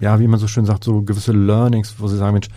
ja, 0.00 0.20
wie 0.20 0.28
man 0.28 0.40
so 0.40 0.48
schön 0.48 0.66
sagt, 0.66 0.84
so 0.84 1.02
gewisse 1.02 1.32
Learnings, 1.32 1.94
wo 1.98 2.08
Sie 2.08 2.16
sagen, 2.16 2.34
Mensch, 2.34 2.48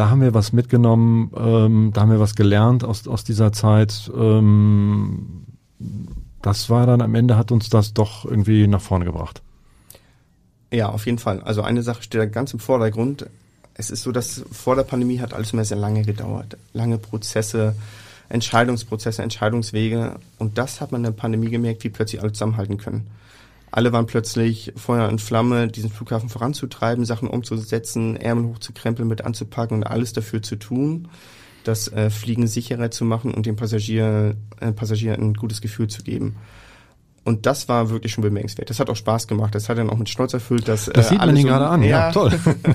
da 0.00 0.08
haben 0.08 0.22
wir 0.22 0.32
was 0.32 0.54
mitgenommen, 0.54 1.30
ähm, 1.36 1.90
da 1.92 2.00
haben 2.00 2.10
wir 2.10 2.20
was 2.20 2.34
gelernt 2.34 2.84
aus, 2.84 3.06
aus 3.06 3.22
dieser 3.22 3.52
Zeit. 3.52 4.10
Ähm, 4.16 5.44
das 6.40 6.70
war 6.70 6.86
dann 6.86 7.02
am 7.02 7.14
Ende, 7.14 7.36
hat 7.36 7.52
uns 7.52 7.68
das 7.68 7.92
doch 7.92 8.24
irgendwie 8.24 8.66
nach 8.66 8.80
vorne 8.80 9.04
gebracht. 9.04 9.42
Ja, 10.72 10.88
auf 10.88 11.04
jeden 11.04 11.18
Fall. 11.18 11.42
Also 11.42 11.60
eine 11.60 11.82
Sache 11.82 12.02
steht 12.02 12.18
da 12.18 12.24
ganz 12.24 12.54
im 12.54 12.60
Vordergrund. 12.60 13.26
Es 13.74 13.90
ist 13.90 14.02
so, 14.02 14.10
dass 14.10 14.42
vor 14.50 14.74
der 14.74 14.84
Pandemie 14.84 15.20
hat 15.20 15.34
alles 15.34 15.52
immer 15.52 15.66
sehr 15.66 15.76
lange 15.76 16.00
gedauert. 16.00 16.56
Lange 16.72 16.96
Prozesse, 16.96 17.74
Entscheidungsprozesse, 18.30 19.22
Entscheidungswege. 19.22 20.16
Und 20.38 20.56
das 20.56 20.80
hat 20.80 20.92
man 20.92 21.00
in 21.00 21.12
der 21.12 21.20
Pandemie 21.20 21.50
gemerkt, 21.50 21.84
wie 21.84 21.90
plötzlich 21.90 22.22
alle 22.22 22.32
zusammenhalten 22.32 22.78
können. 22.78 23.06
Alle 23.70 23.92
waren 23.92 24.06
plötzlich 24.06 24.72
Feuer 24.76 25.08
und 25.08 25.20
Flamme, 25.20 25.68
diesen 25.68 25.90
Flughafen 25.90 26.28
voranzutreiben, 26.28 27.04
Sachen 27.04 27.28
umzusetzen, 27.28 28.16
Ärmel 28.16 28.46
hochzukrempeln, 28.46 29.08
mit 29.08 29.24
anzupacken 29.24 29.78
und 29.78 29.84
alles 29.84 30.12
dafür 30.12 30.42
zu 30.42 30.56
tun, 30.56 31.08
das 31.64 31.88
äh, 31.88 32.10
Fliegen 32.10 32.46
sicherer 32.46 32.90
zu 32.90 33.04
machen 33.04 33.32
und 33.32 33.46
dem 33.46 33.56
Passagier, 33.56 34.36
äh, 34.60 34.72
Passagier 34.72 35.14
ein 35.14 35.34
gutes 35.34 35.60
Gefühl 35.60 35.88
zu 35.88 36.02
geben. 36.02 36.36
Und 37.22 37.46
das 37.46 37.68
war 37.68 37.90
wirklich 37.90 38.12
schon 38.12 38.22
bemerkenswert. 38.22 38.70
Das 38.70 38.80
hat 38.80 38.88
auch 38.88 38.96
Spaß 38.96 39.28
gemacht. 39.28 39.54
Das 39.54 39.68
hat 39.68 39.76
dann 39.76 39.90
auch 39.90 39.98
mit 39.98 40.08
Stolz 40.08 40.32
erfüllt, 40.32 40.66
dass 40.68 40.86
das 40.86 41.12
äh, 41.12 41.16
man 41.16 41.36
so, 41.36 41.42
gerade 41.46 41.68
an. 41.68 41.82
Ja, 41.82 41.88
ja 41.88 42.12
toll. 42.12 42.32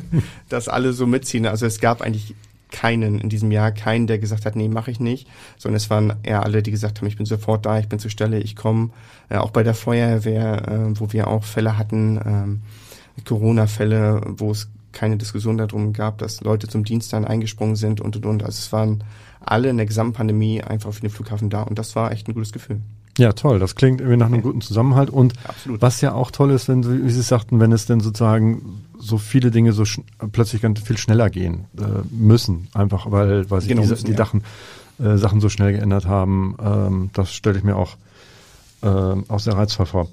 dass 0.49 0.67
alle 0.69 0.93
so 0.93 1.07
mitziehen. 1.07 1.47
Also 1.47 1.65
es 1.65 1.79
gab 1.79 2.01
eigentlich 2.01 2.35
keinen 2.76 3.19
in 3.19 3.30
diesem 3.30 3.51
Jahr, 3.51 3.71
keinen, 3.71 4.05
der 4.05 4.19
gesagt 4.19 4.45
hat, 4.45 4.57
nee, 4.57 4.67
mache 4.67 4.91
ich 4.91 4.99
nicht, 4.99 5.30
sondern 5.57 5.78
es 5.78 5.89
waren 5.89 6.13
eher 6.23 6.43
alle, 6.43 6.61
die 6.61 6.71
gesagt 6.71 6.99
haben, 6.99 7.07
ich 7.07 7.15
bin 7.15 7.26
sofort 7.26 7.65
da, 7.65 7.80
ich 7.80 7.88
bin 7.88 7.99
zur 7.99 8.11
Stelle, 8.11 8.38
ich 8.38 8.57
komme. 8.57 8.89
Äh, 9.30 9.38
auch 9.38 9.51
bei 9.51 9.63
der 9.63 9.73
Feuerwehr, 9.73 10.67
äh, 10.67 10.99
wo 10.99 11.13
wir 11.13 11.28
auch 11.28 11.45
Fälle 11.45 11.78
hatten, 11.78 12.19
ähm, 12.26 12.61
Corona-Fälle, 13.23 14.21
wo 14.38 14.51
es 14.51 14.69
keine 14.91 15.15
Diskussion 15.15 15.57
darum 15.57 15.93
gab, 15.93 16.17
dass 16.17 16.41
Leute 16.41 16.67
zum 16.67 16.84
Dienst 16.84 17.13
dann 17.13 17.23
eingesprungen 17.23 17.78
sind 17.78 18.01
und 18.01 18.17
und 18.17 18.26
und. 18.26 18.43
Also 18.43 18.57
es 18.57 18.73
waren 18.73 19.05
alle 19.39 19.69
in 19.69 19.78
der 19.78 19.86
gesamten 19.86 20.13
Pandemie 20.13 20.61
einfach 20.61 20.93
für 20.93 21.01
den 21.01 21.11
Flughafen 21.11 21.49
da 21.49 21.63
und 21.63 21.80
das 21.80 21.95
war 21.95 22.11
echt 22.11 22.28
ein 22.28 22.34
gutes 22.34 22.51
Gefühl. 22.51 22.82
Ja, 23.17 23.32
toll. 23.32 23.59
Das 23.59 23.76
klingt 23.76 24.01
irgendwie 24.01 24.17
nach 24.17 24.26
einem 24.26 24.41
guten 24.41 24.59
Zusammenhalt. 24.59 25.09
Und 25.09 25.34
Absolut. 25.47 25.82
was 25.82 26.01
ja 26.01 26.13
auch 26.13 26.32
toll 26.32 26.51
ist, 26.51 26.67
wenn 26.67 27.05
wie 27.05 27.09
Sie 27.09 27.21
sagten, 27.21 27.61
wenn 27.61 27.71
es 27.71 27.86
denn 27.86 28.01
sozusagen 28.01 28.84
so 29.05 29.17
viele 29.17 29.51
Dinge 29.51 29.71
so 29.71 29.85
plötzlich 30.31 30.61
ganz 30.61 30.81
viel 30.81 30.97
schneller 30.97 31.29
gehen 31.29 31.65
äh, 31.77 32.01
müssen, 32.09 32.67
einfach 32.73 33.09
weil, 33.11 33.49
weil 33.49 33.61
sich 33.61 33.69
genau, 33.69 33.83
diese, 33.83 34.03
die 34.03 34.11
ja. 34.11 34.17
Sachen, 34.17 34.43
äh, 34.99 35.15
Sachen 35.17 35.39
so 35.41 35.49
schnell 35.49 35.73
geändert 35.73 36.05
haben. 36.05 36.55
Ähm, 36.61 37.09
das 37.13 37.33
stelle 37.33 37.57
ich 37.57 37.63
mir 37.63 37.75
auch, 37.75 37.97
äh, 38.81 38.87
auch 38.87 39.39
sehr 39.39 39.53
reizvoll 39.53 39.85
vor. 39.85 40.09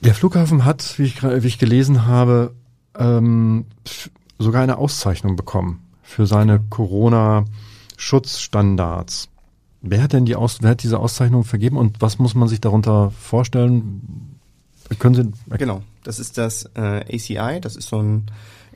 Der 0.00 0.14
Flughafen 0.14 0.64
hat, 0.64 0.98
wie 0.98 1.04
ich, 1.04 1.22
wie 1.22 1.46
ich 1.46 1.58
gelesen 1.58 2.06
habe, 2.06 2.54
ähm, 2.96 3.66
sogar 4.38 4.62
eine 4.62 4.78
Auszeichnung 4.78 5.36
bekommen 5.36 5.82
für 6.02 6.26
seine 6.26 6.58
Corona-Schutzstandards. 6.70 9.28
Wer 9.82 10.02
hat 10.02 10.14
denn 10.14 10.24
die 10.24 10.36
Aus, 10.36 10.62
wer 10.62 10.70
hat 10.70 10.82
diese 10.82 10.98
Auszeichnung 10.98 11.44
vergeben 11.44 11.76
und 11.76 12.00
was 12.00 12.18
muss 12.18 12.34
man 12.34 12.48
sich 12.48 12.62
darunter 12.62 13.10
vorstellen? 13.10 14.38
Können 14.98 15.14
Sie 15.14 15.30
genau, 15.56 15.82
das 16.02 16.18
ist 16.18 16.38
das 16.38 16.68
äh, 16.74 17.14
ACI, 17.14 17.60
das 17.60 17.76
ist 17.76 17.88
so 17.88 18.02
ein 18.02 18.26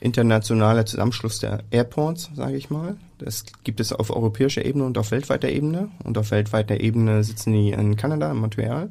internationaler 0.00 0.84
Zusammenschluss 0.84 1.38
der 1.38 1.64
Airports, 1.70 2.30
sage 2.34 2.56
ich 2.56 2.68
mal. 2.68 2.96
Das 3.18 3.44
gibt 3.64 3.80
es 3.80 3.92
auf 3.92 4.10
europäischer 4.10 4.64
Ebene 4.64 4.84
und 4.84 4.98
auf 4.98 5.10
weltweiter 5.10 5.48
Ebene. 5.48 5.88
Und 6.02 6.18
auf 6.18 6.30
weltweiter 6.30 6.80
Ebene 6.80 7.24
sitzen 7.24 7.52
die 7.52 7.70
in 7.70 7.96
Kanada, 7.96 8.30
in 8.30 8.36
Montreal. 8.36 8.90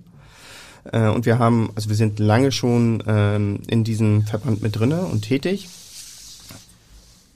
Äh, 0.92 1.10
und 1.10 1.26
wir 1.26 1.38
haben, 1.40 1.72
also 1.76 1.90
wir 1.90 1.96
sind 1.96 2.20
lange 2.20 2.52
schon 2.52 3.04
ähm, 3.06 3.60
in 3.68 3.84
diesem 3.84 4.24
Verband 4.24 4.62
mit 4.64 4.78
drinne 4.78 5.02
und 5.02 5.22
tätig. 5.22 5.70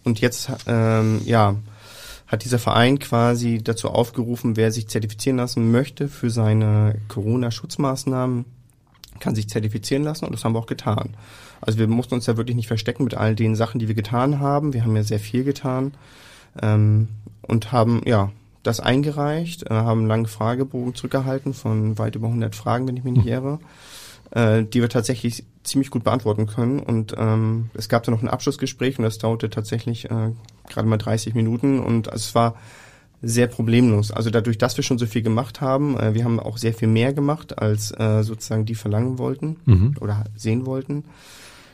Und 0.03 0.21
jetzt, 0.21 0.49
ähm, 0.65 1.21
ja, 1.25 1.55
hat 2.27 2.43
dieser 2.43 2.59
Verein 2.59 2.99
quasi 2.99 3.61
dazu 3.63 3.89
aufgerufen, 3.89 4.57
wer 4.57 4.71
sich 4.71 4.87
zertifizieren 4.87 5.37
lassen 5.37 5.71
möchte 5.71 6.09
für 6.09 6.29
seine 6.29 6.95
Corona-Schutzmaßnahmen, 7.07 8.45
kann 9.19 9.35
sich 9.35 9.49
zertifizieren 9.49 10.03
lassen 10.03 10.25
und 10.25 10.31
das 10.33 10.43
haben 10.43 10.53
wir 10.53 10.59
auch 10.59 10.67
getan. 10.67 11.15
Also 11.61 11.79
wir 11.79 11.87
mussten 11.87 12.15
uns 12.15 12.25
ja 12.25 12.37
wirklich 12.37 12.55
nicht 12.55 12.67
verstecken 12.67 13.03
mit 13.03 13.15
all 13.15 13.35
den 13.35 13.55
Sachen, 13.55 13.79
die 13.79 13.87
wir 13.87 13.95
getan 13.95 14.39
haben. 14.39 14.73
Wir 14.73 14.83
haben 14.83 14.95
ja 14.95 15.03
sehr 15.03 15.19
viel 15.19 15.43
getan 15.43 15.93
ähm, 16.61 17.07
und 17.41 17.71
haben 17.71 18.01
ja 18.05 18.31
das 18.63 18.79
eingereicht, 18.79 19.63
äh, 19.63 19.73
haben 19.73 20.01
einen 20.01 20.07
langen 20.07 20.27
Fragebogen 20.27 20.93
zurückgehalten 20.93 21.53
von 21.53 21.97
weit 21.97 22.15
über 22.15 22.27
100 22.27 22.55
Fragen, 22.55 22.87
wenn 22.87 22.97
ich 22.97 23.03
mich 23.03 23.13
nicht 23.13 23.27
irre, 23.27 23.59
äh, 24.31 24.63
die 24.63 24.81
wir 24.81 24.89
tatsächlich 24.89 25.45
ziemlich 25.63 25.89
gut 25.89 26.03
beantworten 26.03 26.47
können. 26.47 26.79
Und 26.79 27.15
ähm, 27.17 27.69
es 27.73 27.89
gab 27.89 28.03
dann 28.03 28.13
noch 28.13 28.21
ein 28.21 28.29
Abschlussgespräch 28.29 28.97
und 28.97 29.03
das 29.03 29.17
dauerte 29.17 29.49
tatsächlich 29.49 30.05
äh, 30.11 30.31
gerade 30.69 30.87
mal 30.87 30.97
30 30.97 31.33
Minuten 31.33 31.79
und 31.79 32.07
es 32.07 32.35
war 32.35 32.55
sehr 33.21 33.47
problemlos. 33.47 34.11
Also 34.11 34.29
dadurch, 34.29 34.57
dass 34.57 34.77
wir 34.77 34.83
schon 34.83 34.99
so 34.99 35.05
viel 35.05 35.21
gemacht 35.21 35.61
haben, 35.61 35.99
äh, 35.99 36.13
wir 36.13 36.23
haben 36.23 36.39
auch 36.39 36.57
sehr 36.57 36.73
viel 36.73 36.87
mehr 36.87 37.13
gemacht, 37.13 37.59
als 37.59 37.91
äh, 37.91 38.23
sozusagen 38.23 38.65
die 38.65 38.75
verlangen 38.75 39.17
wollten 39.17 39.57
mhm. 39.65 39.95
oder 39.99 40.25
sehen 40.35 40.65
wollten. 40.65 41.03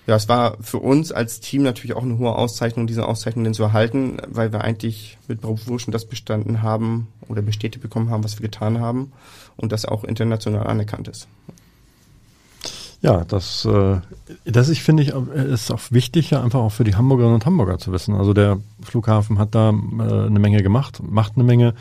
Ja, 0.05 0.15
es 0.15 0.27
war 0.27 0.57
für 0.59 0.79
uns 0.79 1.13
als 1.13 1.39
Team 1.39 1.63
natürlich 1.63 1.95
auch 1.95 2.03
eine 2.03 2.17
hohe 2.17 2.35
Auszeichnung, 2.35 2.87
diese 2.87 3.07
Auszeichnung 3.07 3.45
denn 3.45 3.53
zu 3.53 3.63
erhalten, 3.63 4.17
weil 4.27 4.51
wir 4.51 4.61
eigentlich 4.61 5.17
mit 5.29 5.39
Bravour 5.39 5.79
schon 5.79 5.93
das 5.93 6.05
bestanden 6.05 6.61
haben 6.61 7.07
oder 7.29 7.41
bestätigt 7.41 7.81
bekommen 7.81 8.09
haben, 8.09 8.23
was 8.23 8.37
wir 8.37 8.43
getan 8.43 8.81
haben 8.81 9.13
und 9.55 9.71
das 9.71 9.85
auch 9.85 10.03
international 10.03 10.67
anerkannt 10.67 11.07
ist. 11.07 11.27
Ja, 13.03 13.25
das, 13.25 13.65
äh, 13.65 13.99
das 14.45 14.69
ich 14.69 14.81
finde 14.81 15.03
ich 15.03 15.09
ist 15.09 15.71
auch 15.71 15.81
wichtig, 15.89 16.29
ja 16.29 16.41
einfach 16.41 16.61
auch 16.61 16.71
für 16.71 16.85
die 16.85 16.95
Hamburgerinnen 16.95 17.35
und 17.35 17.45
Hamburger 17.45 17.77
zu 17.77 17.91
wissen. 17.91 18.15
Also 18.15 18.33
der 18.33 18.59
Flughafen 18.81 19.39
hat 19.39 19.53
da 19.53 19.71
äh, 19.71 19.73
eine 19.73 20.39
Menge 20.39 20.63
gemacht, 20.63 21.03
macht 21.03 21.33
eine 21.35 21.43
Menge 21.43 21.73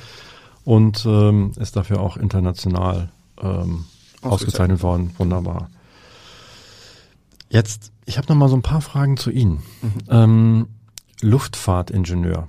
und 0.64 1.06
ähm, 1.06 1.52
ist 1.60 1.76
dafür 1.76 2.00
auch 2.00 2.16
international 2.16 3.10
ähm, 3.40 3.84
ausgezeichnet 4.20 4.82
worden. 4.82 5.12
Wunderbar. 5.16 5.70
Jetzt, 7.50 7.92
ich 8.04 8.18
habe 8.18 8.26
noch 8.26 8.36
mal 8.36 8.48
so 8.48 8.56
ein 8.56 8.62
paar 8.62 8.80
Fragen 8.80 9.16
zu 9.16 9.30
Ihnen. 9.30 9.62
Mhm. 9.80 9.92
Ähm, 10.08 10.66
Luftfahrtingenieur 11.20 12.48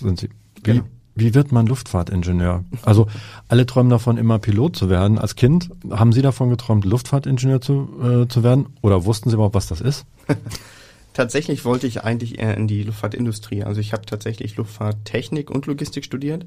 sind 0.00 0.20
Sie. 0.20 0.28
Wie, 0.62 0.62
genau. 0.62 0.84
Wie 1.16 1.34
wird 1.34 1.50
man 1.50 1.66
Luftfahrtingenieur? 1.66 2.64
Also 2.82 3.08
alle 3.48 3.64
träumen 3.64 3.88
davon, 3.88 4.18
immer 4.18 4.38
Pilot 4.38 4.76
zu 4.76 4.90
werden. 4.90 5.18
Als 5.18 5.34
Kind 5.34 5.70
haben 5.90 6.12
Sie 6.12 6.20
davon 6.20 6.50
geträumt, 6.50 6.84
Luftfahrtingenieur 6.84 7.62
zu, 7.62 7.88
äh, 8.02 8.28
zu 8.28 8.42
werden? 8.42 8.66
Oder 8.82 9.06
wussten 9.06 9.30
Sie 9.30 9.34
überhaupt, 9.34 9.54
was 9.54 9.66
das 9.66 9.80
ist? 9.80 10.04
tatsächlich 11.14 11.64
wollte 11.64 11.86
ich 11.86 12.04
eigentlich 12.04 12.38
eher 12.38 12.54
in 12.56 12.68
die 12.68 12.82
Luftfahrtindustrie. 12.82 13.64
Also 13.64 13.80
ich 13.80 13.94
habe 13.94 14.04
tatsächlich 14.04 14.56
Luftfahrttechnik 14.56 15.50
und 15.50 15.64
Logistik 15.64 16.04
studiert 16.04 16.44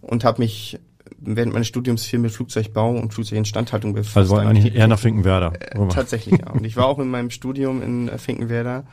und 0.00 0.24
habe 0.24 0.40
mich 0.40 0.78
während 1.18 1.52
meines 1.52 1.68
Studiums 1.68 2.04
viel 2.04 2.20
mit 2.20 2.32
Flugzeugbau 2.32 2.92
und 2.92 3.12
Flugzeuginstandhaltung 3.12 3.92
befasst. 3.92 4.16
Also 4.16 4.36
eigentlich 4.36 4.74
eher 4.74 4.88
nach 4.88 4.98
Finkenwerder. 4.98 5.52
Äh, 5.60 5.88
tatsächlich, 5.88 6.40
ja. 6.40 6.50
Und 6.52 6.64
ich 6.64 6.76
war 6.76 6.86
auch 6.86 6.98
in 6.98 7.10
meinem 7.10 7.28
Studium 7.28 7.82
in 7.82 8.10
Finkenwerder 8.18 8.84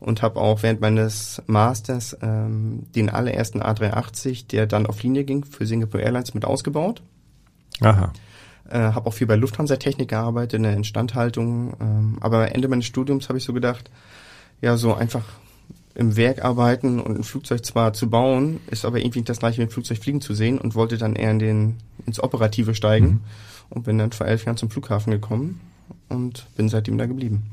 und 0.00 0.22
habe 0.22 0.40
auch 0.40 0.62
während 0.62 0.80
meines 0.80 1.42
Masters 1.46 2.16
ähm, 2.22 2.86
den 2.94 3.10
allerersten 3.10 3.62
A380, 3.62 4.48
der 4.48 4.66
dann 4.66 4.86
auf 4.86 5.02
Linie 5.02 5.24
ging, 5.24 5.44
für 5.44 5.66
Singapore 5.66 6.02
Airlines 6.02 6.34
mit 6.34 6.44
ausgebaut. 6.44 7.02
Aha. 7.80 8.12
Äh, 8.68 8.78
habe 8.78 9.06
auch 9.06 9.14
viel 9.14 9.26
bei 9.26 9.36
Lufthansa-Technik 9.36 10.08
gearbeitet, 10.08 10.54
in 10.54 10.62
der 10.62 10.74
Instandhaltung. 10.74 11.74
Ähm, 11.80 12.18
aber 12.20 12.38
am 12.38 12.52
Ende 12.52 12.68
meines 12.68 12.86
Studiums 12.86 13.28
habe 13.28 13.38
ich 13.38 13.44
so 13.44 13.52
gedacht, 13.52 13.90
ja, 14.62 14.76
so 14.76 14.94
einfach 14.94 15.24
im 15.94 16.16
Werk 16.16 16.44
arbeiten 16.44 17.00
und 17.00 17.18
ein 17.18 17.24
Flugzeug 17.24 17.64
zwar 17.64 17.92
zu 17.92 18.08
bauen, 18.08 18.60
ist 18.70 18.84
aber 18.84 18.98
irgendwie 18.98 19.18
nicht 19.18 19.28
das 19.28 19.40
gleiche 19.40 19.58
wie 19.58 19.62
ein 19.62 19.70
Flugzeug 19.70 19.98
fliegen 19.98 20.20
zu 20.20 20.34
sehen 20.34 20.58
und 20.58 20.74
wollte 20.74 20.98
dann 20.98 21.16
eher 21.16 21.30
in 21.30 21.38
den, 21.38 21.76
ins 22.06 22.22
Operative 22.22 22.74
steigen 22.74 23.06
mhm. 23.06 23.20
und 23.70 23.82
bin 23.84 23.98
dann 23.98 24.12
vor 24.12 24.26
elf 24.26 24.44
Jahren 24.44 24.56
zum 24.56 24.70
Flughafen 24.70 25.10
gekommen 25.10 25.60
und 26.08 26.46
bin 26.56 26.68
seitdem 26.68 26.96
da 26.96 27.06
geblieben. 27.06 27.50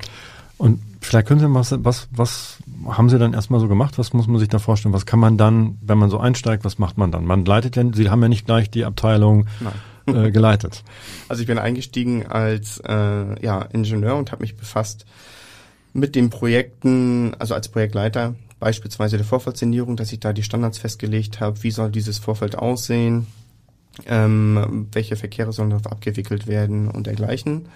Und 0.58 0.80
vielleicht 1.02 1.28
können 1.28 1.40
Sie 1.40 1.54
was, 1.54 1.76
was, 1.84 2.08
was 2.12 2.58
haben 2.88 3.10
Sie 3.10 3.20
dann 3.20 3.34
erstmal 3.34 3.60
so 3.60 3.68
gemacht? 3.68 3.98
Was 3.98 4.14
muss 4.14 4.28
man 4.28 4.40
sich 4.40 4.50
da 4.50 4.60
vorstellen? 4.60 4.94
Was 4.94 5.06
kann 5.06 5.20
man 5.20 5.38
dann, 5.38 5.78
wenn 5.82 5.98
man 5.98 6.10
so 6.10 6.20
einsteigt, 6.20 6.66
was 6.66 6.80
macht 6.80 6.98
man 6.98 7.12
dann? 7.12 7.26
Man 7.26 7.46
leitet 7.46 7.76
ja, 7.76 7.84
Sie 7.94 8.10
haben 8.10 8.22
ja 8.22 8.30
nicht 8.30 8.46
gleich 8.46 8.70
die 8.70 8.86
Abteilung 8.86 9.48
äh, 10.08 10.32
geleitet. 10.32 10.84
Also 11.28 11.42
ich 11.42 11.48
bin 11.48 11.60
eingestiegen 11.60 12.26
als 12.26 12.82
äh, 12.86 13.44
ja, 13.44 13.62
Ingenieur 13.62 14.16
und 14.16 14.32
habe 14.32 14.42
mich 14.42 14.58
befasst 14.58 15.06
mit 15.94 16.16
den 16.16 16.30
Projekten, 16.30 17.36
also 17.40 17.54
als 17.54 17.70
Projektleiter, 17.70 18.36
beispielsweise 18.60 19.18
der 19.18 19.26
Vorfeldsanierung, 19.26 19.96
dass 19.96 20.12
ich 20.12 20.20
da 20.20 20.34
die 20.34 20.44
Standards 20.44 20.80
festgelegt 20.80 21.40
habe, 21.40 21.62
wie 21.64 21.72
soll 21.72 21.92
dieses 21.92 22.18
Vorfeld 22.18 22.58
aussehen, 22.58 23.28
ähm, 24.06 24.88
welche 24.92 25.16
Verkehre 25.16 25.54
sollen 25.54 25.72
darauf 25.72 25.88
abgewickelt 25.88 26.48
werden 26.48 26.90
und 26.90 27.08
dergleichen 27.08 27.68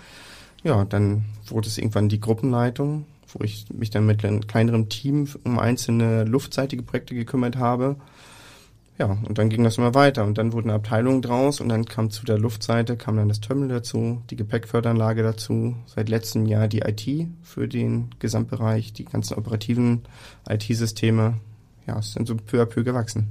ja, 0.63 0.85
dann 0.85 1.25
wurde 1.47 1.67
es 1.67 1.77
irgendwann 1.77 2.09
die 2.09 2.19
Gruppenleitung, 2.19 3.05
wo 3.27 3.43
ich 3.43 3.65
mich 3.73 3.89
dann 3.89 4.05
mit 4.05 4.23
einem 4.23 4.45
kleineren 4.47 4.89
Team 4.89 5.27
um 5.43 5.59
einzelne 5.59 6.23
luftseitige 6.23 6.83
Projekte 6.83 7.15
gekümmert 7.15 7.57
habe. 7.57 7.95
Ja, 8.97 9.17
und 9.27 9.39
dann 9.39 9.49
ging 9.49 9.63
das 9.63 9.79
immer 9.79 9.95
weiter 9.95 10.23
und 10.25 10.37
dann 10.37 10.53
wurden 10.53 10.69
Abteilungen 10.69 11.23
draus 11.23 11.59
und 11.59 11.69
dann 11.69 11.85
kam 11.85 12.11
zu 12.11 12.23
der 12.23 12.37
Luftseite, 12.37 12.97
kam 12.97 13.15
dann 13.17 13.29
das 13.29 13.41
Terminal 13.41 13.79
dazu, 13.79 14.21
die 14.29 14.35
Gepäckförderanlage 14.35 15.23
dazu, 15.23 15.75
seit 15.87 16.07
letztem 16.07 16.45
Jahr 16.45 16.67
die 16.67 16.81
IT 16.81 17.27
für 17.41 17.67
den 17.67 18.09
Gesamtbereich, 18.19 18.93
die 18.93 19.05
ganzen 19.05 19.39
operativen 19.39 20.03
IT-Systeme. 20.47 21.39
Ja, 21.87 21.97
es 21.97 22.13
sind 22.13 22.27
so 22.27 22.35
peu 22.35 22.61
à 22.61 22.65
peu 22.65 22.83
gewachsen. 22.83 23.29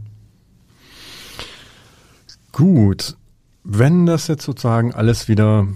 Gut. 2.51 3.17
Wenn 3.63 4.07
das 4.07 4.27
jetzt 4.27 4.45
sozusagen 4.45 4.93
alles 4.93 5.29
wieder 5.29 5.69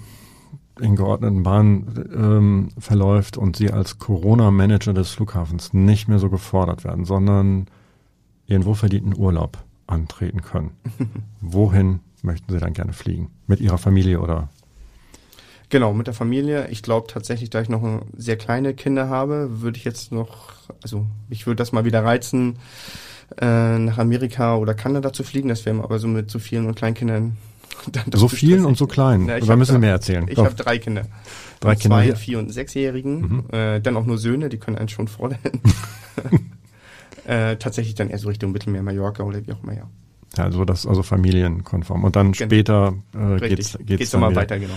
in 0.80 0.96
geordneten 0.96 1.42
Bahnen 1.42 2.08
ähm, 2.14 2.68
verläuft 2.78 3.36
und 3.36 3.56
Sie 3.56 3.70
als 3.70 3.98
Corona-Manager 3.98 4.92
des 4.92 5.10
Flughafens 5.10 5.72
nicht 5.72 6.08
mehr 6.08 6.18
so 6.18 6.30
gefordert 6.30 6.84
werden, 6.84 7.04
sondern 7.04 7.66
Ihren 8.46 8.64
wohlverdienten 8.64 9.16
Urlaub 9.16 9.58
antreten 9.86 10.42
können. 10.42 10.72
Wohin 11.40 12.00
möchten 12.22 12.52
Sie 12.52 12.58
dann 12.58 12.72
gerne 12.72 12.92
fliegen? 12.92 13.30
Mit 13.46 13.60
Ihrer 13.60 13.78
Familie 13.78 14.20
oder? 14.20 14.48
Genau, 15.70 15.92
mit 15.92 16.06
der 16.06 16.14
Familie. 16.14 16.68
Ich 16.68 16.82
glaube 16.82 17.06
tatsächlich, 17.08 17.50
da 17.50 17.60
ich 17.60 17.68
noch 17.68 18.02
sehr 18.16 18.36
kleine 18.36 18.74
Kinder 18.74 19.08
habe, 19.08 19.60
würde 19.62 19.78
ich 19.78 19.84
jetzt 19.84 20.12
noch, 20.12 20.52
also 20.82 21.06
ich 21.30 21.46
würde 21.46 21.56
das 21.56 21.72
mal 21.72 21.84
wieder 21.84 22.04
reizen, 22.04 22.58
äh, 23.40 23.78
nach 23.78 23.98
Amerika 23.98 24.56
oder 24.56 24.74
Kanada 24.74 25.12
zu 25.12 25.24
fliegen. 25.24 25.48
Das 25.48 25.64
wäre 25.66 25.82
aber 25.82 25.98
so 25.98 26.08
mit 26.08 26.30
so 26.30 26.38
vielen 26.38 26.66
und 26.66 26.76
Kleinkindern. 26.76 27.36
So 28.12 28.28
vielen 28.28 28.64
und 28.64 28.76
so 28.76 28.86
kleinen. 28.86 29.28
Ja, 29.28 29.40
da 29.40 29.56
müssen 29.56 29.72
wir 29.72 29.78
mehr 29.78 29.92
erzählen. 29.92 30.26
Ich 30.28 30.38
habe 30.38 30.54
drei 30.54 30.78
Kinder. 30.78 31.02
Drei 31.60 31.74
Kinder. 31.74 32.02
Zwei, 32.02 32.14
vier 32.16 32.38
und 32.38 32.52
sechsjährigen. 32.52 33.20
Mhm. 33.20 33.44
Äh, 33.50 33.80
dann 33.80 33.96
auch 33.96 34.06
nur 34.06 34.18
Söhne, 34.18 34.48
die 34.48 34.58
können 34.58 34.76
einen 34.76 34.88
schon 34.88 35.08
fordern. 35.08 35.38
äh, 37.26 37.56
tatsächlich 37.56 37.94
dann 37.94 38.10
eher 38.10 38.18
so 38.18 38.28
Richtung 38.28 38.52
Mittelmeer, 38.52 38.82
Mallorca 38.82 39.22
oder 39.22 39.46
wie 39.46 39.52
auch 39.52 39.62
immer, 39.62 39.74
ja. 39.74 39.88
Ja, 40.36 40.44
also 40.44 40.64
das 40.64 40.86
also 40.86 41.02
familienkonform. 41.02 42.04
Und 42.04 42.16
dann 42.16 42.32
genau. 42.32 42.46
später 42.48 42.94
äh, 43.14 43.48
geht's 43.48 43.78
geht's, 43.78 43.86
geht's 43.86 44.10
dann 44.10 44.20
mal 44.20 44.34
weiter, 44.34 44.58
genau. 44.58 44.74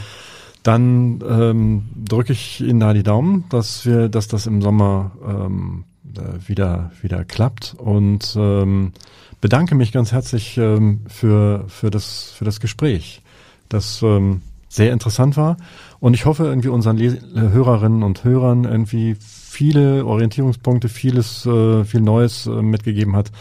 Dann 0.63 1.23
ähm, 1.27 1.89
drücke 1.95 2.33
ich 2.33 2.61
Ihnen 2.61 2.79
da 2.79 2.93
die 2.93 3.03
Daumen, 3.03 3.45
dass 3.49 3.85
wir, 3.85 4.09
dass 4.09 4.27
das 4.27 4.47
im 4.47 4.61
Sommer 4.61 5.11
ähm, 5.25 5.85
äh, 5.96 5.96
wieder 6.45 6.91
wieder 7.01 7.23
klappt. 7.23 7.75
Und 7.77 8.35
ähm, 8.37 8.93
bedanke 9.41 9.75
mich 9.75 9.91
ganz 9.91 10.11
herzlich 10.11 10.57
ähm, 10.57 11.01
für 11.07 11.65
für 11.67 11.89
das 11.89 12.31
für 12.35 12.45
das 12.45 12.59
Gespräch, 12.59 13.21
das 13.69 14.01
ähm, 14.01 14.41
sehr 14.69 14.93
interessant 14.93 15.37
war. 15.37 15.57
Und 15.99 16.13
ich 16.13 16.25
hoffe 16.25 16.45
irgendwie 16.45 16.67
unseren 16.69 16.97
Les 16.97 17.17
Hörerinnen 17.33 18.03
und 18.03 18.23
Hörern 18.23 18.65
irgendwie 18.65 19.15
viele 19.19 20.05
Orientierungspunkte, 20.05 20.89
vieles 20.89 21.45
äh, 21.45 21.83
viel 21.83 22.01
Neues 22.01 22.45
äh, 22.45 22.61
mitgegeben 22.61 23.15
hat 23.15 23.31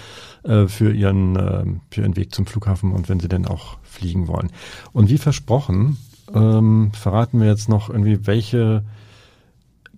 äh, 0.44 0.66
für 0.66 0.92
ihren 0.92 1.36
äh, 1.36 1.64
für 1.90 2.02
ihren 2.02 2.16
Weg 2.16 2.34
zum 2.34 2.46
Flughafen 2.46 2.92
und 2.92 3.08
wenn 3.08 3.20
sie 3.20 3.28
denn 3.28 3.46
auch 3.46 3.78
fliegen 3.82 4.28
wollen. 4.28 4.50
Und 4.92 5.10
wie 5.10 5.18
versprochen 5.18 5.98
ähm, 6.34 6.90
verraten 6.92 7.40
wir 7.40 7.48
jetzt 7.48 7.68
noch 7.68 7.90
irgendwie 7.90 8.26
welche 8.26 8.82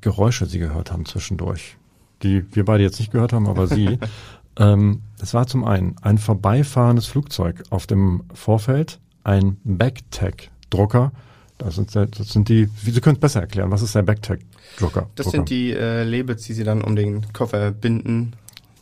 Geräusche 0.00 0.46
Sie 0.46 0.58
gehört 0.58 0.92
haben 0.92 1.06
zwischendurch, 1.06 1.76
die 2.22 2.44
wir 2.54 2.64
beide 2.64 2.82
jetzt 2.82 2.98
nicht 2.98 3.12
gehört 3.12 3.32
haben, 3.32 3.48
aber 3.48 3.66
Sie. 3.66 3.98
ähm, 4.58 5.02
es 5.20 5.34
war 5.34 5.46
zum 5.46 5.64
einen 5.64 5.96
ein 6.02 6.18
vorbeifahrendes 6.18 7.06
Flugzeug 7.06 7.62
auf 7.70 7.86
dem 7.86 8.24
Vorfeld, 8.32 9.00
ein 9.24 9.58
Backtag-Drucker. 9.64 11.12
Das 11.58 11.74
sind, 11.74 11.94
das 11.94 12.28
sind 12.28 12.48
die, 12.48 12.68
Sie 12.82 13.00
können 13.00 13.16
es 13.16 13.20
besser 13.20 13.40
erklären, 13.40 13.70
was 13.70 13.82
ist 13.82 13.94
der 13.94 14.02
Backtag-Drucker? 14.02 15.10
Das 15.16 15.30
sind 15.30 15.50
die 15.50 15.72
äh, 15.72 16.04
Labels, 16.04 16.44
die 16.44 16.52
Sie 16.52 16.64
dann 16.64 16.82
um 16.82 16.94
den 16.94 17.32
Koffer 17.32 17.72
binden. 17.72 18.34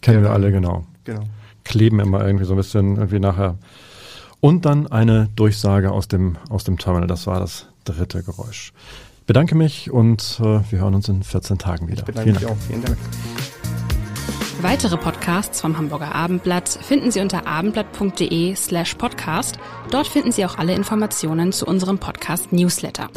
Kennen 0.02 0.22
wir 0.22 0.30
alle, 0.30 0.52
genau. 0.52 0.84
Genau. 1.04 1.22
Kleben 1.64 2.00
immer 2.00 2.24
irgendwie 2.24 2.44
so 2.44 2.52
ein 2.52 2.58
bisschen 2.58 2.96
irgendwie 2.96 3.18
nachher. 3.18 3.56
Und 4.40 4.66
dann 4.66 4.86
eine 4.86 5.28
Durchsage 5.34 5.90
aus 5.90 6.06
dem, 6.06 6.36
aus 6.50 6.64
dem 6.64 6.78
Terminal. 6.78 7.08
Das 7.08 7.26
war 7.26 7.40
das 7.40 7.66
dritte 7.84 8.22
Geräusch. 8.22 8.72
Ich 9.26 9.28
bedanke 9.28 9.56
mich 9.56 9.90
und 9.90 10.38
äh, 10.40 10.60
wir 10.70 10.78
hören 10.78 10.94
uns 10.94 11.08
in 11.08 11.20
14 11.24 11.58
Tagen 11.58 11.88
wieder. 11.88 11.98
Ich 11.98 12.04
bedanke 12.04 12.30
Vielen 12.30 12.36
mich 12.36 12.44
Dank. 12.44 12.56
auch. 12.56 12.64
Vielen 12.68 12.82
Dank. 12.84 12.96
Weitere 14.62 14.96
Podcasts 14.96 15.60
vom 15.60 15.76
Hamburger 15.76 16.14
Abendblatt 16.14 16.68
finden 16.68 17.10
Sie 17.10 17.18
unter 17.20 17.44
abendblatt.de 17.44 18.54
slash 18.54 18.94
podcast. 18.94 19.58
Dort 19.90 20.06
finden 20.06 20.30
Sie 20.30 20.46
auch 20.46 20.58
alle 20.58 20.76
Informationen 20.76 21.50
zu 21.50 21.66
unserem 21.66 21.98
Podcast 21.98 22.52
Newsletter. 22.52 23.08